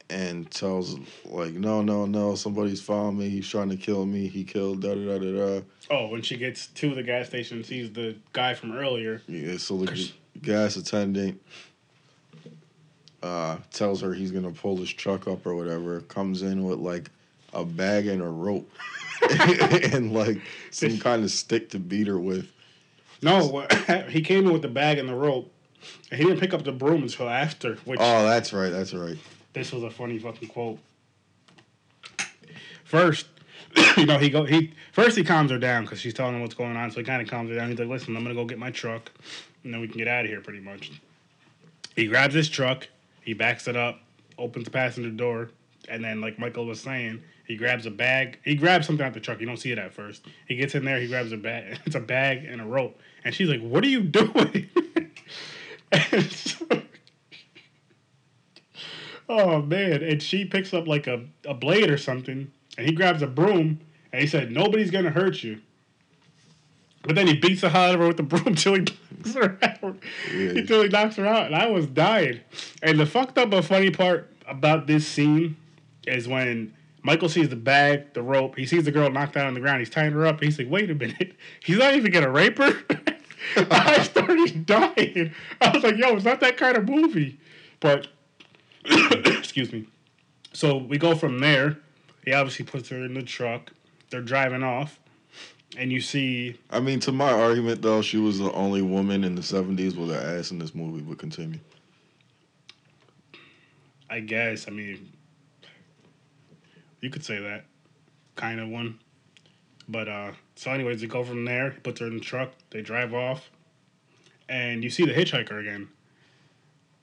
and 0.09 0.49
tells 0.51 0.97
like, 1.25 1.53
no, 1.53 1.81
no, 1.81 2.05
no, 2.05 2.35
somebody's 2.35 2.81
following 2.81 3.17
me. 3.17 3.29
He's 3.29 3.47
trying 3.47 3.69
to 3.69 3.77
kill 3.77 4.05
me. 4.05 4.27
He 4.27 4.43
killed 4.43 4.81
da 4.81 4.93
da 4.93 5.17
da 5.17 5.19
da 5.19 5.31
da. 5.59 5.61
oh, 5.89 6.07
when 6.07 6.21
she 6.21 6.37
gets 6.37 6.67
to 6.67 6.93
the 6.93 7.03
gas 7.03 7.27
station, 7.27 7.63
sees 7.63 7.91
the 7.93 8.15
guy 8.33 8.53
from 8.53 8.73
earlier. 8.73 9.21
Yeah, 9.27 9.57
so 9.57 9.77
the 9.77 9.91
g- 9.93 10.13
gas 10.41 10.75
attendant 10.75 11.41
uh, 13.23 13.57
tells 13.71 14.01
her 14.01 14.13
he's 14.13 14.31
gonna 14.31 14.51
pull 14.51 14.77
his 14.77 14.93
truck 14.93 15.27
up 15.27 15.45
or 15.45 15.55
whatever. 15.55 16.01
Comes 16.01 16.43
in 16.43 16.63
with 16.63 16.79
like 16.79 17.09
a 17.53 17.65
bag 17.65 18.05
and 18.07 18.21
a 18.21 18.27
rope 18.27 18.69
and 19.93 20.13
like 20.13 20.41
some 20.71 20.97
kind 20.99 21.23
of 21.23 21.31
stick 21.31 21.69
to 21.71 21.79
beat 21.79 22.07
her 22.07 22.19
with. 22.19 22.51
No, 23.21 23.65
he 24.09 24.21
came 24.21 24.45
in 24.45 24.53
with 24.53 24.61
the 24.61 24.67
bag 24.67 24.97
and 24.97 25.07
the 25.07 25.15
rope, 25.15 25.51
and 26.11 26.19
he 26.19 26.25
didn't 26.25 26.39
pick 26.39 26.53
up 26.53 26.63
the 26.63 26.71
broom 26.71 27.03
until 27.03 27.29
after. 27.29 27.75
Which 27.85 27.99
Oh, 28.01 28.23
that's 28.23 28.53
right. 28.53 28.69
That's 28.69 28.93
right. 28.93 29.17
this 29.53 29.71
was 29.71 29.83
a 29.83 29.89
funny 29.89 30.19
fucking 30.19 30.49
quote. 30.49 30.79
First, 32.83 33.27
you 33.97 34.05
know, 34.05 34.17
he 34.17 34.29
go 34.29 34.43
he 34.45 34.73
first 34.91 35.17
he 35.17 35.23
calms 35.23 35.51
her 35.51 35.57
down 35.57 35.83
because 35.83 35.99
she's 35.99 36.13
telling 36.13 36.35
him 36.35 36.41
what's 36.41 36.53
going 36.53 36.75
on. 36.75 36.91
So 36.91 36.99
he 36.99 37.03
kind 37.03 37.21
of 37.21 37.27
calms 37.27 37.49
her 37.49 37.55
down. 37.55 37.69
He's 37.69 37.79
like, 37.79 37.87
"Listen, 37.87 38.15
I'm 38.15 38.23
gonna 38.23 38.35
go 38.35 38.45
get 38.45 38.59
my 38.59 38.71
truck, 38.71 39.11
and 39.63 39.73
then 39.73 39.81
we 39.81 39.87
can 39.87 39.97
get 39.97 40.07
out 40.07 40.25
of 40.25 40.31
here." 40.31 40.41
Pretty 40.41 40.59
much. 40.61 40.91
He 41.95 42.07
grabs 42.07 42.33
his 42.33 42.49
truck, 42.49 42.87
he 43.21 43.33
backs 43.33 43.67
it 43.67 43.77
up, 43.77 44.01
opens 44.37 44.65
the 44.65 44.71
passenger 44.71 45.09
door, 45.09 45.49
and 45.87 46.03
then, 46.03 46.19
like 46.19 46.37
Michael 46.37 46.65
was 46.65 46.81
saying, 46.81 47.23
he 47.45 47.55
grabs 47.55 47.85
a 47.85 47.91
bag. 47.91 48.39
He 48.43 48.55
grabs 48.55 48.87
something 48.87 49.05
out 49.05 49.13
the 49.13 49.19
truck. 49.19 49.39
You 49.39 49.45
don't 49.45 49.57
see 49.57 49.71
it 49.71 49.77
at 49.77 49.93
first. 49.93 50.25
He 50.47 50.55
gets 50.55 50.75
in 50.75 50.83
there. 50.85 50.99
He 50.99 51.07
grabs 51.07 51.31
a 51.31 51.37
bag. 51.37 51.79
It's 51.85 51.95
a 51.95 51.99
bag 51.99 52.45
and 52.45 52.59
a 52.61 52.65
rope, 52.65 52.99
and 53.23 53.33
she's 53.33 53.49
like, 53.49 53.61
"What 53.61 53.83
are 53.83 53.89
you 53.89 54.01
doing?" 54.01 54.69
So- 56.29 56.65
Oh 59.27 59.61
man! 59.61 60.03
And 60.03 60.21
she 60.21 60.45
picks 60.45 60.71
up 60.73 60.87
like 60.87 61.07
a, 61.07 61.25
a 61.45 61.53
blade 61.55 61.89
or 61.89 61.97
something, 61.97 62.51
and 62.77 62.87
he 62.87 62.93
grabs 62.93 63.23
a 63.23 63.27
broom, 63.27 63.79
and 64.13 64.21
he 64.21 64.27
said, 64.27 64.51
"Nobody's 64.51 64.91
gonna 64.91 65.09
hurt 65.09 65.43
you." 65.43 65.61
But 67.01 67.15
then 67.15 67.25
he 67.27 67.35
beats 67.35 67.61
the 67.61 67.69
hell 67.69 67.83
out 67.89 67.95
of 67.95 68.01
her 68.01 68.07
with 68.07 68.17
the 68.17 68.23
broom 68.23 68.53
till 68.55 68.75
he 68.75 68.81
knocks 68.81 69.33
her 69.33 69.57
out. 69.63 69.95
Yeah. 70.31 70.49
Until 70.49 70.83
he 70.83 70.89
knocks 70.89 71.15
her 71.15 71.25
out, 71.25 71.47
and 71.47 71.55
I 71.55 71.67
was 71.67 71.87
dying. 71.87 72.39
And 72.83 72.99
the 72.99 73.05
fucked 73.05 73.37
up 73.37 73.49
but 73.49 73.65
funny 73.65 73.89
part 73.91 74.31
about 74.47 74.85
this 74.87 75.07
scene 75.07 75.57
is 76.05 76.27
when 76.27 76.73
Michael 77.05 77.29
sees 77.29 77.49
the 77.49 77.55
bag, 77.55 78.15
the 78.15 78.23
rope. 78.23 78.55
He 78.57 78.65
sees 78.65 78.83
the 78.83 78.91
girl 78.91 79.11
knocked 79.11 79.37
out 79.37 79.45
on 79.45 79.53
the 79.53 79.59
ground. 79.59 79.77
He's 79.77 79.91
tying 79.91 80.11
her 80.13 80.25
up. 80.25 80.41
He's 80.41 80.57
like, 80.57 80.67
"Wait 80.67 80.89
a 80.89 80.95
minute! 80.95 81.35
He's 81.63 81.77
not 81.77 81.93
even 81.93 82.11
gonna 82.11 82.31
rape 82.31 82.57
her." 82.57 82.73
I 83.57 84.01
started 84.03 84.65
dying. 84.65 85.31
I 85.61 85.69
was 85.69 85.83
like, 85.83 85.97
"Yo, 85.97 86.15
it's 86.15 86.25
not 86.25 86.39
that 86.39 86.57
kind 86.57 86.75
of 86.75 86.89
movie." 86.89 87.39
But 87.79 88.07
excuse 88.85 89.71
me. 89.71 89.87
So 90.53 90.77
we 90.77 90.97
go 90.97 91.13
from 91.13 91.37
there. 91.37 91.77
He 92.23 92.33
obviously 92.33 92.65
puts 92.65 92.89
her 92.89 92.97
in 92.97 93.13
the 93.13 93.21
truck. 93.21 93.71
They're 94.09 94.23
driving 94.23 94.63
off, 94.63 94.99
and 95.77 95.91
you 95.91 96.01
see 96.01 96.57
I 96.71 96.79
mean, 96.79 96.99
to 97.01 97.11
my 97.11 97.31
argument 97.31 97.83
though, 97.83 98.01
she 98.01 98.17
was 98.17 98.39
the 98.39 98.51
only 98.53 98.81
woman 98.81 99.23
in 99.23 99.35
the 99.35 99.43
'70s 99.43 99.95
with 99.95 100.09
an 100.09 100.39
ass 100.39 100.49
in 100.49 100.57
this 100.57 100.73
movie. 100.73 101.03
But 101.03 101.19
continue. 101.19 101.59
I 104.09 104.21
guess. 104.21 104.67
I 104.67 104.71
mean, 104.71 105.11
you 107.01 107.09
could 107.09 107.23
say 107.23 107.39
that 107.39 107.65
kind 108.35 108.59
of 108.59 108.69
one. 108.69 108.99
But 109.87 110.07
uh, 110.07 110.31
so, 110.55 110.71
anyways, 110.71 111.01
they 111.01 111.07
go 111.07 111.23
from 111.23 111.45
there. 111.45 111.71
He 111.71 111.79
puts 111.79 111.99
her 111.99 112.07
in 112.07 112.15
the 112.15 112.19
truck. 112.19 112.51
They 112.71 112.81
drive 112.81 113.13
off, 113.13 113.51
and 114.49 114.83
you 114.83 114.89
see 114.89 115.05
the 115.05 115.13
hitchhiker 115.13 115.59
again. 115.59 115.89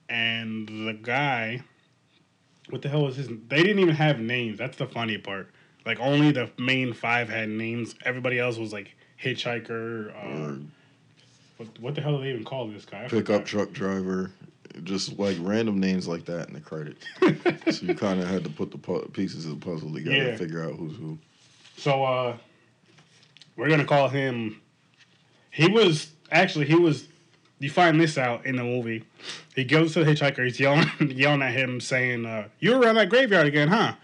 And 0.09 0.69
the 0.69 0.93
guy, 1.01 1.63
what 2.71 2.83
the 2.83 2.89
hell 2.89 3.05
was 3.05 3.17
his? 3.17 3.29
They 3.29 3.63
didn't 3.63 3.79
even 3.79 3.95
have 3.95 4.19
names. 4.19 4.59
That's 4.59 4.77
the 4.77 4.87
funny 4.87 5.17
part. 5.19 5.51
Like 5.87 5.99
only 6.01 6.33
the 6.33 6.51
main 6.59 6.93
five 6.93 7.29
had 7.29 7.49
names. 7.49 7.95
Everybody 8.05 8.39
else 8.39 8.57
was 8.59 8.73
like 8.73 8.95
hitchhiker. 9.23 10.11
Uh, 10.15 10.29
Or 10.53 10.59
what, 11.57 11.79
what 11.81 11.95
the 11.95 12.01
hell 12.01 12.17
do 12.19 12.25
they 12.25 12.31
even 12.31 12.45
call 12.45 12.67
this 12.69 12.85
guy? 12.85 13.05
I 13.05 13.09
pickup 13.09 13.25
forgot. 13.25 13.47
truck 13.47 13.73
driver, 13.73 14.31
just 14.85 15.19
like 15.19 15.37
random 15.41 15.79
names 15.81 16.07
like 16.09 16.25
that 16.27 16.49
in 16.49 16.55
the 16.55 16.61
credits. 16.61 17.05
so 17.79 17.87
you 17.87 17.95
kind 17.95 18.21
of 18.21 18.29
had 18.29 18.45
to 18.45 18.51
put 18.51 18.71
the 18.71 18.79
pu- 18.79 19.09
pieces 19.13 19.45
of 19.47 19.59
the 19.61 19.65
puzzle 19.71 19.93
together 19.93 20.17
Yeah. 20.17 20.31
to 20.33 20.37
figure 20.39 20.63
out 20.65 20.75
who's 20.75 20.97
who. 20.97 21.19
So 21.77 22.05
uh 22.05 22.37
we're 23.57 23.69
gonna 23.69 23.85
call 23.85 24.09
him 24.09 24.61
he 25.51 25.69
was 25.69 26.11
actually 26.31 26.67
he 26.67 26.75
was 26.75 27.07
you 27.59 27.71
find 27.71 28.01
this 28.01 28.19
out 28.19 28.45
in 28.45 28.57
the 28.57 28.65
movie. 28.65 29.05
He 29.55 29.63
goes 29.65 29.93
to 29.95 30.03
the 30.05 30.11
hitchhiker. 30.13 30.45
He's 30.45 30.59
yelling, 30.59 30.89
yelling 31.11 31.43
at 31.43 31.53
him, 31.53 31.81
saying, 31.81 32.27
uh, 32.27 32.49
"You 32.59 32.73
were 32.73 32.81
around 32.81 32.97
that 32.97 33.09
graveyard 33.09 33.47
again, 33.47 33.69
huh?" 33.69 33.95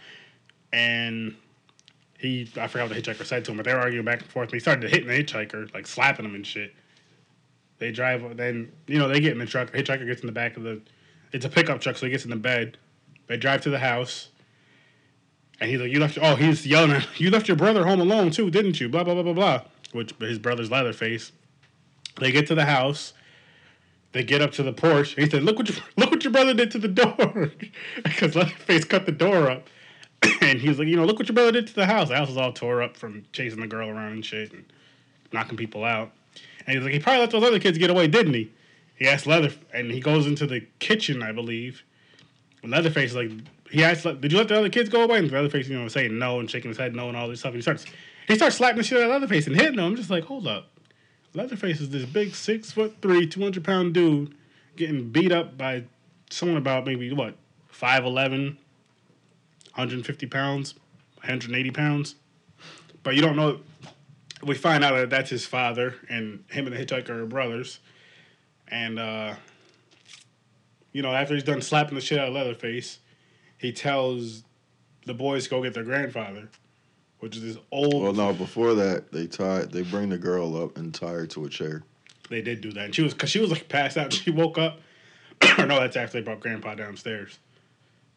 And 0.72 1.34
he, 2.18 2.48
I 2.56 2.68
forgot 2.68 2.88
what 2.88 2.94
the 2.94 3.02
hitchhiker 3.02 3.24
said 3.26 3.44
to 3.46 3.50
him, 3.50 3.56
but 3.56 3.66
they 3.66 3.74
were 3.74 3.80
arguing 3.80 4.04
back 4.04 4.20
and 4.20 4.30
forth. 4.30 4.52
He 4.52 4.60
started 4.60 4.88
hitting 4.90 5.08
the 5.08 5.24
hitchhiker, 5.24 5.74
like 5.74 5.88
slapping 5.88 6.24
him 6.24 6.36
and 6.36 6.46
shit. 6.46 6.72
They 7.78 7.92
drive, 7.92 8.36
then 8.36 8.72
you 8.86 8.98
know 8.98 9.08
they 9.08 9.20
get 9.20 9.32
in 9.32 9.38
the 9.38 9.46
truck. 9.46 9.72
Hitchhiker 9.72 10.06
gets 10.06 10.20
in 10.20 10.26
the 10.26 10.32
back 10.32 10.56
of 10.56 10.64
the. 10.64 10.80
It's 11.32 11.44
a 11.44 11.48
pickup 11.48 11.80
truck, 11.80 11.96
so 11.96 12.06
he 12.06 12.12
gets 12.12 12.24
in 12.24 12.30
the 12.30 12.36
bed. 12.36 12.76
They 13.26 13.36
drive 13.36 13.60
to 13.62 13.70
the 13.70 13.78
house. 13.78 14.28
And 15.60 15.70
he's 15.70 15.80
like, 15.80 15.90
"You 15.90 16.00
left." 16.00 16.18
Oh, 16.20 16.34
he's 16.34 16.66
yelling 16.66 16.92
at 16.92 17.20
you. 17.20 17.30
Left 17.30 17.48
your 17.48 17.56
brother 17.56 17.86
home 17.86 18.00
alone 18.00 18.30
too, 18.30 18.50
didn't 18.50 18.80
you? 18.80 18.88
Blah 18.88 19.04
blah 19.04 19.14
blah 19.14 19.22
blah 19.22 19.32
blah. 19.32 19.62
Which 19.92 20.12
his 20.20 20.38
brother's 20.38 20.70
Leatherface. 20.70 21.32
They 22.18 22.32
get 22.32 22.46
to 22.48 22.54
the 22.54 22.64
house. 22.64 23.12
They 24.12 24.24
get 24.24 24.42
up 24.42 24.52
to 24.52 24.62
the 24.62 24.72
porch. 24.72 25.14
He 25.14 25.28
said, 25.28 25.44
"Look 25.44 25.58
what 25.58 25.68
your, 25.68 25.78
look 25.96 26.10
what 26.10 26.24
your 26.24 26.32
brother 26.32 26.54
did 26.54 26.70
to 26.72 26.78
the 26.78 26.88
door," 26.88 27.52
because 28.04 28.34
Leatherface 28.34 28.84
cut 28.84 29.06
the 29.06 29.12
door 29.12 29.50
up. 29.50 29.68
and 30.40 30.58
he's 30.58 30.78
like, 30.78 30.88
"You 30.88 30.96
know, 30.96 31.04
look 31.04 31.18
what 31.18 31.28
your 31.28 31.34
brother 31.34 31.52
did 31.52 31.68
to 31.68 31.74
the 31.74 31.86
house. 31.86 32.08
The 32.08 32.16
house 32.16 32.30
is 32.30 32.36
all 32.36 32.52
tore 32.52 32.82
up 32.82 32.96
from 32.96 33.24
chasing 33.32 33.60
the 33.60 33.66
girl 33.66 33.88
around 33.88 34.12
and 34.12 34.24
shit 34.24 34.52
and 34.52 34.64
knocking 35.32 35.56
people 35.56 35.84
out." 35.84 36.10
And 36.68 36.76
he's 36.76 36.84
like, 36.84 36.92
"He 36.92 36.98
probably 36.98 37.20
let 37.20 37.30
those 37.30 37.42
other 37.42 37.58
kids 37.58 37.78
get 37.78 37.88
away, 37.88 38.08
didn't 38.08 38.34
he?" 38.34 38.52
He 38.96 39.08
asked 39.08 39.26
Leather, 39.26 39.50
and 39.72 39.90
he 39.90 40.00
goes 40.00 40.26
into 40.26 40.46
the 40.46 40.60
kitchen, 40.80 41.22
I 41.22 41.32
believe. 41.32 41.82
And 42.62 42.70
Leatherface 42.70 43.10
is 43.12 43.16
like, 43.16 43.30
he 43.70 43.82
like, 43.82 44.20
"Did 44.20 44.32
you 44.32 44.38
let 44.38 44.48
the 44.48 44.58
other 44.58 44.68
kids 44.68 44.90
go 44.90 45.02
away?" 45.02 45.16
And 45.18 45.32
Leatherface, 45.32 45.66
you 45.66 45.78
know, 45.78 45.88
saying 45.88 46.18
no 46.18 46.40
and 46.40 46.50
shaking 46.50 46.68
his 46.68 46.76
head 46.76 46.94
no 46.94 47.08
and 47.08 47.16
all 47.16 47.26
this 47.26 47.40
stuff. 47.40 47.50
And 47.50 47.56
he 47.56 47.62
starts, 47.62 47.86
he 48.26 48.34
starts 48.34 48.56
slapping 48.56 48.76
the 48.76 48.82
shit 48.82 48.98
out 48.98 49.04
of 49.04 49.10
Leatherface 49.12 49.46
and 49.46 49.56
hitting 49.56 49.78
him. 49.78 49.84
I'm 49.84 49.96
just 49.96 50.10
like, 50.10 50.24
hold 50.24 50.46
up, 50.46 50.68
Leatherface 51.32 51.80
is 51.80 51.88
this 51.88 52.04
big 52.04 52.34
six 52.34 52.70
foot 52.70 52.96
three, 53.00 53.26
two 53.26 53.40
hundred 53.40 53.64
pound 53.64 53.94
dude 53.94 54.34
getting 54.76 55.08
beat 55.08 55.32
up 55.32 55.56
by 55.56 55.84
someone 56.28 56.58
about 56.58 56.84
maybe 56.84 57.10
what 57.14 57.34
5'11", 57.72 58.56
150 59.74 60.26
pounds, 60.26 60.74
180 61.14 61.70
pounds. 61.70 62.16
But 63.02 63.14
you 63.14 63.22
don't 63.22 63.36
know. 63.36 63.60
We 64.42 64.54
find 64.54 64.84
out 64.84 64.94
that 64.94 65.10
that's 65.10 65.30
his 65.30 65.46
father, 65.46 65.96
and 66.08 66.44
him 66.50 66.66
and 66.66 66.76
the 66.76 66.84
hitchhiker 66.84 67.10
are 67.10 67.26
brothers. 67.26 67.80
And 68.68 68.98
uh, 68.98 69.34
you 70.92 71.02
know, 71.02 71.12
after 71.12 71.34
he's 71.34 71.44
done 71.44 71.60
slapping 71.60 71.94
the 71.94 72.00
shit 72.00 72.18
out 72.18 72.28
of 72.28 72.34
Leatherface, 72.34 72.98
he 73.58 73.72
tells 73.72 74.44
the 75.06 75.14
boys 75.14 75.44
to 75.44 75.50
go 75.50 75.62
get 75.62 75.74
their 75.74 75.84
grandfather, 75.84 76.48
which 77.20 77.36
is 77.36 77.42
this 77.42 77.56
old. 77.72 78.02
Well, 78.02 78.12
no, 78.12 78.32
before 78.32 78.74
that, 78.74 79.12
they 79.12 79.26
tie, 79.26 79.64
they 79.64 79.82
bring 79.82 80.08
the 80.10 80.18
girl 80.18 80.62
up 80.62 80.76
and 80.76 80.94
tie 80.94 81.10
her 81.12 81.26
to 81.28 81.44
a 81.44 81.48
chair. 81.48 81.82
They 82.30 82.42
did 82.42 82.60
do 82.60 82.72
that, 82.72 82.86
and 82.86 82.94
she 82.94 83.02
was 83.02 83.14
because 83.14 83.30
she 83.30 83.40
was 83.40 83.50
like 83.50 83.68
passed 83.68 83.96
out. 83.96 84.12
She 84.12 84.30
woke 84.30 84.58
up. 84.58 84.80
or 85.58 85.66
no, 85.66 85.80
that's 85.80 85.96
after 85.96 86.18
they 86.18 86.24
brought 86.24 86.40
Grandpa 86.40 86.74
downstairs, 86.74 87.38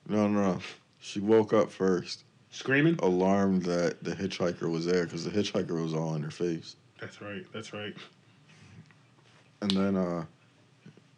No, 0.08 0.28
no, 0.28 0.54
no. 0.54 0.60
She 1.00 1.20
woke 1.20 1.54
up 1.54 1.72
first, 1.72 2.24
screaming. 2.52 2.98
alarmed 3.02 3.64
that 3.64 4.04
the 4.04 4.16
hitchhiker 4.16 4.70
was 4.70 4.86
there 4.86 5.06
because 5.06 5.26
the 5.26 5.32
hitchhiker 5.32 5.82
was 5.82 5.94
all 5.94 6.16
in 6.16 6.22
her 6.22 6.32
face. 6.32 6.76
That's 7.00 7.22
right. 7.22 7.46
That's 7.52 7.74
right. 7.74 7.96
And 9.62 9.72
then, 9.72 9.96
uh, 9.96 10.26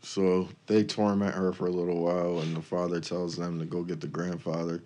so 0.02 0.48
they 0.68 0.84
torment 0.84 1.34
her 1.34 1.54
for 1.54 1.68
a 1.68 1.72
little 1.72 2.02
while, 2.04 2.40
and 2.40 2.56
the 2.56 2.62
father 2.62 3.00
tells 3.00 3.36
them 3.36 3.60
to 3.60 3.66
go 3.66 3.84
get 3.84 4.02
the 4.02 4.08
grandfather. 4.08 4.82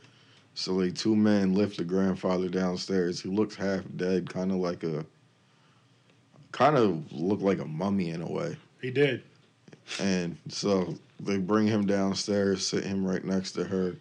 So 0.54 0.74
like 0.74 0.96
two 0.96 1.16
men 1.16 1.54
lift 1.54 1.78
the 1.78 1.84
grandfather 1.84 2.50
downstairs. 2.50 3.22
He 3.22 3.30
looks 3.30 3.56
half 3.56 3.84
dead, 3.96 4.28
kind 4.28 4.52
of 4.52 4.58
like 4.58 4.84
a, 4.84 5.06
kind 6.52 6.76
of 6.76 7.12
looked 7.12 7.44
like 7.44 7.60
a 7.60 7.66
mummy 7.66 8.10
in 8.10 8.22
a 8.22 8.32
way. 8.32 8.58
He 8.82 8.90
did. 8.90 9.24
And 10.00 10.38
so 10.50 10.96
they 11.20 11.38
bring 11.38 11.68
him 11.68 11.86
downstairs, 11.86 12.66
sit 12.66 12.84
him 12.84 13.06
right 13.06 13.24
next 13.24 13.52
to 13.54 13.64
her. 13.64 13.96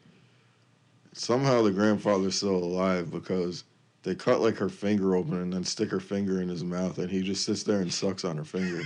Somehow 1.19 1.63
the 1.63 1.71
grandfather's 1.71 2.37
still 2.37 2.57
alive 2.57 3.11
because 3.11 3.65
they 4.03 4.15
cut 4.15 4.43
like 4.43 4.57
her 4.59 4.69
finger 4.69 5.17
open 5.17 5.41
and 5.41 5.51
then 5.51 5.65
stick 5.65 5.91
her 5.91 5.99
finger 5.99 6.43
in 6.43 6.49
his 6.49 6.63
mouth, 6.63 6.99
and 6.99 7.11
he 7.11 7.23
just 7.23 7.47
sits 7.47 7.63
there 7.63 7.81
and 7.81 7.91
sucks 7.91 8.23
on 8.23 8.37
her 8.37 8.45
finger. 8.45 8.83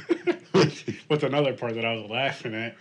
What's 1.09 1.25
another 1.25 1.55
part 1.55 1.75
that 1.75 1.85
I 1.85 1.95
was 1.97 2.09
laughing 2.09 2.55
at, 2.55 2.77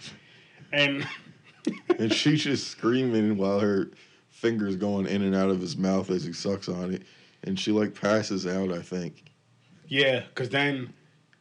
and 0.72 1.06
and 1.98 2.14
she's 2.14 2.44
just 2.44 2.68
screaming 2.68 3.38
while 3.38 3.60
her 3.60 3.90
fingers 4.30 4.76
going 4.76 5.08
in 5.08 5.24
and 5.24 5.36
out 5.36 5.50
of 5.50 5.60
his 5.60 5.76
mouth 5.76 6.12
as 6.12 6.24
he 6.24 6.32
sucks 6.32 6.70
on 6.70 6.94
it, 6.94 7.02
and 7.44 7.60
she 7.60 7.72
like 7.72 8.00
passes 8.00 8.46
out. 8.46 8.72
I 8.72 8.84
think. 8.84 9.32
yeah, 9.88 10.26
because 10.30 10.50
then 10.50 10.94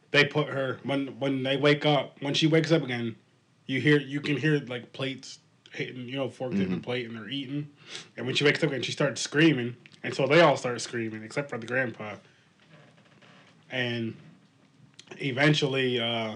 they 0.09 0.25
put 0.25 0.47
her 0.47 0.79
when 0.81 1.19
when 1.19 1.43
they 1.43 1.57
wake 1.57 1.85
up 1.85 2.17
when 2.21 2.33
she 2.33 2.47
wakes 2.47 2.71
up 2.71 2.81
again, 2.81 3.15
you 3.67 3.79
hear 3.79 3.99
you 3.99 4.19
can 4.19 4.35
hear 4.35 4.59
like 4.67 4.91
plates 4.93 5.39
hitting 5.79 6.07
you 6.07 6.17
know 6.17 6.29
forks 6.29 6.55
in 6.55 6.69
the 6.69 6.77
plate 6.77 7.07
and 7.07 7.17
they're 7.17 7.29
eating, 7.29 7.67
and 8.15 8.25
when 8.25 8.35
she 8.35 8.43
wakes 8.43 8.63
up 8.63 8.71
and 8.71 8.85
she 8.85 8.91
starts 8.91 9.21
screaming, 9.21 9.75
and 10.03 10.13
so 10.13 10.27
they 10.27 10.41
all 10.41 10.55
start 10.55 10.79
screaming 10.81 11.23
except 11.23 11.49
for 11.49 11.57
the 11.57 11.65
grandpa. 11.65 12.15
And 13.71 14.15
eventually, 15.17 15.99
uh, 15.99 16.35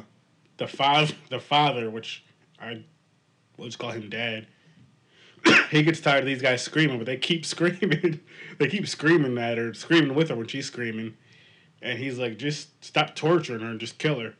the 0.57 0.67
father 0.67 1.13
the 1.29 1.39
father, 1.39 1.89
which 1.89 2.23
I 2.59 2.83
we'll 3.57 3.67
just 3.67 3.79
call 3.79 3.91
him 3.91 4.09
dad. 4.09 4.47
he 5.71 5.83
gets 5.83 5.99
tired 5.99 6.21
of 6.21 6.25
these 6.25 6.41
guys 6.41 6.61
screaming, 6.61 6.97
but 6.97 7.05
they 7.05 7.17
keep 7.17 7.45
screaming. 7.53 8.19
they 8.57 8.67
keep 8.67 8.87
screaming 8.87 9.37
at 9.37 9.57
her, 9.57 9.73
screaming 9.73 10.15
with 10.15 10.29
her 10.29 10.35
when 10.35 10.47
she's 10.47 10.65
screaming. 10.65 11.15
And 11.81 11.99
he's 11.99 12.17
like, 12.17 12.37
just 12.37 12.83
stop 12.83 13.13
torturing 13.13 13.59
her 13.59 13.67
and 13.67 13.79
just 13.79 13.97
kill 13.97 14.19
her. 14.21 14.35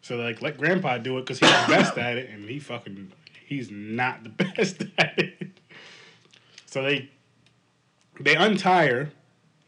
So 0.00 0.16
like, 0.16 0.42
let 0.42 0.58
Grandpa 0.58 0.98
do 0.98 1.16
it 1.18 1.22
because 1.22 1.38
he's 1.38 1.48
the 1.48 1.68
best 1.68 1.96
at 1.96 2.18
it, 2.18 2.28
and 2.28 2.48
he 2.48 2.58
fucking 2.58 3.12
he's 3.52 3.70
not 3.70 4.22
the 4.24 4.28
best 4.56 4.82
at 4.98 5.18
it. 5.18 5.60
So 6.66 6.82
they 6.82 7.10
they 8.20 8.34
untie 8.34 8.86
her, 8.88 9.10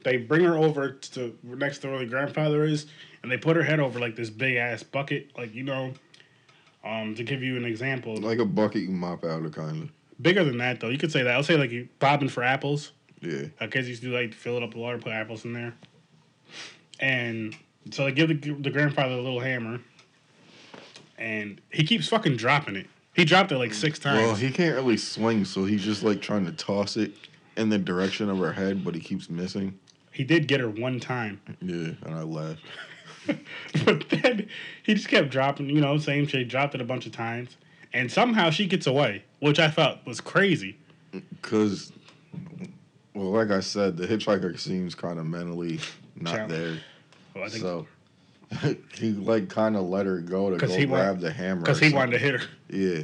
they 0.05 0.17
bring 0.17 0.45
her 0.45 0.57
over 0.57 0.91
to 0.93 1.37
next 1.43 1.79
to 1.79 1.89
where 1.89 1.99
the 1.99 2.07
grandfather 2.07 2.65
is, 2.65 2.87
and 3.23 3.31
they 3.31 3.37
put 3.37 3.57
her 3.57 3.63
head 3.63 3.81
over 3.81 3.99
like 3.99 4.17
this 4.17 4.31
big 4.31 4.57
ass 4.57 4.83
bucket, 4.83 5.31
like 5.37 5.55
you 5.55 5.65
know. 5.65 5.93
Um, 6.85 7.15
to 7.15 7.25
give 7.25 7.43
you 7.43 7.57
an 7.57 7.65
example, 7.65 8.15
Like 8.19 8.39
a 8.41 8.45
bucket 8.45 8.83
you 8.83 8.91
mop 8.91 9.25
out 9.25 9.43
of, 9.43 9.53
kind 9.53 9.85
of. 9.85 9.91
bigger 10.21 10.45
than 10.45 10.59
that 10.59 10.81
though. 10.81 10.91
You 10.91 10.99
could 10.99 11.11
say 11.11 11.23
that. 11.23 11.35
I'll 11.35 11.43
say 11.43 11.57
like 11.57 11.71
you 11.71 11.89
bobbing 11.99 12.29
for 12.29 12.43
apples. 12.43 12.93
Yeah. 13.23 13.47
Our 13.59 13.69
kids 13.69 13.89
used 13.89 14.03
to 14.03 14.09
do, 14.09 14.15
like 14.15 14.35
fill 14.35 14.59
it 14.59 14.63
up 14.63 14.71
with 14.75 14.77
water, 14.79 14.99
put 14.99 15.13
apples 15.13 15.47
in 15.47 15.55
there, 15.55 15.73
and 17.01 17.57
so 17.91 18.05
they 18.05 18.13
give 18.13 18.29
the, 18.29 18.51
the 18.61 18.69
grandfather 18.69 19.15
a 19.15 19.21
little 19.23 19.41
hammer, 19.41 19.81
and 21.17 21.59
he 21.73 21.85
keeps 21.85 22.07
fucking 22.09 22.37
dropping 22.37 22.77
it. 22.77 22.87
He 23.15 23.25
dropped 23.25 23.53
it 23.53 23.59
like 23.59 23.71
mm. 23.71 23.75
six 23.75 23.99
times. 23.99 24.19
Well, 24.19 24.35
he 24.35 24.51
can't 24.51 24.75
really 24.75 24.97
swing, 24.97 25.45
so 25.45 25.65
he's 25.65 25.83
just 25.83 26.03
like 26.03 26.21
trying 26.21 26.45
to 26.47 26.53
toss 26.53 26.97
it 26.97 27.13
in 27.57 27.69
the 27.69 27.79
direction 27.79 28.29
of 28.29 28.39
her 28.39 28.53
head, 28.53 28.85
but 28.85 28.95
he 28.95 29.01
keeps 29.01 29.31
missing. 29.31 29.79
he 30.11 30.25
did 30.25 30.49
get 30.49 30.61
her 30.61 30.69
one 30.69 31.01
time, 31.01 31.41
Yeah, 31.61 31.93
and 32.03 32.15
I 32.15 32.23
laughed. 32.23 32.61
but 33.85 34.09
then 34.11 34.49
he 34.83 34.95
just 34.95 35.09
kept 35.09 35.31
dropping. 35.31 35.71
You 35.71 35.81
know, 35.81 35.97
same 35.97 36.27
shit. 36.27 36.49
Dropped 36.49 36.75
it 36.75 36.81
a 36.81 36.85
bunch 36.85 37.07
of 37.07 37.13
times, 37.13 37.57
and 37.93 38.11
somehow 38.11 38.51
she 38.51 38.67
gets 38.67 38.87
away, 38.87 39.25
which 39.41 39.59
I 39.59 39.71
felt 39.71 40.05
was 40.05 40.21
crazy. 40.21 40.77
Cause, 41.43 41.93
well, 43.15 43.31
like 43.31 43.51
I 43.51 43.61
said, 43.61 43.97
the 43.97 44.07
hitchhiker 44.07 44.59
seems 44.59 44.95
kind 44.95 45.19
of 45.19 45.27
mentally 45.27 45.79
not 46.17 46.35
Challenged. 46.35 46.55
there. 46.55 46.77
Well, 47.35 47.45
I 47.45 47.49
think 47.49 47.63
So 47.63 47.87
he 48.95 49.13
like 49.13 49.49
kind 49.49 49.77
of 49.77 49.85
let 49.85 50.07
her 50.07 50.21
go 50.21 50.51
to 50.51 50.57
go 50.57 50.73
he 50.73 50.87
grab 50.87 51.21
the 51.21 51.33
hammer. 51.33 51.63
because 51.63 51.81
he 51.81 51.93
wanted 51.93 52.13
to 52.13 52.19
hit 52.19 52.41
her. 52.41 52.47
Yeah, 52.69 53.03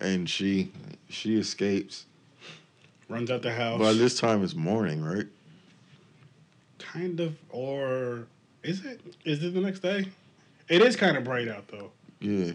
and 0.00 0.28
she 0.28 0.72
she 1.08 1.38
escapes. 1.38 2.06
Runs 3.08 3.30
out 3.30 3.42
the 3.42 3.52
house. 3.52 3.78
By 3.78 3.92
this 3.92 4.18
time, 4.18 4.42
it's 4.42 4.54
morning, 4.54 5.04
right? 5.04 5.26
kind 6.96 7.20
of, 7.20 7.36
or 7.50 8.26
is 8.62 8.84
it? 8.84 9.00
Is 9.24 9.42
it 9.42 9.54
the 9.54 9.60
next 9.60 9.80
day? 9.80 10.06
It 10.68 10.82
is 10.82 10.96
kind 10.96 11.16
of 11.16 11.24
bright 11.24 11.48
out 11.48 11.68
though. 11.68 11.90
Yeah. 12.20 12.52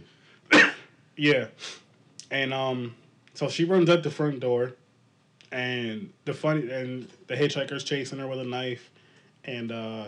Yeah, 1.18 1.48
and 2.32 2.52
um, 2.52 2.96
so 3.36 3.48
she 3.48 3.64
runs 3.64 3.90
up 3.90 4.02
the 4.02 4.10
front 4.10 4.40
door, 4.40 4.74
and 5.52 6.12
the 6.26 6.34
funny 6.34 6.72
and 6.72 7.08
the 7.28 7.36
hitchhiker's 7.36 7.84
chasing 7.84 8.18
her 8.18 8.26
with 8.26 8.40
a 8.40 8.44
knife, 8.44 8.90
and 9.44 9.72
uh, 9.72 10.08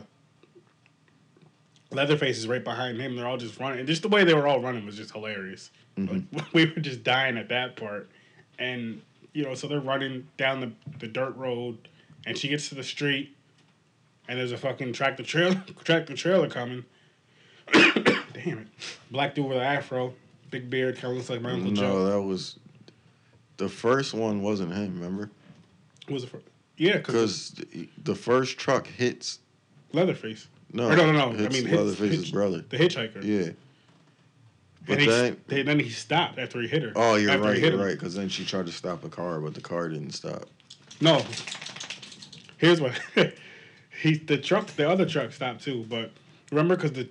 Leatherface 1.93 2.37
is 2.37 2.47
right 2.47 2.63
behind 2.63 2.99
him. 2.99 3.15
They're 3.15 3.27
all 3.27 3.37
just 3.37 3.59
running, 3.59 3.79
and 3.79 3.87
just 3.87 4.01
the 4.01 4.07
way 4.09 4.23
they 4.23 4.33
were 4.33 4.47
all 4.47 4.59
running 4.61 4.85
was 4.85 4.97
just 4.97 5.11
hilarious. 5.11 5.71
Mhm. 5.97 6.25
Like 6.33 6.45
we 6.53 6.65
were 6.65 6.81
just 6.81 7.03
dying 7.03 7.37
at 7.37 7.49
that 7.49 7.75
part, 7.75 8.09
and 8.59 9.01
you 9.33 9.43
know, 9.43 9.53
so 9.55 9.67
they're 9.67 9.79
running 9.79 10.27
down 10.37 10.59
the 10.59 10.71
the 10.99 11.07
dirt 11.07 11.35
road, 11.35 11.87
and 12.25 12.37
she 12.37 12.47
gets 12.47 12.69
to 12.69 12.75
the 12.75 12.83
street, 12.83 13.35
and 14.27 14.39
there's 14.39 14.51
a 14.51 14.57
fucking 14.57 14.93
tractor 14.93 15.23
trailer 15.23 15.55
tractor 15.83 16.15
trailer 16.15 16.49
coming. 16.49 16.83
Damn 17.73 18.59
it, 18.59 18.67
black 19.11 19.35
dude 19.35 19.45
with 19.45 19.57
an 19.57 19.63
afro, 19.63 20.13
big 20.49 20.69
beard, 20.69 20.95
kind 20.95 21.11
of 21.11 21.17
looks 21.17 21.29
like 21.29 21.41
my 21.41 21.51
uncle 21.51 21.71
no, 21.71 21.81
Joe. 21.81 22.05
that 22.05 22.21
was 22.21 22.59
the 23.57 23.69
first 23.69 24.13
one. 24.13 24.41
Wasn't 24.41 24.71
him? 24.73 24.95
Remember? 24.95 25.29
Was 26.09 26.23
the 26.23 26.29
first? 26.29 26.45
Yeah, 26.75 26.97
Because 26.97 27.55
the 28.03 28.15
first 28.15 28.57
truck 28.57 28.87
hits. 28.87 29.39
Leatherface, 29.93 30.47
No, 30.73 30.89
Or 30.89 30.95
no, 30.95 31.11
no, 31.11 31.31
no, 31.31 31.45
I 31.45 31.49
mean, 31.49 31.69
Leatherface's 31.69 32.17
hits- 32.19 32.31
brother. 32.31 32.63
the 32.67 32.77
hitchhiker. 32.77 33.23
Yeah. 33.23 33.51
But 34.85 34.93
and 34.93 35.01
he, 35.01 35.07
then- 35.07 35.37
they- 35.47 35.61
then 35.63 35.79
he 35.79 35.89
stopped 35.89 36.39
after 36.39 36.59
he 36.61 36.67
hit 36.67 36.81
her. 36.83 36.91
Oh, 36.95 37.15
you're 37.15 37.29
After 37.31 37.43
he 37.43 37.49
right, 37.51 37.57
hit 37.59 37.73
you're 37.73 37.85
right. 37.85 37.93
Because 37.93 38.15
then 38.15 38.27
she 38.27 38.43
tried 38.43 38.65
to 38.65 38.71
stop 38.71 39.03
a 39.03 39.09
car, 39.09 39.39
but 39.39 39.53
the 39.53 39.61
car 39.61 39.87
didn't 39.87 40.11
stop. 40.11 40.45
No. 40.99 41.23
Here's 42.57 42.81
what 42.81 42.99
he 44.01 44.15
the 44.17 44.37
truck 44.37 44.67
the 44.67 44.89
other 44.89 45.05
truck 45.05 45.31
stopped 45.33 45.63
too, 45.63 45.85
but 45.89 46.11
remember 46.51 46.75
because 46.75 46.93
the 46.93 47.09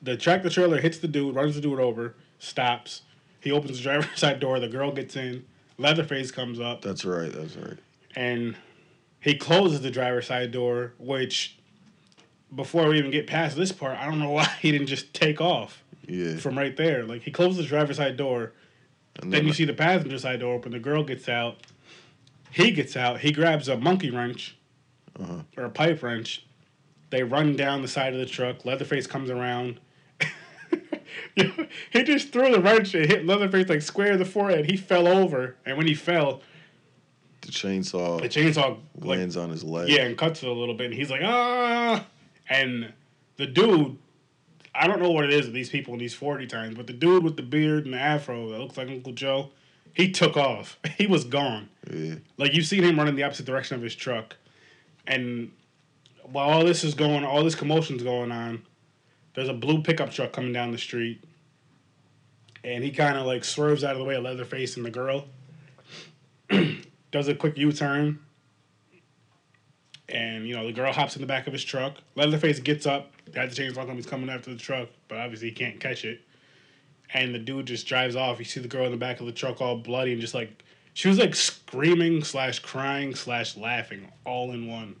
the 0.00 0.16
tractor 0.16 0.48
trailer 0.50 0.80
hits 0.80 0.98
the 0.98 1.08
dude, 1.08 1.34
runs 1.34 1.54
the 1.54 1.60
dude 1.60 1.78
over, 1.80 2.14
stops. 2.38 3.02
He 3.40 3.50
opens 3.52 3.76
the 3.78 3.82
driver's 3.82 4.06
side 4.18 4.40
door. 4.40 4.58
The 4.60 4.68
girl 4.68 4.90
gets 4.92 5.16
in. 5.16 5.44
Leatherface 5.78 6.30
comes 6.30 6.60
up, 6.60 6.82
That's 6.82 7.04
right. 7.04 7.32
That's 7.32 7.56
right. 7.56 7.78
and 8.14 8.54
he 9.20 9.34
closes 9.36 9.80
the 9.80 9.90
driver's 9.90 10.26
side 10.26 10.52
door. 10.52 10.92
Which, 10.98 11.58
before 12.54 12.88
we 12.88 12.98
even 12.98 13.10
get 13.10 13.26
past 13.26 13.56
this 13.56 13.72
part, 13.72 13.98
I 13.98 14.04
don't 14.06 14.18
know 14.18 14.30
why 14.38 14.44
he 14.60 14.70
didn't 14.72 14.88
just 14.88 15.12
take 15.14 15.40
off 15.40 15.82
Yeah. 16.06 16.36
from 16.36 16.56
right 16.58 16.76
there. 16.76 17.04
Like 17.04 17.22
he 17.22 17.30
closes 17.30 17.58
the 17.58 17.64
driver's 17.68 17.96
side 17.96 18.16
door. 18.16 18.52
And 19.20 19.32
Then 19.32 19.46
you 19.46 19.52
see 19.52 19.64
the 19.66 19.74
passenger 19.74 20.18
side 20.18 20.40
door 20.40 20.54
open. 20.54 20.72
The 20.72 20.78
girl 20.78 21.04
gets 21.04 21.28
out. 21.28 21.58
He 22.50 22.70
gets 22.70 22.96
out. 22.96 23.20
He 23.20 23.30
grabs 23.32 23.68
a 23.68 23.76
monkey 23.76 24.10
wrench 24.10 24.56
Uh-huh. 25.18 25.42
or 25.56 25.64
a 25.64 25.70
pipe 25.70 26.02
wrench. 26.02 26.46
They 27.10 27.22
run 27.22 27.56
down 27.56 27.82
the 27.82 27.88
side 27.88 28.14
of 28.14 28.20
the 28.20 28.26
truck. 28.26 28.64
Leatherface 28.64 29.06
comes 29.06 29.28
around. 29.28 29.80
he 31.34 32.02
just 32.04 32.32
threw 32.32 32.50
the 32.50 32.60
wrench 32.60 32.94
and 32.94 33.06
hit 33.06 33.26
Leatherface 33.26 33.68
like 33.68 33.82
square 33.82 34.12
in 34.12 34.18
the 34.18 34.24
forehead. 34.24 34.64
He 34.70 34.76
fell 34.76 35.06
over, 35.06 35.56
and 35.66 35.76
when 35.76 35.86
he 35.86 35.94
fell, 35.94 36.40
the 37.42 37.48
chainsaw 37.48 38.20
the 38.22 38.28
chainsaw 38.28 38.78
like 38.96 39.18
lands 39.18 39.36
on 39.36 39.50
his 39.50 39.62
leg. 39.64 39.88
yeah 39.88 40.02
and 40.04 40.16
cuts 40.16 40.42
it 40.42 40.48
a 40.48 40.52
little 40.52 40.74
bit. 40.74 40.86
And 40.86 40.94
he's 40.94 41.10
like 41.10 41.22
ah, 41.24 42.04
and 42.48 42.92
the 43.36 43.46
dude. 43.46 43.98
I 44.74 44.86
don't 44.86 45.02
know 45.02 45.10
what 45.10 45.24
it 45.24 45.32
is 45.32 45.46
with 45.46 45.54
these 45.54 45.68
people 45.68 45.92
in 45.92 46.00
these 46.00 46.14
forty 46.14 46.46
times, 46.46 46.76
but 46.76 46.86
the 46.86 46.92
dude 46.94 47.22
with 47.22 47.36
the 47.36 47.42
beard 47.42 47.84
and 47.84 47.94
the 47.94 47.98
afro 47.98 48.50
that 48.50 48.58
looks 48.58 48.76
like 48.76 48.88
Uncle 48.88 49.12
Joe, 49.12 49.50
he 49.92 50.10
took 50.10 50.36
off. 50.36 50.78
He 50.96 51.06
was 51.06 51.24
gone. 51.24 51.68
Yeah. 51.90 52.16
Like 52.38 52.54
you've 52.54 52.66
seen 52.66 52.82
him 52.82 52.96
running 52.96 53.16
the 53.16 53.24
opposite 53.24 53.46
direction 53.46 53.76
of 53.76 53.82
his 53.82 53.94
truck, 53.94 54.36
and 55.06 55.50
while 56.22 56.48
all 56.48 56.64
this 56.64 56.84
is 56.84 56.94
going, 56.94 57.24
all 57.24 57.42
this 57.44 57.54
commotion's 57.54 58.02
going 58.02 58.30
on, 58.30 58.62
there's 59.34 59.48
a 59.48 59.54
blue 59.54 59.82
pickup 59.82 60.10
truck 60.10 60.32
coming 60.32 60.52
down 60.52 60.70
the 60.70 60.78
street, 60.78 61.22
and 62.64 62.84
he 62.84 62.90
kind 62.90 63.18
of 63.18 63.26
like 63.26 63.44
swerves 63.44 63.84
out 63.84 63.92
of 63.92 63.98
the 63.98 64.04
way 64.04 64.14
of 64.14 64.22
Leatherface 64.22 64.76
and 64.76 64.86
the 64.86 64.90
girl. 64.90 65.26
Does 67.10 67.28
a 67.28 67.34
quick 67.34 67.58
U 67.58 67.72
turn, 67.72 68.20
and 70.12 70.46
you 70.46 70.54
know 70.54 70.66
the 70.66 70.72
girl 70.72 70.92
hops 70.92 71.16
in 71.16 71.22
the 71.22 71.26
back 71.26 71.46
of 71.48 71.52
his 71.52 71.64
truck. 71.64 71.96
Leatherface 72.14 72.60
gets 72.60 72.86
up, 72.86 73.10
got 73.32 73.50
the 73.50 73.56
chainsaw 73.56 73.90
He's 73.94 74.06
coming 74.06 74.28
after 74.30 74.50
the 74.52 74.58
truck, 74.60 74.88
but 75.08 75.18
obviously 75.18 75.48
he 75.48 75.54
can't 75.54 75.80
catch 75.80 76.04
it. 76.04 76.20
And 77.14 77.34
the 77.34 77.38
dude 77.38 77.66
just 77.66 77.86
drives 77.86 78.14
off. 78.14 78.38
You 78.38 78.44
see 78.44 78.60
the 78.60 78.68
girl 78.68 78.84
in 78.86 78.90
the 78.92 78.96
back 78.98 79.20
of 79.20 79.26
the 79.26 79.32
truck 79.32 79.60
all 79.60 79.76
bloody 79.78 80.12
and 80.12 80.20
just 80.20 80.34
like 80.34 80.62
she 80.94 81.08
was 81.08 81.18
like 81.18 81.34
screaming 81.34 82.22
slash 82.22 82.58
crying 82.60 83.14
slash 83.14 83.56
laughing 83.56 84.12
all 84.24 84.52
in 84.52 84.66
one. 84.68 84.96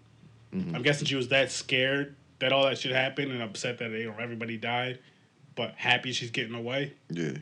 Mhm. 0.54 0.74
I'm 0.74 0.82
guessing 0.82 1.06
she 1.06 1.14
was 1.16 1.28
that 1.28 1.50
scared 1.52 2.16
that 2.38 2.52
all 2.52 2.64
that 2.64 2.78
shit 2.78 2.92
happened 2.92 3.30
and 3.32 3.40
upset 3.42 3.78
that 3.78 3.90
you 3.92 4.06
know 4.10 4.16
everybody 4.18 4.56
died, 4.56 4.98
but 5.54 5.74
happy 5.76 6.12
she's 6.12 6.30
getting 6.30 6.54
away. 6.54 6.94
Yeah. 7.10 7.36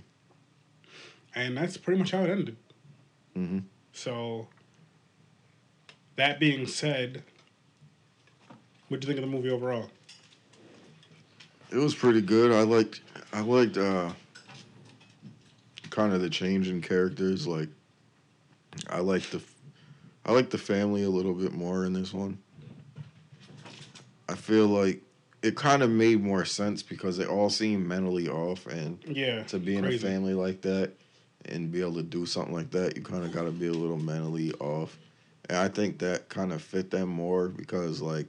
And 1.34 1.56
that's 1.56 1.76
pretty 1.76 1.98
much 1.98 2.10
how 2.10 2.22
it 2.24 2.30
ended. 2.30 2.56
Mhm. 3.36 3.62
So 3.92 4.48
that 6.16 6.38
being 6.40 6.66
said, 6.66 7.22
what'd 8.90 9.04
you 9.04 9.14
think 9.14 9.24
of 9.24 9.30
the 9.30 9.34
movie 9.36 9.50
overall? 9.50 9.88
It 11.72 11.76
was 11.76 11.94
pretty 11.94 12.20
good. 12.20 12.50
I 12.52 12.62
liked 12.62 13.00
I 13.32 13.40
liked 13.40 13.76
uh 13.78 14.10
kind 15.90 16.12
of 16.12 16.20
the 16.20 16.30
change 16.30 16.68
in 16.68 16.82
characters 16.82 17.46
like 17.46 17.68
I 18.88 18.98
liked 18.98 19.30
the 19.32 19.40
I 20.26 20.32
liked 20.32 20.50
the 20.50 20.58
family 20.58 21.04
a 21.04 21.08
little 21.10 21.32
bit 21.32 21.52
more 21.52 21.84
in 21.84 21.92
this 21.92 22.12
one. 22.12 22.38
I 24.28 24.34
feel 24.34 24.66
like 24.66 25.00
it 25.42 25.56
kind 25.56 25.82
of 25.82 25.90
made 25.90 26.22
more 26.22 26.44
sense 26.44 26.82
because 26.82 27.16
they 27.16 27.24
all 27.24 27.48
seem 27.50 27.86
mentally 27.86 28.28
off 28.28 28.66
and 28.66 28.98
Yeah. 29.06 29.44
to 29.44 29.58
be 29.58 29.76
in 29.76 29.84
crazy. 29.84 30.06
a 30.06 30.10
family 30.10 30.34
like 30.34 30.60
that 30.62 30.92
and 31.46 31.70
be 31.72 31.80
able 31.80 31.94
to 31.94 32.02
do 32.02 32.26
something 32.26 32.52
like 32.54 32.70
that, 32.72 32.96
you 32.96 33.02
kind 33.02 33.24
of 33.24 33.32
got 33.32 33.44
to 33.44 33.50
be 33.50 33.68
a 33.68 33.72
little 33.72 33.96
mentally 33.96 34.52
off. 34.60 34.98
And 35.48 35.56
I 35.56 35.68
think 35.68 35.98
that 36.00 36.28
kind 36.28 36.52
of 36.52 36.60
fit 36.60 36.90
them 36.90 37.08
more 37.08 37.48
because 37.48 38.02
like 38.02 38.26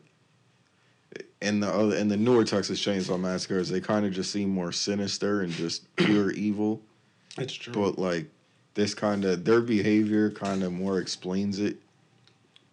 in 1.41 1.59
the 1.59 1.67
other 1.67 1.95
in 1.95 2.07
the 2.07 2.17
newer 2.17 2.43
Texas 2.43 2.79
Chainsaw 2.83 3.19
Massacres, 3.19 3.69
they 3.69 3.81
kind 3.81 4.05
of 4.05 4.11
just 4.13 4.31
seem 4.31 4.49
more 4.49 4.71
sinister 4.71 5.41
and 5.41 5.51
just 5.51 5.93
pure 5.95 6.31
evil. 6.31 6.81
It's 7.37 7.53
true. 7.53 7.73
But 7.73 7.97
like 7.97 8.27
this 8.73 8.93
kind 8.93 9.25
of 9.25 9.43
their 9.45 9.61
behavior 9.61 10.29
kind 10.31 10.63
of 10.63 10.71
more 10.71 10.99
explains 10.99 11.59
it. 11.59 11.77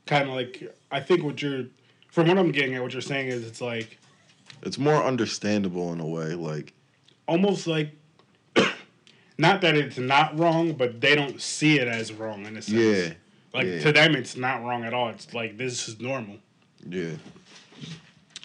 kind 0.07 0.29
of 0.29 0.35
like 0.35 0.75
I 0.91 1.01
think 1.01 1.23
what 1.23 1.41
you're 1.43 1.65
from 2.11 2.29
what 2.29 2.39
I'm 2.39 2.53
getting 2.53 2.75
at, 2.75 2.83
what 2.83 2.93
you're 2.93 3.03
saying 3.03 3.29
is 3.29 3.47
it's 3.47 3.61
like 3.61 3.99
It's 4.63 4.79
more 4.79 5.03
understandable 5.03 5.93
in 5.93 6.01
a 6.01 6.07
way. 6.07 6.35
Like 6.35 6.73
almost 7.27 7.67
like 7.67 7.91
not 9.39 9.61
that 9.61 9.77
it's 9.77 9.99
not 9.99 10.39
wrong, 10.39 10.73
but 10.73 11.01
they 11.01 11.15
don't 11.15 11.41
see 11.41 11.79
it 11.79 11.89
as 11.89 12.13
wrong 12.13 12.45
in 12.47 12.57
a 12.57 12.63
sense. 12.63 12.77
yeah, 12.79 13.15
Like 13.55 13.67
yeah. 13.67 13.81
to 13.81 13.93
them, 13.93 14.15
it's 14.17 14.37
not 14.37 14.63
wrong 14.65 14.85
at 14.85 14.93
all. 14.95 15.09
It's 15.11 15.33
like 15.33 15.57
this 15.57 15.89
is 15.89 16.01
normal. 16.01 16.37
yeah, 16.89 17.13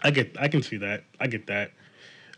I 0.03 0.11
get, 0.11 0.35
I 0.39 0.47
can 0.47 0.61
see 0.61 0.77
that. 0.77 1.05
I 1.19 1.27
get 1.27 1.47
that. 1.47 1.71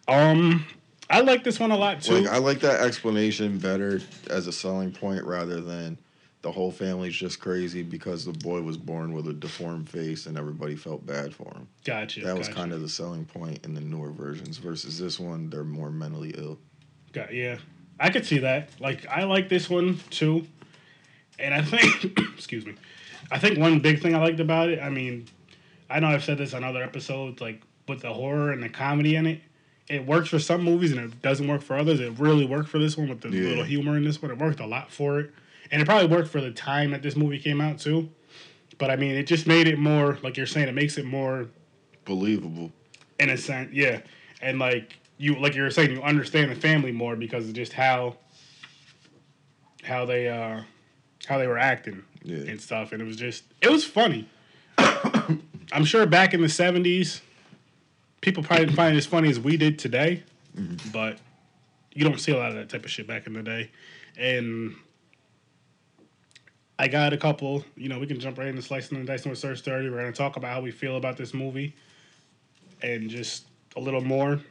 Um, 0.07 0.65
I 1.09 1.21
like 1.21 1.43
this 1.43 1.59
one 1.59 1.71
a 1.71 1.77
lot 1.77 2.01
too. 2.01 2.21
Like 2.21 2.31
I 2.31 2.37
like 2.37 2.59
that 2.61 2.81
explanation 2.81 3.57
better 3.57 4.01
as 4.29 4.47
a 4.47 4.51
selling 4.51 4.91
point 4.91 5.23
rather 5.23 5.61
than 5.61 5.97
the 6.41 6.51
whole 6.51 6.71
family's 6.71 7.15
just 7.15 7.39
crazy 7.39 7.81
because 7.81 8.23
the 8.23 8.31
boy 8.31 8.61
was 8.61 8.77
born 8.77 9.13
with 9.13 9.27
a 9.27 9.33
deformed 9.33 9.89
face 9.89 10.27
and 10.27 10.37
everybody 10.37 10.75
felt 10.75 11.03
bad 11.03 11.33
for 11.33 11.51
him. 11.53 11.67
gotcha. 11.83 12.21
that 12.21 12.37
was 12.37 12.47
gotcha. 12.47 12.59
kind 12.59 12.71
of 12.71 12.81
the 12.81 12.89
selling 12.89 13.25
point 13.25 13.65
in 13.65 13.73
the 13.73 13.81
newer 13.81 14.11
versions 14.11 14.57
versus 14.57 14.99
this 14.99 15.19
one 15.19 15.49
they're 15.49 15.63
more 15.63 15.89
mentally 15.89 16.35
ill. 16.37 16.59
Got, 17.13 17.33
yeah, 17.33 17.57
I 17.99 18.11
could 18.11 18.25
see 18.25 18.39
that. 18.39 18.69
Like, 18.79 19.07
I 19.07 19.23
like 19.23 19.49
this 19.49 19.69
one 19.69 19.99
too, 20.11 20.45
and 21.39 21.53
I 21.53 21.63
think, 21.63 22.15
excuse 22.35 22.63
me, 22.65 22.75
I 23.31 23.39
think 23.39 23.57
one 23.57 23.79
big 23.79 24.01
thing 24.01 24.13
I 24.13 24.19
liked 24.19 24.39
about 24.39 24.69
it. 24.69 24.79
I 24.79 24.89
mean, 24.89 25.25
I 25.89 25.99
know 25.99 26.07
I've 26.07 26.23
said 26.23 26.37
this 26.37 26.53
on 26.53 26.63
other 26.63 26.81
episodes, 26.83 27.41
like 27.41 27.61
with 27.87 28.01
the 28.01 28.13
horror 28.13 28.51
and 28.51 28.61
the 28.63 28.69
comedy 28.69 29.15
in 29.15 29.25
it. 29.25 29.41
It 29.87 30.05
works 30.05 30.29
for 30.29 30.39
some 30.39 30.63
movies 30.63 30.91
and 30.91 30.99
it 30.99 31.21
doesn't 31.21 31.47
work 31.47 31.61
for 31.61 31.77
others. 31.77 31.99
It 31.99 32.17
really 32.17 32.45
worked 32.45 32.69
for 32.69 32.79
this 32.79 32.97
one 32.97 33.07
with 33.07 33.21
the 33.21 33.29
Yeah. 33.29 33.49
little 33.49 33.63
humor 33.63 33.95
in 33.97 34.03
this 34.03 34.19
one. 34.21 34.31
It 34.31 34.37
worked 34.39 34.59
a 34.59 34.65
lot 34.65 34.91
for 34.91 35.19
it, 35.19 35.31
and 35.71 35.79
it 35.81 35.85
probably 35.85 36.07
worked 36.07 36.29
for 36.29 36.41
the 36.41 36.49
time 36.51 36.89
that 36.91 37.03
this 37.03 37.15
movie 37.15 37.37
came 37.39 37.61
out 37.61 37.77
too. 37.79 38.09
But 38.79 38.89
I 38.89 38.95
mean, 38.95 39.11
it 39.11 39.27
just 39.27 39.45
made 39.45 39.67
it 39.67 39.77
more 39.77 40.17
like 40.23 40.37
you're 40.37 40.47
saying. 40.47 40.67
It 40.67 40.73
makes 40.73 40.97
it 40.97 41.05
more 41.05 41.47
Believable. 42.03 42.71
in 43.19 43.29
a 43.29 43.37
sense, 43.37 43.71
yeah. 43.73 44.01
And 44.41 44.57
like 44.57 44.97
you, 45.19 45.35
like 45.35 45.53
you 45.55 45.61
were 45.61 45.69
saying, 45.71 45.91
you 45.91 46.01
understand 46.01 46.49
the 46.51 46.55
family 46.55 46.91
more 46.91 47.15
because 47.15 47.47
of 47.47 47.53
just 47.53 47.73
how 47.73 48.17
how 49.83 50.05
they 50.05 50.27
uh 50.27 50.61
how 51.27 51.37
they 51.37 51.47
were 51.47 51.57
acting 51.59 52.03
Yeah. 52.23 52.37
and 52.49 52.59
stuff, 52.59 52.91
and 52.91 53.01
it 53.01 53.05
was 53.05 53.15
just 53.17 53.43
it 53.61 53.69
was 53.69 53.85
funny. 53.85 54.27
I'm 55.75 55.83
sure 55.83 56.05
back 56.05 56.33
in 56.33 56.41
the 56.41 56.47
'70s, 56.47 57.19
people 58.21 58.41
probably 58.41 58.65
didn't 58.65 58.77
find 58.77 58.95
it 58.95 58.97
as 58.97 59.05
funny 59.05 59.29
as 59.29 59.37
we 59.37 59.57
did 59.57 59.77
today, 59.77 60.23
but 60.93 61.17
you 61.91 62.05
don't 62.05 62.17
see 62.17 62.31
a 62.31 62.37
lot 62.37 62.49
of 62.49 62.55
that 62.55 62.69
type 62.69 62.85
of 62.85 62.91
shit 62.91 63.05
back 63.07 63.27
in 63.27 63.33
the 63.33 63.43
day, 63.43 63.69
and. 64.17 64.75
I 66.77 66.89
got 66.89 67.13
a 67.13 67.17
couple. 67.17 67.63
You 67.77 67.87
know, 67.87 67.99
we 67.99 68.05
can 68.05 68.19
jump 68.19 68.37
right 68.37 68.49
into 68.49 68.61
slicing 68.61 68.97
and 68.97 69.07
dicing 69.07 69.29
with 69.29 69.39
Search 69.39 69.61
Thirty. 69.61 69.89
We're 69.89 69.99
gonna 69.99 70.11
talk 70.11 70.35
about 70.35 70.51
how 70.51 70.59
we 70.59 70.71
feel 70.71 70.97
about 70.97 71.15
this 71.15 71.33
movie, 71.33 71.73
and 72.81 73.09
just 73.09 73.45
a 73.77 73.79
little 73.79 74.01
more. 74.01 74.41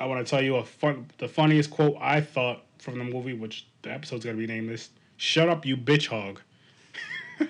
I 0.00 0.06
want 0.06 0.26
to 0.26 0.30
tell 0.30 0.42
you 0.42 0.56
a 0.56 0.64
fun, 0.64 1.06
the 1.18 1.28
funniest 1.28 1.70
quote 1.70 1.98
I 2.00 2.22
thought 2.22 2.62
from 2.78 2.96
the 2.96 3.04
movie, 3.04 3.34
which 3.34 3.66
the 3.82 3.90
episode's 3.90 4.24
gonna 4.24 4.38
be 4.38 4.46
named 4.46 4.70
this. 4.70 4.88
Shut 5.18 5.50
up, 5.50 5.66
you 5.66 5.76
bitch 5.76 6.06
hog. 6.06 6.40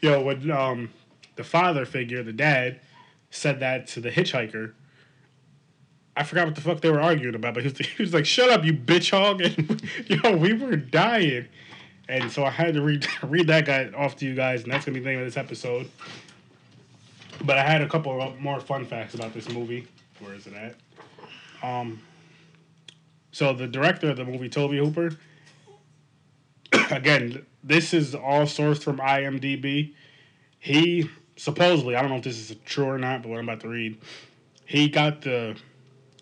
Yo, 0.00 0.20
when 0.20 0.50
um, 0.50 0.90
the 1.36 1.44
father 1.44 1.84
figure, 1.84 2.22
the 2.22 2.32
dad, 2.32 2.80
said 3.30 3.60
that 3.60 3.86
to 3.88 4.00
the 4.00 4.10
hitchhiker. 4.10 4.72
I 6.16 6.22
forgot 6.22 6.46
what 6.46 6.54
the 6.54 6.62
fuck 6.62 6.80
they 6.80 6.90
were 6.90 7.00
arguing 7.00 7.34
about, 7.34 7.54
but 7.54 7.62
he 7.62 7.68
was, 7.68 7.78
he 7.96 8.02
was 8.02 8.14
like, 8.14 8.26
"Shut 8.26 8.50
up, 8.50 8.64
you 8.64 8.72
bitch 8.72 9.10
hog!" 9.10 9.40
And 9.58 9.82
yo, 10.08 10.36
we 10.36 10.54
were 10.54 10.76
dying, 10.76 11.46
and 12.08 12.30
so 12.30 12.44
I 12.44 12.50
had 12.50 12.74
to 12.74 12.82
read 12.82 13.06
read 13.22 13.46
that 13.48 13.66
guy 13.66 13.90
off 13.96 14.16
to 14.16 14.26
you 14.26 14.34
guys, 14.34 14.62
and 14.62 14.72
that's 14.72 14.84
gonna 14.84 14.94
be 14.94 15.04
the 15.04 15.10
name 15.10 15.18
of 15.20 15.26
this 15.26 15.36
episode. 15.36 15.88
But 17.44 17.58
I 17.58 17.62
had 17.62 17.82
a 17.82 17.88
couple 17.88 18.34
more 18.40 18.60
fun 18.60 18.86
facts 18.86 19.14
about 19.14 19.34
this 19.34 19.50
movie. 19.50 19.86
Where 20.20 20.34
is 20.34 20.46
it 20.46 20.54
at? 20.54 20.74
Um. 21.62 22.00
So 23.30 23.52
the 23.52 23.66
director 23.66 24.08
of 24.08 24.16
the 24.16 24.24
movie, 24.24 24.48
Tobe 24.48 24.72
Hooper. 24.72 25.10
again, 26.90 27.44
this 27.62 27.92
is 27.92 28.14
all 28.14 28.44
sourced 28.44 28.82
from 28.82 28.96
IMDb. 28.98 29.92
He 30.58 31.10
supposedly, 31.36 31.94
I 31.94 32.00
don't 32.00 32.10
know 32.10 32.16
if 32.16 32.24
this 32.24 32.50
is 32.50 32.56
true 32.64 32.86
or 32.86 32.98
not, 32.98 33.22
but 33.22 33.28
what 33.28 33.38
I'm 33.38 33.48
about 33.48 33.60
to 33.60 33.68
read, 33.68 33.98
he 34.64 34.88
got 34.88 35.22
the 35.22 35.56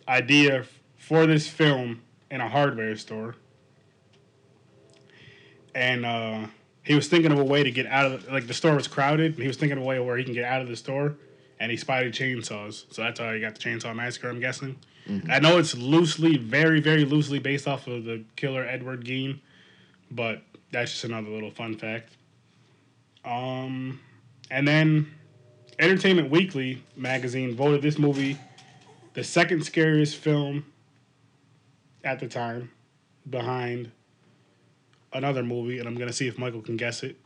idea 0.07 0.65
for 0.99 1.27
this 1.27 1.49
film 1.49 2.03
in 2.31 2.41
a 2.41 2.49
hardware 2.49 2.97
store, 2.97 3.37
and 5.75 6.05
uh, 6.05 6.47
he 6.83 6.95
was 6.95 7.09
thinking 7.09 7.33
of 7.33 7.39
a 7.39 7.45
way 7.45 7.63
to 7.63 7.71
get 7.71 7.87
out 7.87 8.07
of 8.07 8.31
like 8.31 8.47
the 8.47 8.55
store 8.55 8.75
was 8.75 8.89
crowded, 8.89 9.35
and 9.35 9.43
he 9.43 9.49
was 9.49 9.57
thinking 9.57 9.79
of 9.79 9.85
a 9.85 9.87
way 9.87 9.99
where 10.01 10.17
he 10.17 10.25
can 10.25 10.35
get 10.35 10.45
out 10.45 10.61
of 10.61 10.69
the 10.69 10.77
store, 10.77 11.17
and 11.59 11.71
he 11.71 11.77
spotted 11.77 12.13
chainsaws. 12.13 12.85
So 12.93 13.03
that's 13.03 13.21
how 13.21 13.33
he 13.33 13.41
got 13.41 13.55
the 13.55 13.61
Chainsaw 13.61 13.95
Massacre. 13.95 14.29
I'm 14.29 14.41
guessing. 14.41 14.77
I 15.29 15.39
know 15.39 15.59
it's 15.59 15.77
loosely, 15.77 16.39
very, 16.39 16.81
very 16.81 17.05
loosely 17.05 17.39
based 17.39 17.69
off 17.69 17.87
of 17.87 18.05
the 18.05 18.25
killer 18.37 18.65
Edward 18.67 19.05
Gein, 19.05 19.39
but 20.11 20.43
that's 20.73 20.93
just 20.93 21.05
another 21.05 21.29
little 21.29 21.51
fun 21.51 21.77
fact. 21.77 22.09
Um, 23.25 24.01
and 24.55 24.69
then 24.69 25.13
Entertainment 25.81 26.31
Weekly 26.31 26.81
magazine 26.97 27.57
voted 27.57 27.83
this 27.83 27.99
movie 27.99 28.39
the 29.15 29.25
second 29.25 29.65
scariest 29.65 30.17
film 30.17 30.65
at 32.05 32.21
the 32.21 32.29
time, 32.29 32.71
behind 33.29 33.91
another 35.13 35.43
movie, 35.43 35.81
and 35.81 35.89
I'm 35.89 35.97
gonna 35.97 36.13
see 36.13 36.29
if 36.29 36.39
Michael 36.39 36.61
can 36.63 36.77
guess 36.77 37.03
it. 37.03 37.17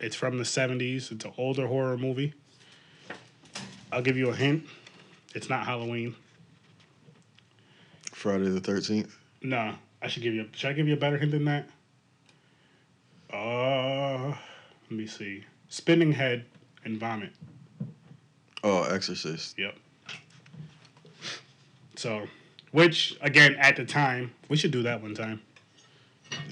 It's 0.00 0.16
from 0.16 0.38
the 0.38 0.44
'70s. 0.44 1.12
It's 1.12 1.26
an 1.26 1.32
older 1.36 1.66
horror 1.66 1.98
movie. 1.98 2.32
I'll 3.92 4.02
give 4.02 4.16
you 4.16 4.30
a 4.30 4.34
hint. 4.34 4.64
It's 5.34 5.50
not 5.50 5.66
Halloween. 5.66 6.14
Friday 8.12 8.48
the 8.48 8.60
Thirteenth. 8.60 9.14
No, 9.42 9.74
I 10.00 10.08
should 10.08 10.22
give 10.22 10.32
you. 10.32 10.48
Should 10.52 10.70
I 10.70 10.72
give 10.72 10.88
you 10.88 10.94
a 10.94 10.98
better 10.98 11.18
hint 11.18 11.32
than 11.32 11.44
that? 11.44 11.68
Uh, 13.30 14.28
let 14.28 14.90
me 14.90 15.06
see. 15.06 15.44
Spinning 15.68 16.12
head 16.12 16.44
and 16.84 16.98
vomit. 16.98 17.30
Oh, 18.62 18.82
Exorcist. 18.84 19.58
Yep. 19.58 19.74
So, 21.96 22.26
which 22.72 23.16
again 23.20 23.56
at 23.56 23.76
the 23.76 23.84
time 23.84 24.32
we 24.48 24.56
should 24.56 24.70
do 24.70 24.82
that 24.82 25.00
one 25.02 25.14
time. 25.14 25.40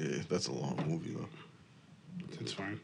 Yeah, 0.00 0.18
that's 0.28 0.46
a 0.48 0.52
long 0.52 0.82
movie 0.86 1.12
though. 1.12 1.28
It's 2.40 2.52
fine. 2.52 2.80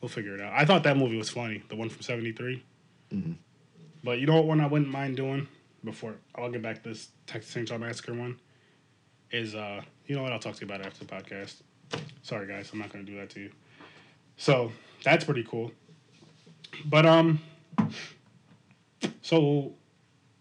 We'll 0.00 0.08
figure 0.08 0.34
it 0.34 0.40
out. 0.40 0.52
I 0.54 0.64
thought 0.64 0.82
that 0.84 0.96
movie 0.96 1.16
was 1.16 1.28
funny, 1.30 1.62
the 1.68 1.76
one 1.76 1.88
from 1.88 2.02
'73. 2.02 2.62
Mhm. 3.12 3.36
But 4.02 4.18
you 4.18 4.26
know 4.26 4.34
what 4.36 4.46
one 4.46 4.60
I 4.60 4.66
wouldn't 4.66 4.90
mind 4.90 5.16
doing 5.16 5.46
before 5.84 6.14
I'll 6.34 6.50
get 6.50 6.62
back 6.62 6.82
to 6.82 6.88
this 6.90 7.08
Texas 7.26 7.54
Chainsaw 7.54 7.78
Massacre 7.78 8.14
one 8.14 8.38
is 9.30 9.54
uh 9.54 9.82
you 10.06 10.16
know 10.16 10.22
what 10.22 10.32
I'll 10.32 10.38
talk 10.38 10.54
to 10.56 10.60
you 10.62 10.66
about 10.66 10.80
it 10.80 10.86
after 10.86 11.04
the 11.04 11.12
podcast. 11.14 11.56
Sorry 12.22 12.46
guys, 12.46 12.70
I'm 12.72 12.78
not 12.78 12.90
gonna 12.90 13.04
do 13.04 13.16
that 13.16 13.30
to 13.30 13.40
you. 13.40 13.50
So 14.36 14.72
that's 15.04 15.24
pretty 15.24 15.44
cool. 15.44 15.72
But 16.84 17.06
um 17.06 17.40
so 19.22 19.72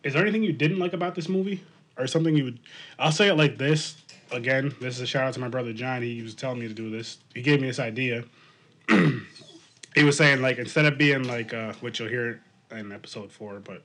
is 0.04 0.14
there 0.14 0.22
anything 0.22 0.44
you 0.44 0.54
didn't 0.54 0.80
like 0.80 0.94
about 0.94 1.16
this 1.16 1.30
movie? 1.30 1.64
Or 1.98 2.08
something 2.08 2.36
you 2.36 2.46
would 2.46 2.60
I'll 2.98 3.12
say 3.12 3.28
it 3.28 3.36
like 3.36 3.58
this. 3.58 3.98
Again, 4.32 4.74
this 4.80 4.96
is 4.96 5.02
a 5.02 5.08
shout 5.08 5.24
out 5.24 5.34
to 5.34 5.40
my 5.40 5.50
brother 5.50 5.74
John. 5.74 6.02
He 6.02 6.22
was 6.22 6.36
telling 6.36 6.60
me 6.60 6.68
to 6.68 6.74
do 6.74 6.90
this. 6.90 7.18
He 7.34 7.42
gave 7.42 7.62
me 7.62 7.68
this 7.68 7.80
idea. 7.80 8.24
he 9.96 10.04
was 10.04 10.18
saying 10.18 10.42
like 10.42 10.58
instead 10.58 10.86
of 10.86 10.98
being 10.98 11.24
like 11.24 11.54
uh 11.54 11.74
which 11.82 12.00
you'll 12.00 12.10
hear 12.10 12.42
in 12.72 12.92
episode 12.92 13.32
four, 13.32 13.60
but 13.60 13.84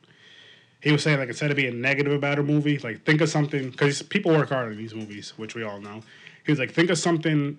he 0.80 0.92
was 0.92 1.02
saying 1.02 1.18
like 1.18 1.28
instead 1.28 1.50
of 1.50 1.56
being 1.56 1.80
negative 1.80 2.12
about 2.12 2.38
a 2.38 2.42
movie, 2.42 2.78
like 2.78 3.04
think 3.04 3.22
of 3.22 3.30
something 3.30 3.70
because 3.70 4.02
people 4.02 4.32
work 4.32 4.50
hard 4.50 4.72
in 4.72 4.78
these 4.78 4.94
movies, 4.94 5.32
which 5.36 5.54
we 5.54 5.62
all 5.62 5.80
know. 5.80 6.02
He 6.44 6.52
was 6.52 6.58
like, 6.58 6.72
think 6.72 6.90
of 6.90 6.98
something 6.98 7.56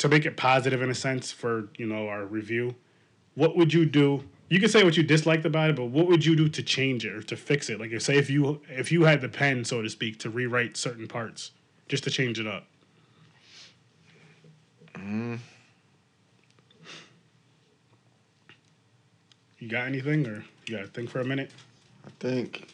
to 0.00 0.08
make 0.08 0.24
it 0.24 0.34
positive 0.34 0.80
in 0.80 0.88
a 0.88 0.94
sense 0.94 1.30
for 1.30 1.68
you 1.76 1.86
know 1.86 2.08
our 2.08 2.24
review. 2.24 2.74
What 3.34 3.56
would 3.56 3.72
you 3.72 3.84
do? 3.84 4.24
You 4.48 4.58
can 4.58 4.70
say 4.70 4.82
what 4.82 4.96
you 4.96 5.02
disliked 5.02 5.44
about 5.44 5.70
it, 5.70 5.76
but 5.76 5.84
what 5.84 6.08
would 6.08 6.24
you 6.24 6.34
do 6.34 6.48
to 6.48 6.62
change 6.62 7.04
it 7.04 7.12
or 7.12 7.22
to 7.22 7.36
fix 7.36 7.68
it? 7.68 7.78
Like, 7.78 7.92
if 7.92 8.02
say 8.02 8.16
if 8.16 8.30
you 8.30 8.62
if 8.70 8.90
you 8.90 9.04
had 9.04 9.20
the 9.20 9.28
pen, 9.28 9.62
so 9.62 9.82
to 9.82 9.90
speak, 9.90 10.18
to 10.20 10.30
rewrite 10.30 10.78
certain 10.78 11.06
parts, 11.06 11.52
just 11.86 12.02
to 12.04 12.10
change 12.10 12.40
it 12.40 12.46
up. 12.46 12.66
Mm. 14.94 15.38
You 19.58 19.68
got 19.68 19.86
anything, 19.86 20.26
or 20.26 20.42
you 20.66 20.76
got 20.76 20.82
to 20.82 20.88
think 20.88 21.10
for 21.10 21.20
a 21.20 21.24
minute? 21.24 21.50
I 22.06 22.10
think. 22.18 22.68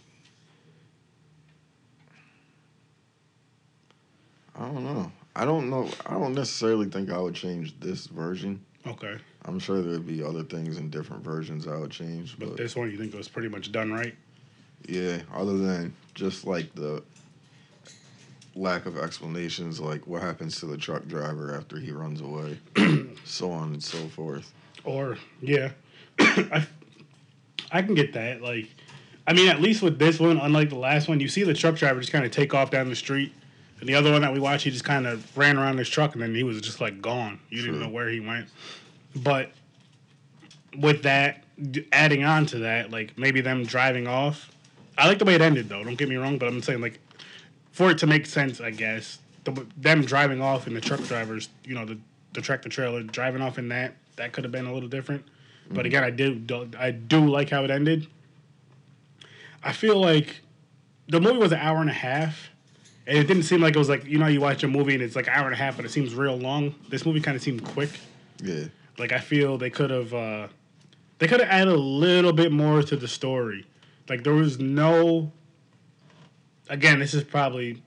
I 4.55 4.61
don't 4.61 4.85
know. 4.85 5.11
I 5.37 5.45
don't 5.45 5.68
know. 5.68 5.89
I 6.07 6.14
don't 6.14 6.34
necessarily 6.34 6.87
think 6.87 7.12
I 7.12 7.18
would 7.18 7.34
change 7.34 7.78
this 7.78 8.07
version. 8.07 8.64
Okay, 8.87 9.16
I'm 9.45 9.59
sure 9.59 9.82
there 9.82 9.93
would 9.93 10.07
be 10.07 10.22
other 10.22 10.43
things 10.43 10.78
in 10.78 10.91
different 10.91 11.22
versions 11.22 11.68
I 11.68 11.76
would 11.76 11.91
change, 11.91 12.39
but 12.39 12.49
but 12.49 12.57
this 12.57 12.74
one 12.74 12.91
you 12.91 12.97
think 12.97 13.14
was 13.14 13.28
pretty 13.28 13.49
much 13.49 13.70
done 13.70 13.93
right? 13.93 14.14
yeah, 14.89 15.18
other 15.34 15.57
than 15.57 15.95
just 16.14 16.47
like 16.47 16.74
the 16.74 17.03
lack 18.55 18.87
of 18.87 18.97
explanations, 18.97 19.80
like 19.80 20.07
what 20.07 20.22
happens 20.22 20.61
to 20.61 20.66
the 20.66 20.76
truck 20.76 21.07
driver 21.07 21.55
after 21.55 21.78
he 21.78 21.91
runs 21.91 22.20
away, 22.20 22.59
so 23.24 23.51
on 23.51 23.74
and 23.74 23.82
so 23.82 23.99
forth. 24.09 24.53
Or 24.84 25.18
yeah, 25.43 25.70
I 26.18 26.66
I 27.70 27.82
can 27.82 27.95
get 27.95 28.12
that. 28.14 28.41
Like, 28.41 28.68
I 29.26 29.32
mean, 29.32 29.49
at 29.49 29.61
least 29.61 29.82
with 29.82 29.99
this 29.99 30.20
one, 30.20 30.39
unlike 30.39 30.70
the 30.70 30.78
last 30.78 31.09
one, 31.09 31.20
you 31.20 31.28
see 31.28 31.43
the 31.43 31.55
truck 31.55 31.76
driver 31.76 32.01
just 32.01 32.12
kind 32.12 32.24
of 32.24 32.30
take 32.30 32.55
off 32.55 32.70
down 32.70 32.89
the 32.89 32.97
street, 32.97 33.34
and 33.81 33.89
the 33.89 33.95
other 33.95 34.11
one 34.11 34.22
that 34.22 34.33
we 34.33 34.41
watched, 34.41 34.64
he 34.64 34.70
just 34.70 34.85
kind 34.85 35.07
of 35.07 35.37
ran 35.37 35.59
around 35.59 35.79
his 35.79 35.89
truck 35.89 36.14
and 36.14 36.22
then 36.22 36.35
he 36.35 36.43
was 36.43 36.61
just 36.61 36.81
like 36.81 37.03
gone. 37.03 37.39
You 37.51 37.62
didn't 37.62 37.81
know 37.81 37.89
where 37.89 38.09
he 38.09 38.20
went. 38.20 38.49
But 39.14 39.53
with 40.77 41.03
that, 41.03 41.45
adding 41.93 42.24
on 42.24 42.47
to 42.47 42.59
that, 42.61 42.91
like 42.91 43.16
maybe 43.18 43.41
them 43.41 43.64
driving 43.64 44.07
off. 44.07 44.51
I 44.99 45.07
like 45.09 45.18
the 45.18 45.24
way 45.24 45.35
it 45.35 45.43
ended 45.43 45.68
though. 45.68 45.85
Don't 45.85 45.97
get 45.97 46.09
me 46.09 46.16
wrong, 46.16 46.39
but 46.39 46.49
I'm 46.49 46.62
saying 46.62 46.81
like 46.81 47.01
for 47.72 47.91
it 47.91 47.99
to 47.99 48.07
make 48.07 48.27
sense, 48.27 48.61
I 48.61 48.70
guess 48.70 49.18
the, 49.45 49.66
them 49.77 50.05
driving 50.05 50.41
off 50.41 50.66
and 50.66 50.74
the 50.74 50.81
truck 50.81 51.03
drivers, 51.05 51.49
you 51.64 51.74
know, 51.74 51.85
the 51.85 51.99
the 52.33 52.43
tractor 52.43 52.68
trailer 52.68 53.03
driving 53.03 53.41
off 53.41 53.59
in 53.59 53.68
that 53.68 53.95
that 54.16 54.33
could 54.33 54.45
have 54.45 54.53
been 54.53 54.66
a 54.66 54.72
little 54.72 54.89
different. 54.89 55.24
But 55.68 55.79
mm-hmm. 55.79 55.87
again, 55.87 56.05
I 56.05 56.11
do- 56.11 56.70
I 56.79 56.91
do 56.91 57.27
like 57.27 57.51
how 57.51 57.64
it 57.64 57.70
ended. 57.70 58.07
I 59.62 59.72
feel 59.72 60.01
like 60.01 60.41
the 61.09 61.20
movie 61.20 61.39
was 61.39 61.53
an 61.53 61.59
hour 61.59 61.81
and 61.81 61.91
a 61.91 61.95
half, 61.95 62.51
and 63.07 63.19
it 63.19 63.27
didn't 63.27 63.45
seem 63.45 63.61
like 63.61 63.75
it 63.75 63.79
was 63.79 63.89
like 63.89 64.05
you 64.05 64.19
know 64.19 64.27
you 64.27 64.41
watch 64.41 64.63
a 64.65 64.69
movie 64.69 64.95
and 64.95 65.03
it's 65.03 65.17
like 65.17 65.27
an 65.27 65.35
hour 65.35 65.47
and 65.47 65.55
a 65.55 65.59
half, 65.59 65.77
but 65.77 65.85
it 65.85 65.91
seems 65.91 66.15
real 66.15 66.37
long. 66.37 66.75
This 66.89 67.07
movie 67.07 67.21
kind 67.21 67.37
of 67.37 67.43
seemed 67.43 67.65
quick. 67.65 67.91
Yeah, 68.43 68.65
Like 68.99 69.13
I 69.13 69.19
feel 69.19 69.59
they 69.59 69.71
could 69.71 69.91
have 69.91 70.13
uh, 70.13 70.49
they 71.19 71.27
could 71.29 71.41
have 71.41 71.49
added 71.49 71.73
a 71.73 71.77
little 71.77 72.33
bit 72.33 72.53
more 72.53 72.83
to 72.83 72.97
the 72.97 73.09
story. 73.09 73.67
Like 74.09 74.25
there 74.25 74.35
was 74.35 74.59
no. 74.59 75.33
Again, 76.69 76.99
this 76.99 77.15
is 77.15 77.23
probably 77.23 77.83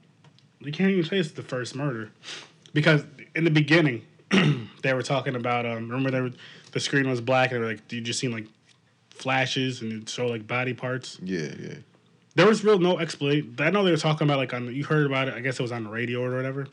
you 0.61 0.71
can't 0.71 0.91
even 0.91 1.03
say 1.03 1.17
it's 1.17 1.31
the 1.31 1.43
first 1.43 1.75
murder 1.75 2.11
because 2.73 3.03
in 3.35 3.43
the 3.43 3.51
beginning 3.51 4.03
they 4.83 4.93
were 4.93 5.03
talking 5.03 5.35
about 5.35 5.65
um 5.65 5.89
remember 5.89 6.11
they 6.11 6.21
were, 6.21 6.31
the 6.71 6.79
screen 6.79 7.09
was 7.09 7.21
black 7.21 7.51
and 7.51 7.61
they 7.61 7.65
were 7.65 7.71
like 7.73 7.91
you 7.91 8.01
just 8.01 8.19
seen 8.19 8.31
like 8.31 8.47
flashes 9.09 9.81
and 9.81 10.03
it 10.03 10.09
showed 10.09 10.29
like 10.31 10.47
body 10.47 10.73
parts. 10.73 11.17
yeah, 11.21 11.49
yeah. 11.59 11.75
There 12.39 12.47
was 12.47 12.63
real 12.63 12.79
no 12.79 12.99
explanation. 12.99 13.53
I 13.59 13.69
know 13.69 13.83
they 13.83 13.91
were 13.91 13.97
talking 13.97 14.25
about 14.25 14.37
like 14.37 14.53
on 14.53 14.73
you 14.73 14.85
heard 14.85 15.05
about 15.05 15.27
it. 15.27 15.33
I 15.33 15.41
guess 15.41 15.59
it 15.59 15.61
was 15.61 15.73
on 15.73 15.83
the 15.83 15.89
radio 15.89 16.23
or 16.23 16.33
whatever. 16.33 16.67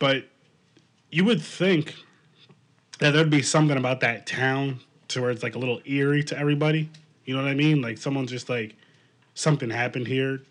But 0.00 0.24
you 1.12 1.24
would 1.24 1.40
think 1.40 1.94
that 2.98 3.12
there'd 3.12 3.30
be 3.30 3.40
something 3.40 3.76
about 3.76 4.00
that 4.00 4.26
town 4.26 4.80
to 5.06 5.20
where 5.22 5.30
it's 5.30 5.44
like 5.44 5.54
a 5.54 5.60
little 5.60 5.80
eerie 5.84 6.24
to 6.24 6.36
everybody. 6.36 6.90
You 7.24 7.36
know 7.36 7.42
what 7.42 7.48
I 7.48 7.54
mean? 7.54 7.80
Like 7.80 7.98
someone's 7.98 8.32
just 8.32 8.48
like 8.48 8.74
something 9.34 9.70
happened 9.70 10.08
here 10.08 10.42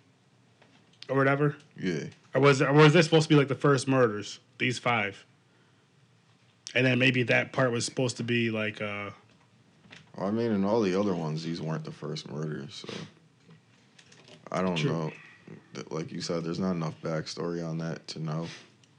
or 1.09 1.17
whatever. 1.17 1.57
Yeah. 1.77 2.05
Or 2.33 2.39
was 2.39 2.61
or 2.61 2.71
was 2.71 2.93
this 2.93 3.07
supposed 3.07 3.23
to 3.23 3.29
be 3.29 3.35
like 3.35 3.49
the 3.49 3.55
first 3.55 3.89
murders? 3.89 4.39
These 4.57 4.79
five. 4.79 5.25
And 6.73 6.85
then 6.85 6.97
maybe 6.97 7.23
that 7.23 7.51
part 7.51 7.73
was 7.73 7.83
supposed 7.83 8.15
to 8.17 8.23
be 8.23 8.51
like 8.51 8.81
uh 8.81 9.09
Well, 10.15 10.27
I 10.27 10.31
mean, 10.31 10.53
in 10.53 10.63
all 10.63 10.79
the 10.79 10.97
other 10.97 11.13
ones, 11.13 11.43
these 11.43 11.61
weren't 11.61 11.83
the 11.83 11.91
first 11.91 12.31
murders, 12.31 12.85
so 12.87 12.93
I 14.51 14.61
don't 14.61 14.75
True. 14.75 14.91
know. 14.91 15.11
Like 15.89 16.11
you 16.11 16.21
said, 16.21 16.43
there's 16.43 16.59
not 16.59 16.71
enough 16.71 16.99
backstory 17.01 17.67
on 17.67 17.77
that 17.79 18.07
to 18.09 18.19
know. 18.19 18.47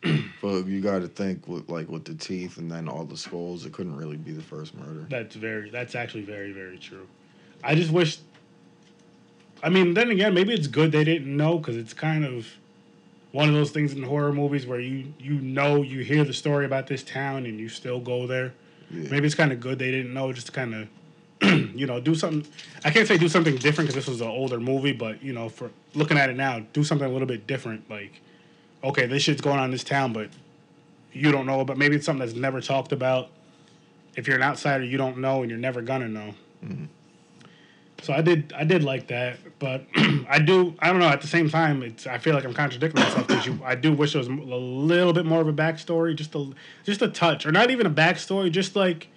but 0.43 0.67
you 0.67 0.81
got 0.81 1.01
to 1.01 1.09
think 1.09 1.47
with 1.47 1.69
like 1.69 1.89
with 1.89 2.05
the 2.05 2.15
teeth 2.15 2.57
and 2.57 2.71
then 2.71 2.89
all 2.89 3.05
the 3.05 3.17
skulls, 3.17 3.67
it 3.67 3.73
couldn't 3.73 3.97
really 3.97 4.17
be 4.17 4.33
the 4.33 4.43
first 4.43 4.75
murder. 4.75 5.07
That's 5.11 5.35
very. 5.37 5.71
That's 5.71 5.95
actually 5.95 6.23
very, 6.23 6.53
very 6.53 6.79
true. 6.79 7.07
I 7.63 7.75
just 7.75 7.91
wish. 7.91 8.19
I 9.63 9.69
mean, 9.69 9.93
then 9.93 10.11
again, 10.11 10.33
maybe 10.33 10.55
it's 10.55 10.67
good 10.67 10.91
they 10.91 11.05
didn't 11.05 11.37
know 11.37 11.59
because 11.59 11.77
it's 11.77 11.93
kind 11.93 12.25
of 12.25 12.47
one 13.33 13.49
of 13.49 13.55
those 13.55 13.71
things 13.71 13.93
in 13.93 14.03
horror 14.03 14.33
movies 14.33 14.67
where 14.67 14.81
you 14.81 15.13
you 15.19 15.35
know 15.35 15.83
you 15.83 16.01
hear 16.01 16.25
the 16.25 16.33
story 16.33 16.65
about 16.65 16.87
this 16.87 17.03
town 17.03 17.45
and 17.45 17.61
you 17.61 17.69
still 17.69 18.01
go 18.01 18.27
there. 18.27 18.55
Yeah. 18.91 19.11
Maybe 19.11 19.27
it's 19.27 19.35
kind 19.35 19.53
of 19.53 19.61
good 19.61 19.79
they 19.79 19.91
didn't 19.91 20.15
know, 20.15 20.33
just 20.33 20.47
to 20.47 20.53
kind 20.53 20.75
of 20.75 20.89
you 21.75 21.87
know 21.87 22.01
do 22.01 22.15
something. 22.15 22.51
I 22.85 22.91
can't 22.91 23.09
say 23.09 23.17
do 23.17 23.29
something 23.29 23.57
different 23.57 23.89
because 23.89 23.95
this 23.95 24.09
was 24.09 24.21
an 24.21 24.29
older 24.29 24.61
movie, 24.61 24.93
but 24.93 25.23
you 25.23 25.33
know, 25.33 25.49
for 25.49 25.71
looking 25.95 26.19
at 26.19 26.31
it 26.31 26.37
now, 26.37 26.65
do 26.73 26.85
something 26.85 27.07
a 27.07 27.11
little 27.11 27.29
bit 27.29 27.47
different. 27.47 27.89
Like, 27.91 28.21
okay, 28.85 29.07
this 29.07 29.23
shit's 29.23 29.41
going 29.41 29.59
on 29.59 29.67
in 29.67 29.71
this 29.71 29.85
town, 29.85 30.13
but 30.13 30.31
you 31.13 31.33
don't 31.33 31.47
know 31.47 31.65
But 31.65 31.77
Maybe 31.77 31.97
it's 31.97 32.07
something 32.07 32.25
that's 32.25 32.39
never 32.39 32.61
talked 32.61 32.93
about. 32.93 33.31
If 34.17 34.27
you're 34.27 34.37
an 34.37 34.43
outsider, 34.43 34.85
you 34.85 34.97
don't 34.97 35.19
know, 35.19 35.43
and 35.43 35.51
you're 35.51 35.59
never 35.59 35.83
gonna 35.83 36.09
know. 36.09 36.35
Mm-hmm. 36.65 36.85
So 38.03 38.13
I 38.13 38.23
did 38.23 38.53
I 38.57 38.65
did 38.65 38.83
like 38.83 39.09
that, 39.09 39.39
but 39.59 39.87
I 40.29 40.39
do 40.39 40.75
I 40.79 40.91
don't 40.91 40.99
know. 40.99 41.09
At 41.09 41.21
the 41.21 41.27
same 41.27 41.49
time, 41.49 41.83
it's 41.83 42.07
I 42.07 42.19
feel 42.19 42.35
like 42.35 42.45
I'm 42.45 42.55
contradicting 42.55 43.03
myself 43.03 43.27
because 43.27 43.47
you 43.47 43.59
I 43.65 43.75
do 43.75 43.93
wish 43.93 44.13
there 44.13 44.21
was 44.21 44.29
a 44.29 44.33
little 44.33 45.13
bit 45.13 45.27
more 45.27 45.41
of 45.41 45.49
a 45.49 45.53
backstory, 45.53 46.15
just 46.15 46.35
a 46.35 46.53
just 46.85 47.03
a 47.03 47.09
touch, 47.09 47.47
or 47.47 47.53
not 47.53 47.71
even 47.71 47.87
a 47.87 47.91
backstory, 47.91 48.51
just 48.51 48.75
like 48.75 49.09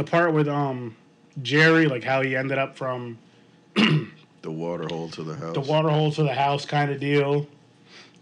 the 0.00 0.10
part 0.10 0.32
with 0.32 0.48
um 0.48 0.96
Jerry, 1.42 1.86
like 1.86 2.02
how 2.02 2.22
he 2.22 2.34
ended 2.34 2.58
up 2.58 2.76
from 2.76 3.18
The 3.76 4.50
water 4.50 4.86
hole 4.88 5.10
to 5.10 5.22
the 5.22 5.34
house. 5.36 5.52
the 5.52 5.60
water 5.60 5.90
hole 5.90 6.10
to 6.12 6.22
the 6.22 6.32
house 6.32 6.64
kind 6.64 6.90
of 6.90 6.98
deal, 6.98 7.46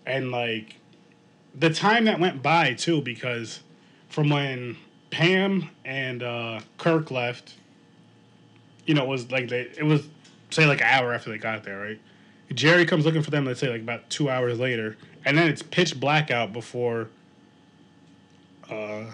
and 0.05 0.33
like 0.33 0.75
the 1.55 1.71
time 1.71 2.07
that 2.07 2.19
went 2.19 2.43
by 2.43 2.75
too, 2.75 3.01
because 3.01 3.61
from 4.09 4.29
when 4.29 4.77
Pam 5.11 5.71
and 5.85 6.23
uh, 6.25 6.61
Kirk 6.79 7.13
left, 7.13 7.55
you 8.85 8.95
know, 8.95 9.05
it 9.05 9.09
was 9.09 9.31
like 9.31 9.49
they 9.49 9.71
it 9.79 9.85
was 9.85 10.09
say 10.51 10.67
like 10.67 10.81
an 10.81 10.89
hour 10.89 11.15
after 11.15 11.31
they 11.31 11.39
got 11.39 11.63
there, 11.63 11.79
right? 11.79 12.01
Jerry 12.53 12.87
comes 12.87 13.05
looking 13.05 13.23
for 13.23 13.31
them. 13.31 13.45
Let's 13.45 13.61
say 13.61 13.69
like 13.69 13.83
about 13.83 14.11
two 14.11 14.29
hours 14.29 14.59
later, 14.59 14.97
and 15.25 15.39
then 15.39 15.49
it's 15.49 15.63
pitch 15.63 16.01
black 16.01 16.33
out 16.33 16.53
before 16.53 17.09
uh, 18.69 19.05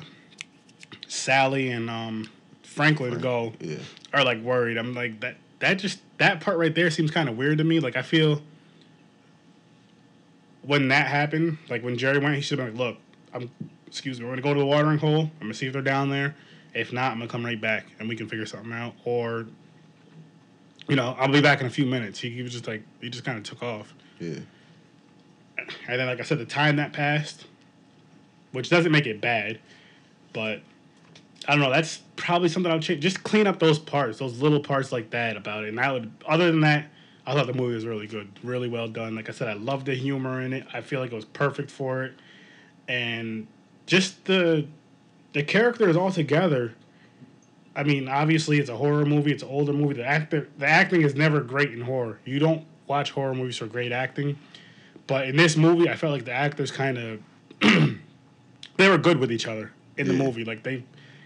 Sally 1.07 1.71
and 1.71 1.91
um, 1.91 2.29
Franklin 2.75 3.13
to 3.13 3.19
go 3.19 3.53
Yeah. 3.61 3.77
are 4.13 4.25
like 4.25 4.41
worried. 4.41 4.77
I'm 4.77 4.95
like 4.95 5.21
that. 5.21 5.37
That 5.61 5.75
just 5.75 6.01
that 6.19 6.41
part 6.41 6.59
right 6.59 6.75
there 6.75 6.91
seems 6.91 7.11
kind 7.11 7.29
of 7.29 7.37
weird 7.37 7.59
to 7.59 7.65
me. 7.65 7.81
Like 7.81 7.97
I 7.97 8.03
feel 8.03 8.43
when 10.63 10.89
that 10.89 11.07
happened, 11.07 11.59
like 11.69 11.83
when 11.83 11.97
Jerry 11.97 12.19
went, 12.19 12.35
he 12.35 12.41
should 12.41 12.59
have 12.59 12.69
been 12.69 12.77
like, 12.79 12.95
"Look, 12.95 12.99
I'm 13.33 13.51
excuse 13.87 14.19
me, 14.19 14.25
we're 14.27 14.33
gonna 14.33 14.43
go 14.43 14.55
to 14.55 14.61
the 14.61 14.67
watering 14.67 14.99
hole. 14.99 15.31
I'm 15.41 15.47
gonna 15.47 15.55
see 15.55 15.67
if 15.67 15.73
they're 15.73 15.83
down 15.83 16.11
there. 16.11 16.35
If 16.75 16.93
not, 16.93 17.13
I'm 17.13 17.19
gonna 17.19 17.31
come 17.31 17.45
right 17.45 17.61
back 17.61 17.87
and 17.99 18.09
we 18.09 18.17
can 18.17 18.29
figure 18.29 18.47
something 18.47 18.73
out. 18.73 18.95
Or, 19.05 19.47
you 20.89 20.97
know, 20.97 21.15
I'll 21.19 21.29
be 21.31 21.41
back 21.41 21.61
in 21.61 21.67
a 21.67 21.71
few 21.71 21.87
minutes." 21.87 22.19
He, 22.19 22.31
he 22.31 22.43
was 22.43 22.53
just 22.53 22.67
like 22.67 22.83
he 23.01 23.09
just 23.09 23.25
kind 23.25 23.39
of 23.39 23.45
took 23.45 23.63
off. 23.63 23.95
Yeah. 24.19 24.39
And 25.87 26.01
then, 26.01 26.07
like 26.09 26.19
I 26.19 26.25
said, 26.25 26.39
the 26.39 26.45
time 26.45 26.77
that 26.77 26.93
passed, 26.93 27.47
which 28.53 28.69
doesn't 28.69 28.91
make 28.91 29.07
it 29.07 29.21
bad, 29.21 29.61
but 30.33 30.61
I 31.47 31.53
don't 31.53 31.61
know. 31.61 31.71
That's 31.71 31.99
probably 32.17 32.49
something 32.49 32.71
I'll 32.73 32.81
change. 32.81 33.03
Just 33.03 33.23
clean 33.23 33.47
up 33.47 33.59
those 33.59 33.79
parts, 33.79 34.19
those 34.19 34.41
little 34.41 34.61
parts 34.61 34.93
like 34.93 35.11
that 35.11 35.37
about 35.37 35.65
it. 35.65 35.69
And 35.69 35.79
that 35.79 35.93
would, 35.93 36.11
other 36.27 36.51
than 36.51 36.61
that, 36.61 36.87
I 37.27 37.35
thought 37.35 37.47
the 37.47 37.53
movie 37.55 37.75
was 37.75 37.87
really 37.87 38.07
good, 38.07 38.29
really 38.43 38.69
well 38.69 38.89
done. 38.89 39.15
Like 39.15 39.29
I 39.29 39.33
said, 39.33 39.49
I 39.49 39.55
love 39.55 39.85
the 39.85 39.95
humor 39.95 40.41
in 40.43 40.53
it. 40.53 40.67
I 40.73 40.81
feel 40.81 41.01
like 41.01 41.13
it 41.13 41.15
was 41.17 41.25
perfect 41.25 41.71
for 41.71 42.05
it, 42.05 42.13
and 42.89 43.47
just 43.87 44.25
the 44.27 44.67
the 45.33 45.43
characters 45.43 45.97
all 45.97 46.13
together. 46.13 46.75
I 47.77 47.83
mean, 47.83 48.09
obviously, 48.09 48.59
it's 48.59 48.71
a 48.71 48.77
horror 48.77 49.05
movie. 49.05 49.33
It's 49.33 49.43
an 49.43 49.49
older 49.49 49.73
movie. 49.73 49.95
The 49.95 50.05
actor, 50.07 50.49
the 50.59 50.67
acting 50.67 51.03
is 51.03 51.15
never 51.15 51.41
great 51.41 51.73
in 51.73 51.81
horror. 51.81 52.21
You 52.25 52.39
don't 52.39 52.65
watch 52.87 53.11
horror 53.11 53.35
movies 53.35 53.57
for 53.57 53.67
great 53.67 53.91
acting. 53.91 54.39
But 55.07 55.27
in 55.29 55.37
this 55.37 55.57
movie, 55.57 55.89
I 55.89 55.97
felt 55.97 56.13
like 56.13 56.25
the 56.25 56.33
actors 56.33 56.71
kind 56.71 56.99
of 56.99 57.21
they 58.77 58.89
were 58.89 58.99
good 58.99 59.19
with 59.19 59.33
each 59.33 59.47
other 59.47 59.73
in 59.97 60.07
the 60.09 60.15
Yeah. 60.15 60.23
movie. 60.23 60.45
Like 60.45 60.63
they 60.63 60.85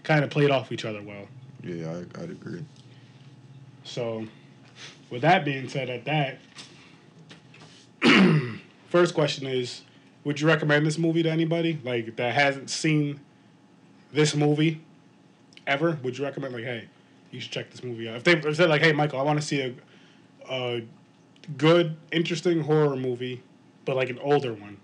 kind 0.09 0.23
of 0.23 0.31
played 0.31 0.49
off 0.49 0.71
each 0.71 0.85
other 0.85 1.03
well. 1.03 1.27
Yeah, 1.63 1.91
I, 1.91 2.23
I'd 2.23 2.31
agree. 2.31 2.65
So, 3.83 4.25
with 5.11 5.21
that 5.21 5.45
being 5.45 5.69
said, 5.69 5.87
at 5.87 6.05
that, 6.05 6.39
first 8.89 9.13
question 9.13 9.45
is, 9.45 9.83
would 10.23 10.41
you 10.41 10.47
recommend 10.47 10.83
this 10.87 10.97
movie 10.97 11.21
to 11.21 11.29
anybody 11.29 11.79
like 11.83 12.15
that 12.15 12.33
hasn't 12.33 12.71
seen 12.71 13.19
this 14.11 14.35
movie 14.35 14.81
ever? 15.67 15.99
Would 16.01 16.17
you 16.17 16.23
recommend 16.23 16.55
like, 16.55 16.63
hey, 16.63 16.89
you 17.29 17.39
should 17.39 17.51
check 17.51 17.69
this 17.69 17.83
movie 17.83 18.09
out? 18.09 18.15
If 18.15 18.23
they 18.23 18.53
said 18.53 18.67
like, 18.67 18.81
hey, 18.81 18.93
Michael, 18.93 19.19
I 19.19 19.23
want 19.23 19.39
to 19.39 19.45
see 19.45 19.61
a, 19.61 19.75
a 20.49 20.83
good, 21.55 21.95
interesting 22.11 22.61
horror 22.61 22.95
movie, 22.95 23.43
but 23.85 23.95
like 23.95 24.09
an 24.09 24.17
older 24.19 24.53
one. 24.53 24.77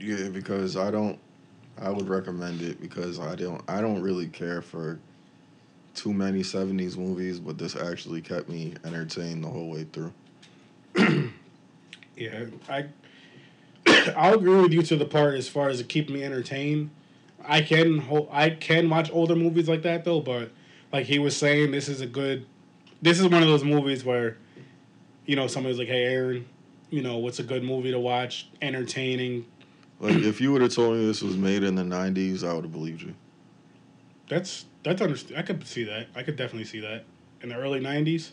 Yeah, 0.00 0.28
because 0.28 0.76
I 0.76 0.90
don't. 0.90 1.20
I 1.80 1.90
would 1.90 2.08
recommend 2.08 2.62
it 2.62 2.80
because 2.80 3.18
I 3.20 3.34
don't. 3.34 3.62
I 3.68 3.80
don't 3.80 4.02
really 4.02 4.28
care 4.28 4.62
for 4.62 4.98
too 5.94 6.12
many 6.12 6.40
'70s 6.40 6.96
movies, 6.96 7.38
but 7.40 7.58
this 7.58 7.76
actually 7.76 8.22
kept 8.22 8.48
me 8.48 8.74
entertained 8.84 9.44
the 9.44 9.48
whole 9.48 9.70
way 9.70 9.84
through. 9.84 10.12
Yeah, 12.16 12.46
I 12.68 12.86
I'll 14.16 14.34
agree 14.34 14.60
with 14.62 14.72
you 14.72 14.82
to 14.82 14.96
the 14.96 15.04
part 15.04 15.34
as 15.34 15.48
far 15.48 15.68
as 15.68 15.80
it 15.80 15.88
keep 15.88 16.08
me 16.08 16.24
entertained. 16.24 16.90
I 17.46 17.62
can 17.62 17.98
ho- 17.98 18.28
I 18.32 18.50
can 18.50 18.88
watch 18.88 19.10
older 19.12 19.36
movies 19.36 19.68
like 19.68 19.82
that 19.82 20.04
though, 20.04 20.20
but 20.20 20.50
like 20.92 21.06
he 21.06 21.18
was 21.18 21.36
saying, 21.36 21.70
this 21.72 21.88
is 21.88 22.00
a 22.00 22.06
good. 22.06 22.46
This 23.02 23.20
is 23.20 23.28
one 23.28 23.42
of 23.42 23.48
those 23.48 23.62
movies 23.62 24.04
where, 24.04 24.38
you 25.26 25.36
know, 25.36 25.46
somebody's 25.46 25.78
like, 25.78 25.88
"Hey, 25.88 26.04
Aaron, 26.04 26.46
you 26.90 27.02
know, 27.02 27.18
what's 27.18 27.38
a 27.38 27.42
good 27.42 27.62
movie 27.62 27.90
to 27.90 28.00
watch? 28.00 28.48
Entertaining." 28.62 29.44
Like 30.00 30.16
if 30.16 30.40
you 30.40 30.52
would 30.52 30.62
have 30.62 30.74
told 30.74 30.96
me 30.96 31.06
this 31.06 31.22
was 31.22 31.36
made 31.36 31.62
in 31.62 31.74
the 31.74 31.82
'90s, 31.82 32.46
I 32.46 32.52
would 32.52 32.64
have 32.64 32.72
believed 32.72 33.02
you. 33.02 33.14
That's 34.28 34.66
that's 34.82 35.00
I 35.00 35.42
could 35.42 35.66
see 35.66 35.84
that. 35.84 36.08
I 36.14 36.22
could 36.22 36.36
definitely 36.36 36.64
see 36.64 36.80
that 36.80 37.04
in 37.42 37.48
the 37.48 37.56
early 37.56 37.80
'90s, 37.80 38.30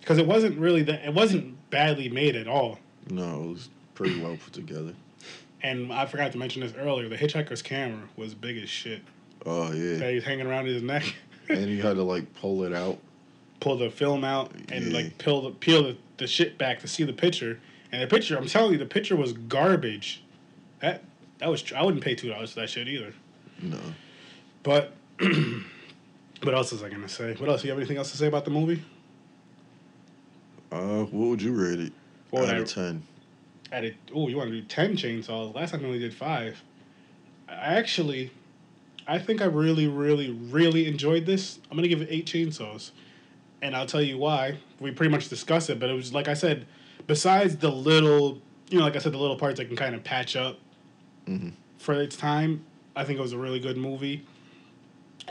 because 0.00 0.18
it 0.18 0.26
wasn't 0.26 0.58
really 0.58 0.82
that. 0.82 1.04
It 1.04 1.14
wasn't 1.14 1.56
badly 1.70 2.08
made 2.08 2.36
at 2.36 2.48
all. 2.48 2.78
No, 3.10 3.44
it 3.44 3.48
was 3.50 3.68
pretty 3.94 4.20
well 4.20 4.36
put 4.36 4.52
together. 4.52 4.94
And 5.62 5.92
I 5.92 6.06
forgot 6.06 6.32
to 6.32 6.38
mention 6.38 6.60
this 6.62 6.74
earlier. 6.76 7.08
The 7.08 7.16
hitchhiker's 7.16 7.62
camera 7.62 8.08
was 8.16 8.34
big 8.34 8.58
as 8.58 8.68
shit. 8.68 9.02
Oh 9.46 9.72
yeah, 9.72 9.96
that 9.98 10.12
he's 10.12 10.24
hanging 10.24 10.46
around 10.46 10.66
his 10.66 10.82
neck. 10.82 11.04
and 11.48 11.70
you 11.70 11.80
had 11.82 11.96
to 11.96 12.02
like 12.02 12.34
pull 12.34 12.64
it 12.64 12.72
out. 12.72 12.98
Pull 13.60 13.78
the 13.78 13.90
film 13.90 14.22
out 14.24 14.52
and 14.70 14.86
Yeah. 14.86 14.98
like 14.98 15.18
peel 15.18 15.40
the 15.42 15.50
peel 15.50 15.82
the, 15.84 15.96
the 16.18 16.26
shit 16.26 16.58
back 16.58 16.80
to 16.80 16.88
see 16.88 17.04
the 17.04 17.12
picture. 17.12 17.58
And 17.92 18.02
the 18.02 18.06
picture, 18.08 18.36
I'm 18.36 18.46
telling 18.46 18.72
you, 18.72 18.78
the 18.78 18.84
picture 18.84 19.16
was 19.16 19.32
garbage. 19.32 20.22
That 20.80 21.02
that 21.38 21.48
was 21.50 21.72
I 21.72 21.82
wouldn't 21.82 22.02
pay 22.02 22.14
two 22.14 22.28
dollars 22.28 22.52
for 22.52 22.60
that 22.60 22.70
shit 22.70 22.88
either. 22.88 23.14
No, 23.62 23.78
But 24.62 24.92
what 26.42 26.54
else 26.54 26.72
was 26.72 26.82
I 26.82 26.88
gonna 26.90 27.08
say? 27.08 27.34
What 27.34 27.48
else? 27.48 27.64
You 27.64 27.70
have 27.70 27.78
anything 27.78 27.96
else 27.96 28.10
to 28.10 28.16
say 28.16 28.26
about 28.26 28.44
the 28.44 28.50
movie? 28.50 28.82
uh, 30.72 31.04
what 31.04 31.28
would 31.30 31.42
you 31.42 31.52
rate 31.52 31.80
it 31.80 31.92
would 32.30 32.48
out 32.48 32.54
I 32.54 32.58
of 32.58 32.68
ten? 32.68 33.02
at 33.72 33.84
it? 33.84 33.96
Oh, 34.14 34.28
you 34.28 34.36
want 34.36 34.50
to 34.50 34.60
do 34.60 34.66
ten 34.66 34.96
chainsaws? 34.96 35.54
Last 35.54 35.70
time 35.72 35.82
I 35.82 35.86
only 35.86 35.98
did 35.98 36.14
five. 36.14 36.62
I 37.48 37.52
actually, 37.76 38.30
I 39.06 39.18
think 39.18 39.40
I 39.40 39.44
really, 39.46 39.86
really, 39.86 40.30
really 40.30 40.86
enjoyed 40.88 41.26
this. 41.26 41.58
I'm 41.70 41.76
gonna 41.76 41.88
give 41.88 42.02
it 42.02 42.08
eight 42.10 42.26
chainsaws, 42.26 42.90
and 43.62 43.74
I'll 43.76 43.86
tell 43.86 44.02
you 44.02 44.18
why. 44.18 44.58
We 44.80 44.90
pretty 44.90 45.10
much 45.10 45.28
discussed 45.28 45.70
it, 45.70 45.78
but 45.80 45.88
it 45.88 45.94
was 45.94 46.12
like 46.12 46.28
I 46.28 46.34
said. 46.34 46.66
Besides 47.06 47.56
the 47.58 47.70
little, 47.70 48.42
you 48.68 48.78
know, 48.78 48.84
like 48.84 48.96
I 48.96 48.98
said, 48.98 49.12
the 49.12 49.18
little 49.18 49.36
parts 49.38 49.60
I 49.60 49.64
can 49.64 49.76
kind 49.76 49.94
of 49.94 50.02
patch 50.02 50.34
up 50.34 50.58
Mhm. 51.26 51.52
for 51.78 51.94
its 52.00 52.16
time. 52.16 52.64
I 52.94 53.04
think 53.04 53.18
it 53.18 53.22
was 53.22 53.32
a 53.32 53.38
really 53.38 53.60
good 53.60 53.76
movie. 53.76 54.22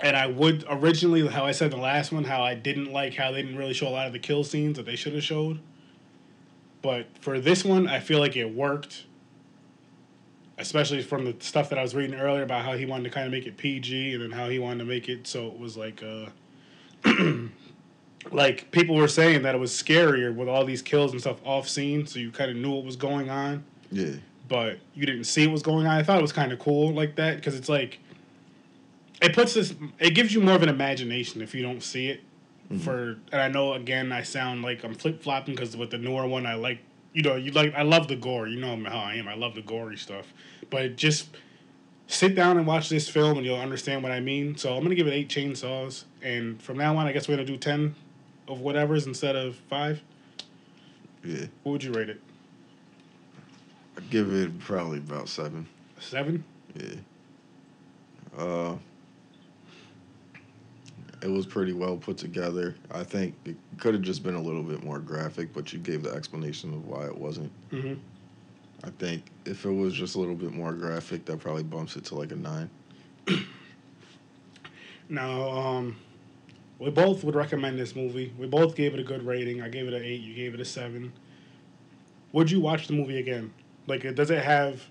And 0.01 0.15
I 0.15 0.27
would 0.27 0.65
originally, 0.69 1.25
how 1.27 1.45
I 1.45 1.51
said 1.51 1.71
the 1.71 1.77
last 1.77 2.11
one, 2.11 2.25
how 2.25 2.43
I 2.43 2.53
didn't 2.53 2.91
like 2.91 3.15
how 3.15 3.31
they 3.31 3.41
didn't 3.41 3.57
really 3.57 3.73
show 3.73 3.87
a 3.87 3.89
lot 3.89 4.07
of 4.07 4.13
the 4.13 4.19
kill 4.19 4.43
scenes 4.43 4.77
that 4.77 4.85
they 4.85 4.95
should 4.95 5.13
have 5.13 5.23
showed. 5.23 5.59
But 6.81 7.07
for 7.21 7.39
this 7.39 7.63
one, 7.65 7.87
I 7.87 7.99
feel 7.99 8.19
like 8.19 8.35
it 8.35 8.53
worked. 8.53 9.05
Especially 10.57 11.01
from 11.01 11.25
the 11.25 11.35
stuff 11.39 11.69
that 11.69 11.79
I 11.79 11.81
was 11.81 11.95
reading 11.95 12.19
earlier 12.19 12.43
about 12.43 12.63
how 12.63 12.73
he 12.77 12.85
wanted 12.85 13.05
to 13.05 13.09
kind 13.09 13.25
of 13.25 13.31
make 13.31 13.45
it 13.45 13.57
PG 13.57 14.13
and 14.13 14.21
then 14.23 14.31
how 14.31 14.47
he 14.49 14.59
wanted 14.59 14.79
to 14.79 14.85
make 14.85 15.09
it 15.09 15.27
so 15.27 15.47
it 15.47 15.59
was 15.59 15.75
like 15.75 16.01
uh 16.01 16.27
like 18.31 18.71
people 18.71 18.95
were 18.95 19.07
saying 19.09 19.41
that 19.43 19.53
it 19.53 19.57
was 19.57 19.71
scarier 19.71 20.33
with 20.33 20.47
all 20.47 20.63
these 20.65 20.81
kills 20.81 21.11
and 21.11 21.19
stuff 21.19 21.37
off 21.45 21.67
scene, 21.67 22.07
so 22.07 22.19
you 22.19 22.31
kind 22.31 22.49
of 22.51 22.57
knew 22.57 22.71
what 22.71 22.85
was 22.85 22.95
going 22.95 23.29
on 23.29 23.63
Yeah, 23.91 24.13
but 24.47 24.79
you 24.93 25.05
didn't 25.05 25.25
see 25.25 25.47
what 25.47 25.53
was 25.53 25.61
going 25.61 25.87
on. 25.87 25.97
I 25.97 26.03
thought 26.03 26.19
it 26.19 26.21
was 26.21 26.33
kind 26.33 26.51
of 26.51 26.59
cool 26.59 26.93
like 26.93 27.15
that 27.15 27.37
because 27.37 27.55
it's 27.55 27.69
like 27.69 27.99
it 29.21 29.33
puts 29.33 29.53
this. 29.53 29.73
It 29.99 30.11
gives 30.11 30.33
you 30.33 30.41
more 30.41 30.55
of 30.55 30.63
an 30.63 30.69
imagination 30.69 31.41
if 31.41 31.55
you 31.55 31.61
don't 31.61 31.81
see 31.81 32.07
it. 32.07 32.21
Mm-hmm. 32.71 32.79
For 32.79 33.17
and 33.31 33.41
I 33.41 33.47
know 33.47 33.73
again 33.73 34.11
I 34.11 34.23
sound 34.23 34.63
like 34.63 34.83
I'm 34.83 34.95
flip 34.95 35.21
flopping 35.21 35.55
because 35.55 35.77
with 35.77 35.91
the 35.91 35.97
newer 35.97 36.27
one 36.27 36.45
I 36.45 36.55
like 36.55 36.79
you 37.13 37.21
know 37.21 37.35
you 37.35 37.51
like 37.51 37.73
I 37.75 37.83
love 37.83 38.07
the 38.07 38.15
gore. 38.15 38.47
You 38.47 38.59
know 38.59 38.75
how 38.89 38.99
I 38.99 39.15
am. 39.15 39.27
I 39.27 39.35
love 39.35 39.55
the 39.55 39.61
gory 39.61 39.97
stuff. 39.97 40.33
But 40.69 40.95
just 40.95 41.29
sit 42.07 42.35
down 42.35 42.57
and 42.57 42.67
watch 42.67 42.89
this 42.89 43.07
film 43.07 43.37
and 43.37 43.45
you'll 43.45 43.59
understand 43.59 44.03
what 44.03 44.11
I 44.11 44.19
mean. 44.19 44.57
So 44.57 44.75
I'm 44.75 44.83
gonna 44.83 44.95
give 44.95 45.07
it 45.07 45.13
eight 45.13 45.29
chainsaws, 45.29 46.05
and 46.21 46.61
from 46.61 46.77
now 46.77 46.95
on 46.97 47.05
I 47.05 47.11
guess 47.11 47.27
we're 47.27 47.35
gonna 47.35 47.47
do 47.47 47.57
ten 47.57 47.95
of 48.47 48.61
whatever's 48.61 49.07
instead 49.07 49.35
of 49.35 49.55
five. 49.69 50.01
yeah. 51.23 51.45
What 51.63 51.73
would 51.73 51.83
you 51.83 51.91
rate 51.93 52.09
it? 52.09 52.21
I'd 53.97 54.09
give 54.09 54.33
it 54.33 54.57
probably 54.59 54.97
about 54.99 55.29
seven. 55.29 55.67
Seven. 55.99 56.43
Yeah. 56.75 56.95
Uh, 58.37 58.75
it 61.21 61.29
was 61.29 61.45
pretty 61.45 61.73
well 61.73 61.97
put 61.97 62.17
together. 62.17 62.75
I 62.91 63.03
think 63.03 63.35
it 63.45 63.55
could 63.79 63.93
have 63.93 64.03
just 64.03 64.23
been 64.23 64.35
a 64.35 64.41
little 64.41 64.63
bit 64.63 64.83
more 64.83 64.99
graphic, 64.99 65.53
but 65.53 65.71
you 65.73 65.79
gave 65.79 66.03
the 66.03 66.11
explanation 66.11 66.73
of 66.73 66.85
why 66.87 67.05
it 67.05 67.17
wasn't. 67.17 67.51
Mm-hmm. 67.71 67.95
I 68.83 68.89
think 68.99 69.23
if 69.45 69.65
it 69.65 69.71
was 69.71 69.93
just 69.93 70.15
a 70.15 70.19
little 70.19 70.35
bit 70.35 70.51
more 70.51 70.73
graphic, 70.73 71.25
that 71.25 71.39
probably 71.39 71.63
bumps 71.63 71.95
it 71.95 72.05
to 72.05 72.15
like 72.15 72.31
a 72.31 72.35
nine. 72.35 72.69
Now, 75.07 75.51
um, 75.51 75.97
we 76.79 76.89
both 76.89 77.23
would 77.23 77.35
recommend 77.35 77.77
this 77.77 77.95
movie. 77.95 78.33
We 78.39 78.47
both 78.47 78.75
gave 78.75 78.95
it 78.95 78.99
a 78.99 79.03
good 79.03 79.23
rating. 79.23 79.61
I 79.61 79.69
gave 79.69 79.87
it 79.87 79.93
an 79.93 80.01
eight. 80.03 80.21
You 80.21 80.33
gave 80.33 80.55
it 80.55 80.59
a 80.59 80.65
seven. 80.65 81.13
Would 82.31 82.49
you 82.49 82.59
watch 82.59 82.87
the 82.87 82.93
movie 82.93 83.19
again? 83.19 83.53
Like, 83.88 84.15
does 84.15 84.31
it 84.31 84.43
have 84.43 84.83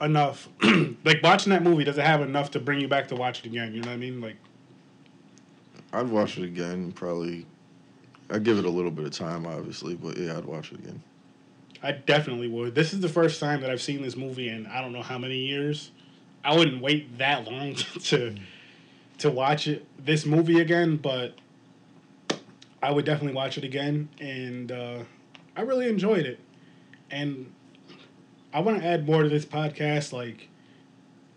enough? 0.00 0.48
like 1.04 1.22
watching 1.22 1.50
that 1.50 1.62
movie, 1.62 1.84
does 1.84 1.98
it 1.98 2.04
have 2.04 2.20
enough 2.20 2.50
to 2.52 2.60
bring 2.60 2.80
you 2.80 2.88
back 2.88 3.08
to 3.08 3.16
watch 3.16 3.40
it 3.40 3.46
again? 3.46 3.74
You 3.74 3.80
know 3.82 3.88
what 3.88 3.94
I 3.94 3.98
mean? 3.98 4.20
Like, 4.20 4.36
I'd 5.92 6.08
watch 6.08 6.38
it 6.38 6.44
again. 6.44 6.92
Probably, 6.92 7.46
I'd 8.30 8.44
give 8.44 8.58
it 8.58 8.64
a 8.64 8.70
little 8.70 8.90
bit 8.90 9.04
of 9.04 9.12
time, 9.12 9.46
obviously, 9.46 9.94
but 9.94 10.16
yeah, 10.16 10.36
I'd 10.36 10.44
watch 10.44 10.72
it 10.72 10.80
again. 10.80 11.02
I 11.82 11.92
definitely 11.92 12.48
would. 12.48 12.74
This 12.74 12.92
is 12.92 13.00
the 13.00 13.08
first 13.08 13.38
time 13.38 13.60
that 13.60 13.70
I've 13.70 13.82
seen 13.82 14.02
this 14.02 14.16
movie 14.16 14.48
in 14.48 14.66
I 14.66 14.80
don't 14.80 14.92
know 14.92 15.02
how 15.02 15.18
many 15.18 15.38
years. 15.38 15.90
I 16.44 16.56
wouldn't 16.56 16.80
wait 16.80 17.18
that 17.18 17.44
long 17.44 17.74
to 18.04 18.34
to 19.18 19.30
watch 19.30 19.66
it 19.66 19.86
this 20.04 20.26
movie 20.26 20.60
again, 20.60 20.96
but 20.96 21.34
I 22.82 22.90
would 22.90 23.04
definitely 23.04 23.34
watch 23.34 23.58
it 23.58 23.64
again, 23.64 24.08
and 24.20 24.70
uh, 24.70 24.98
I 25.56 25.62
really 25.62 25.88
enjoyed 25.88 26.26
it. 26.26 26.38
And 27.10 27.52
I 28.56 28.60
want 28.60 28.80
to 28.80 28.86
add 28.86 29.06
more 29.06 29.22
to 29.22 29.28
this 29.28 29.44
podcast. 29.44 30.14
Like, 30.14 30.48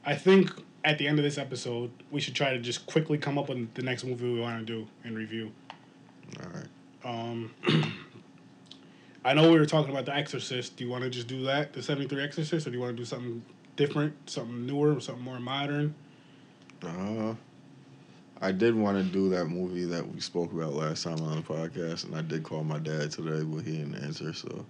I 0.05 0.15
think 0.15 0.51
at 0.85 0.97
the 0.97 1.05
end 1.05 1.19
of 1.19 1.25
this 1.25 1.37
episode, 1.37 1.91
we 2.11 2.21
should 2.21 2.33
try 2.33 2.51
to 2.51 2.59
just 2.59 2.85
quickly 2.85 3.17
come 3.17 3.37
up 3.37 3.49
with 3.49 3.73
the 3.73 3.81
next 3.81 4.05
movie 4.05 4.31
we 4.31 4.39
want 4.39 4.65
to 4.65 4.73
do 4.73 4.87
and 5.03 5.17
review. 5.17 5.51
All 6.41 6.49
right. 6.53 6.69
Um, 7.03 7.51
I 9.25 9.33
know 9.33 9.51
we 9.51 9.59
were 9.59 9.65
talking 9.65 9.91
about 9.91 10.05
The 10.05 10.15
Exorcist. 10.15 10.77
Do 10.77 10.85
you 10.85 10.89
want 10.89 11.03
to 11.03 11.09
just 11.09 11.27
do 11.27 11.43
that, 11.43 11.73
the 11.73 11.83
73 11.83 12.23
Exorcist, 12.23 12.65
or 12.65 12.69
do 12.69 12.77
you 12.77 12.81
want 12.81 12.95
to 12.95 13.01
do 13.01 13.05
something 13.05 13.43
different, 13.75 14.13
something 14.29 14.65
newer, 14.65 15.01
something 15.01 15.21
more 15.21 15.41
modern? 15.41 15.93
Uh, 16.81 17.33
I 18.39 18.53
did 18.53 18.75
want 18.75 18.97
to 18.97 19.03
do 19.03 19.27
that 19.31 19.47
movie 19.47 19.83
that 19.83 20.07
we 20.07 20.21
spoke 20.21 20.53
about 20.53 20.71
last 20.71 21.03
time 21.03 21.19
on 21.19 21.35
the 21.35 21.41
podcast, 21.41 22.05
and 22.05 22.15
I 22.15 22.21
did 22.21 22.43
call 22.43 22.63
my 22.63 22.79
dad 22.79 23.11
today, 23.11 23.43
but 23.43 23.65
he 23.65 23.79
didn't 23.79 23.95
answer. 23.95 24.31
So 24.31 24.65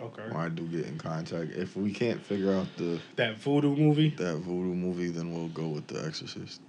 Okay. 0.00 0.22
I 0.34 0.48
do 0.48 0.62
get 0.68 0.86
in 0.86 0.96
contact, 0.96 1.52
if 1.56 1.76
we 1.76 1.92
can't 1.92 2.24
figure 2.24 2.52
out 2.52 2.66
the 2.76 3.00
That 3.16 3.36
voodoo 3.38 3.74
movie? 3.74 4.10
that 4.10 4.36
voodoo 4.36 4.74
movie, 4.74 5.08
then 5.08 5.32
we'll 5.34 5.48
go 5.48 5.68
with 5.68 5.86
The 5.88 6.04
Exorcist. 6.04 6.60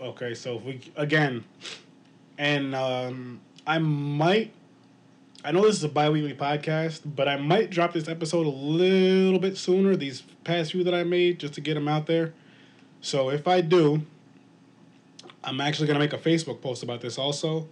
Okay, 0.00 0.34
so 0.34 0.56
if 0.56 0.62
we, 0.62 0.80
again, 0.96 1.44
and 2.38 2.74
um, 2.74 3.40
I 3.66 3.78
might, 3.78 4.52
I 5.44 5.52
know 5.52 5.62
this 5.66 5.76
is 5.76 5.84
a 5.84 5.88
bi 5.88 6.08
weekly 6.08 6.34
podcast, 6.34 7.00
but 7.04 7.28
I 7.28 7.36
might 7.36 7.68
drop 7.70 7.92
this 7.92 8.08
episode 8.08 8.46
a 8.46 8.50
little 8.50 9.38
bit 9.40 9.56
sooner, 9.58 9.94
these 9.96 10.22
past 10.44 10.72
few 10.72 10.82
that 10.84 10.94
I 10.94 11.04
made, 11.04 11.40
just 11.40 11.54
to 11.54 11.60
get 11.60 11.74
them 11.74 11.88
out 11.88 12.06
there. 12.06 12.32
So 13.00 13.28
if 13.30 13.46
I 13.46 13.60
do, 13.60 14.02
I'm 15.44 15.60
actually 15.60 15.88
going 15.88 15.98
to 15.98 16.04
make 16.04 16.12
a 16.12 16.18
Facebook 16.18 16.60
post 16.62 16.82
about 16.82 17.00
this 17.00 17.18
also. 17.18 17.68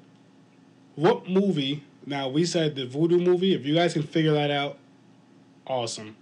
What 0.94 1.28
movie, 1.28 1.84
now 2.04 2.28
we 2.28 2.44
said 2.44 2.74
the 2.74 2.86
voodoo 2.86 3.18
movie, 3.18 3.54
if 3.54 3.64
you 3.64 3.74
guys 3.74 3.92
can 3.92 4.02
figure 4.02 4.32
that 4.32 4.50
out, 4.50 4.78
awesome. 5.66 6.16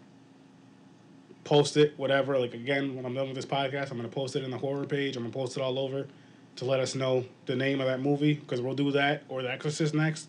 Post 1.45 1.77
it, 1.77 1.95
whatever. 1.99 2.39
Like, 2.39 2.55
again, 2.55 2.95
when 2.97 3.05
I'm 3.05 3.15
done 3.15 3.27
with 3.27 3.37
this 3.37 3.47
podcast, 3.47 3.91
I'm 3.91 4.01
to 4.01 4.09
post 4.09 4.37
it 4.37 4.45
in 4.45 4.51
the 4.51 4.59
horror 4.59 4.87
page. 4.87 5.17
I'm 5.17 5.25
to 5.25 5.31
post 5.31 5.57
it 5.57 5.63
all 5.63 5.79
over 5.79 6.07
to 6.57 6.65
let 6.65 6.81
us 6.81 6.95
know 6.95 7.25
the 7.47 7.57
name 7.57 7.81
of 7.81 7.87
that 7.87 8.01
movie 8.01 8.35
because 8.35 8.61
we'll 8.61 8.75
do 8.75 8.91
that 8.93 9.25
or 9.29 9.43
The 9.43 9.51
Exorcist 9.51 9.95
next. 9.95 10.29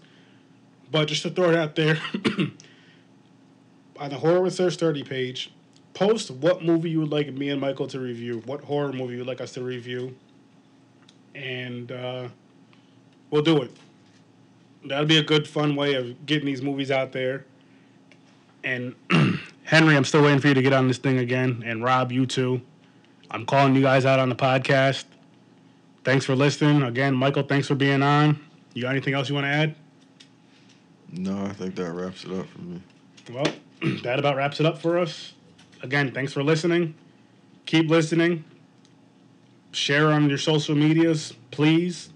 But 0.92 1.08
just 1.08 1.22
to 1.24 1.30
throw 1.30 1.50
it 1.50 1.56
out 1.56 1.76
there, 1.76 2.00
on 3.98 4.10
the 4.10 4.18
Horror 4.18 4.42
Research 4.42 4.76
30 4.76 5.04
page, 5.04 5.52
post 5.94 6.32
what 6.32 6.64
movie 6.64 6.90
you 6.90 7.00
would 7.00 7.12
like 7.12 7.32
me 7.34 7.50
and 7.50 7.60
Michael 7.60 7.88
to 7.88 8.00
review, 8.00 8.42
what 8.46 8.62
horror 8.64 8.92
movie 8.92 9.14
you 9.14 9.20
would 9.20 9.28
like 9.28 9.42
us 9.42 9.54
to 9.54 9.64
review, 9.64 10.16
and 11.34 11.92
uh, 11.92 12.28
we'll 13.30 13.42
do 13.42 13.62
it. 13.62 13.72
That'll 14.86 15.06
be 15.06 15.18
a 15.18 15.24
good, 15.24 15.48
fun 15.48 15.76
way 15.76 15.96
of 15.96 16.26
getting 16.26 16.46
these 16.46 16.62
movies 16.62 16.92
out 16.92 17.12
there. 17.12 17.46
And 18.66 18.96
Henry, 19.64 19.96
I'm 19.96 20.04
still 20.04 20.24
waiting 20.24 20.40
for 20.40 20.48
you 20.48 20.56
to 20.56 20.62
get 20.62 20.74
on 20.74 20.88
this 20.88 20.98
thing 20.98 21.20
again, 21.20 21.64
and 21.66 21.84
Rob, 21.84 22.12
you 22.12 22.26
too. 22.26 22.62
I'm 23.30 23.46
calling 23.46 23.76
you 23.76 23.82
guys 23.82 24.06
out 24.06 24.20
on 24.20 24.28
the 24.28 24.36
podcast. 24.36 25.06
Thanks 26.04 26.26
for 26.26 26.36
listening. 26.36 26.82
Again, 26.82 27.16
Michael, 27.16 27.44
thanks 27.44 27.68
for 27.68 27.76
being 27.76 28.02
on. 28.02 28.40
You 28.74 28.82
got 28.82 28.92
anything 28.92 29.14
else 29.14 29.30
you 29.30 29.36
want 29.36 29.46
to 29.46 29.50
add? 29.50 29.76
No, 31.12 31.46
I 31.46 31.54
think 31.54 31.76
that 31.76 31.92
wraps 31.92 32.26
it 32.26 32.32
up 32.32 32.48
for 32.48 32.62
me. 32.62 32.82
Well, 33.32 33.48
that 34.04 34.20
about 34.20 34.36
wraps 34.36 34.60
it 34.60 34.66
up 34.66 34.80
for 34.80 34.98
us. 34.98 35.34
Again, 35.82 36.12
thanks 36.12 36.34
for 36.34 36.44
listening. 36.44 36.96
Keep 37.66 37.90
listening. 37.90 38.44
Share 39.72 40.08
on 40.08 40.28
your 40.28 40.38
social 40.38 40.76
medias, 40.76 41.34
please. 41.52 42.10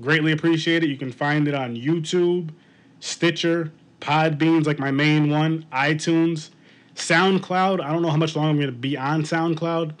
Greatly 0.00 0.32
appreciate 0.32 0.84
it. 0.84 0.90
You 0.90 0.96
can 0.96 1.12
find 1.12 1.48
it 1.48 1.54
on 1.54 1.76
YouTube, 1.76 2.50
Stitcher, 3.00 3.72
Podbeans, 4.04 4.66
like 4.66 4.78
my 4.78 4.90
main 4.90 5.30
one, 5.30 5.64
iTunes, 5.72 6.50
SoundCloud. 6.94 7.82
I 7.82 7.90
don't 7.90 8.02
know 8.02 8.10
how 8.10 8.18
much 8.18 8.36
longer 8.36 8.50
I'm 8.50 8.56
going 8.56 8.66
to 8.66 8.72
be 8.72 8.98
on 8.98 9.22
SoundCloud, 9.22 9.94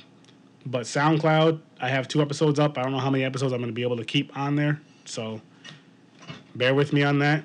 but 0.66 0.82
SoundCloud, 0.82 1.60
I 1.80 1.88
have 1.88 2.06
two 2.06 2.20
episodes 2.20 2.58
up. 2.58 2.76
I 2.76 2.82
don't 2.82 2.92
know 2.92 2.98
how 2.98 3.08
many 3.08 3.24
episodes 3.24 3.54
I'm 3.54 3.60
going 3.60 3.70
to 3.70 3.74
be 3.74 3.82
able 3.82 3.96
to 3.96 4.04
keep 4.04 4.36
on 4.36 4.56
there. 4.56 4.82
So 5.06 5.40
bear 6.54 6.74
with 6.74 6.92
me 6.92 7.02
on 7.02 7.18
that. 7.20 7.44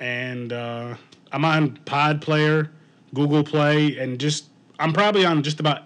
And 0.00 0.52
uh, 0.52 0.96
I'm 1.30 1.44
on 1.44 1.76
Pod 1.84 2.22
Player, 2.22 2.72
Google 3.14 3.44
Play, 3.44 3.98
and 3.98 4.18
just 4.18 4.46
I'm 4.80 4.92
probably 4.92 5.24
on 5.24 5.44
just 5.44 5.60
about 5.60 5.82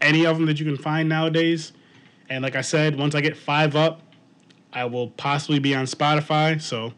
any 0.00 0.24
of 0.24 0.36
them 0.36 0.46
that 0.46 0.60
you 0.60 0.64
can 0.64 0.76
find 0.76 1.08
nowadays. 1.08 1.72
And 2.30 2.44
like 2.44 2.54
I 2.54 2.60
said, 2.60 2.96
once 2.96 3.16
I 3.16 3.20
get 3.20 3.36
five 3.36 3.74
up, 3.74 4.02
I 4.72 4.84
will 4.84 5.10
possibly 5.10 5.58
be 5.58 5.74
on 5.74 5.86
Spotify. 5.86 6.62
So 6.62 6.92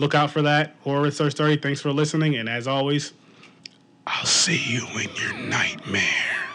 look 0.00 0.14
out 0.14 0.30
for 0.30 0.42
that. 0.42 0.74
Horror 0.82 1.02
Research 1.02 1.34
30. 1.34 1.58
Thanks 1.58 1.80
for 1.80 1.92
listening. 1.92 2.36
And 2.36 2.48
as 2.48 2.66
always, 2.66 3.12
I'll 4.06 4.24
see 4.24 4.56
you 4.56 4.86
in 4.98 5.10
your 5.14 5.34
nightmare. 5.34 6.49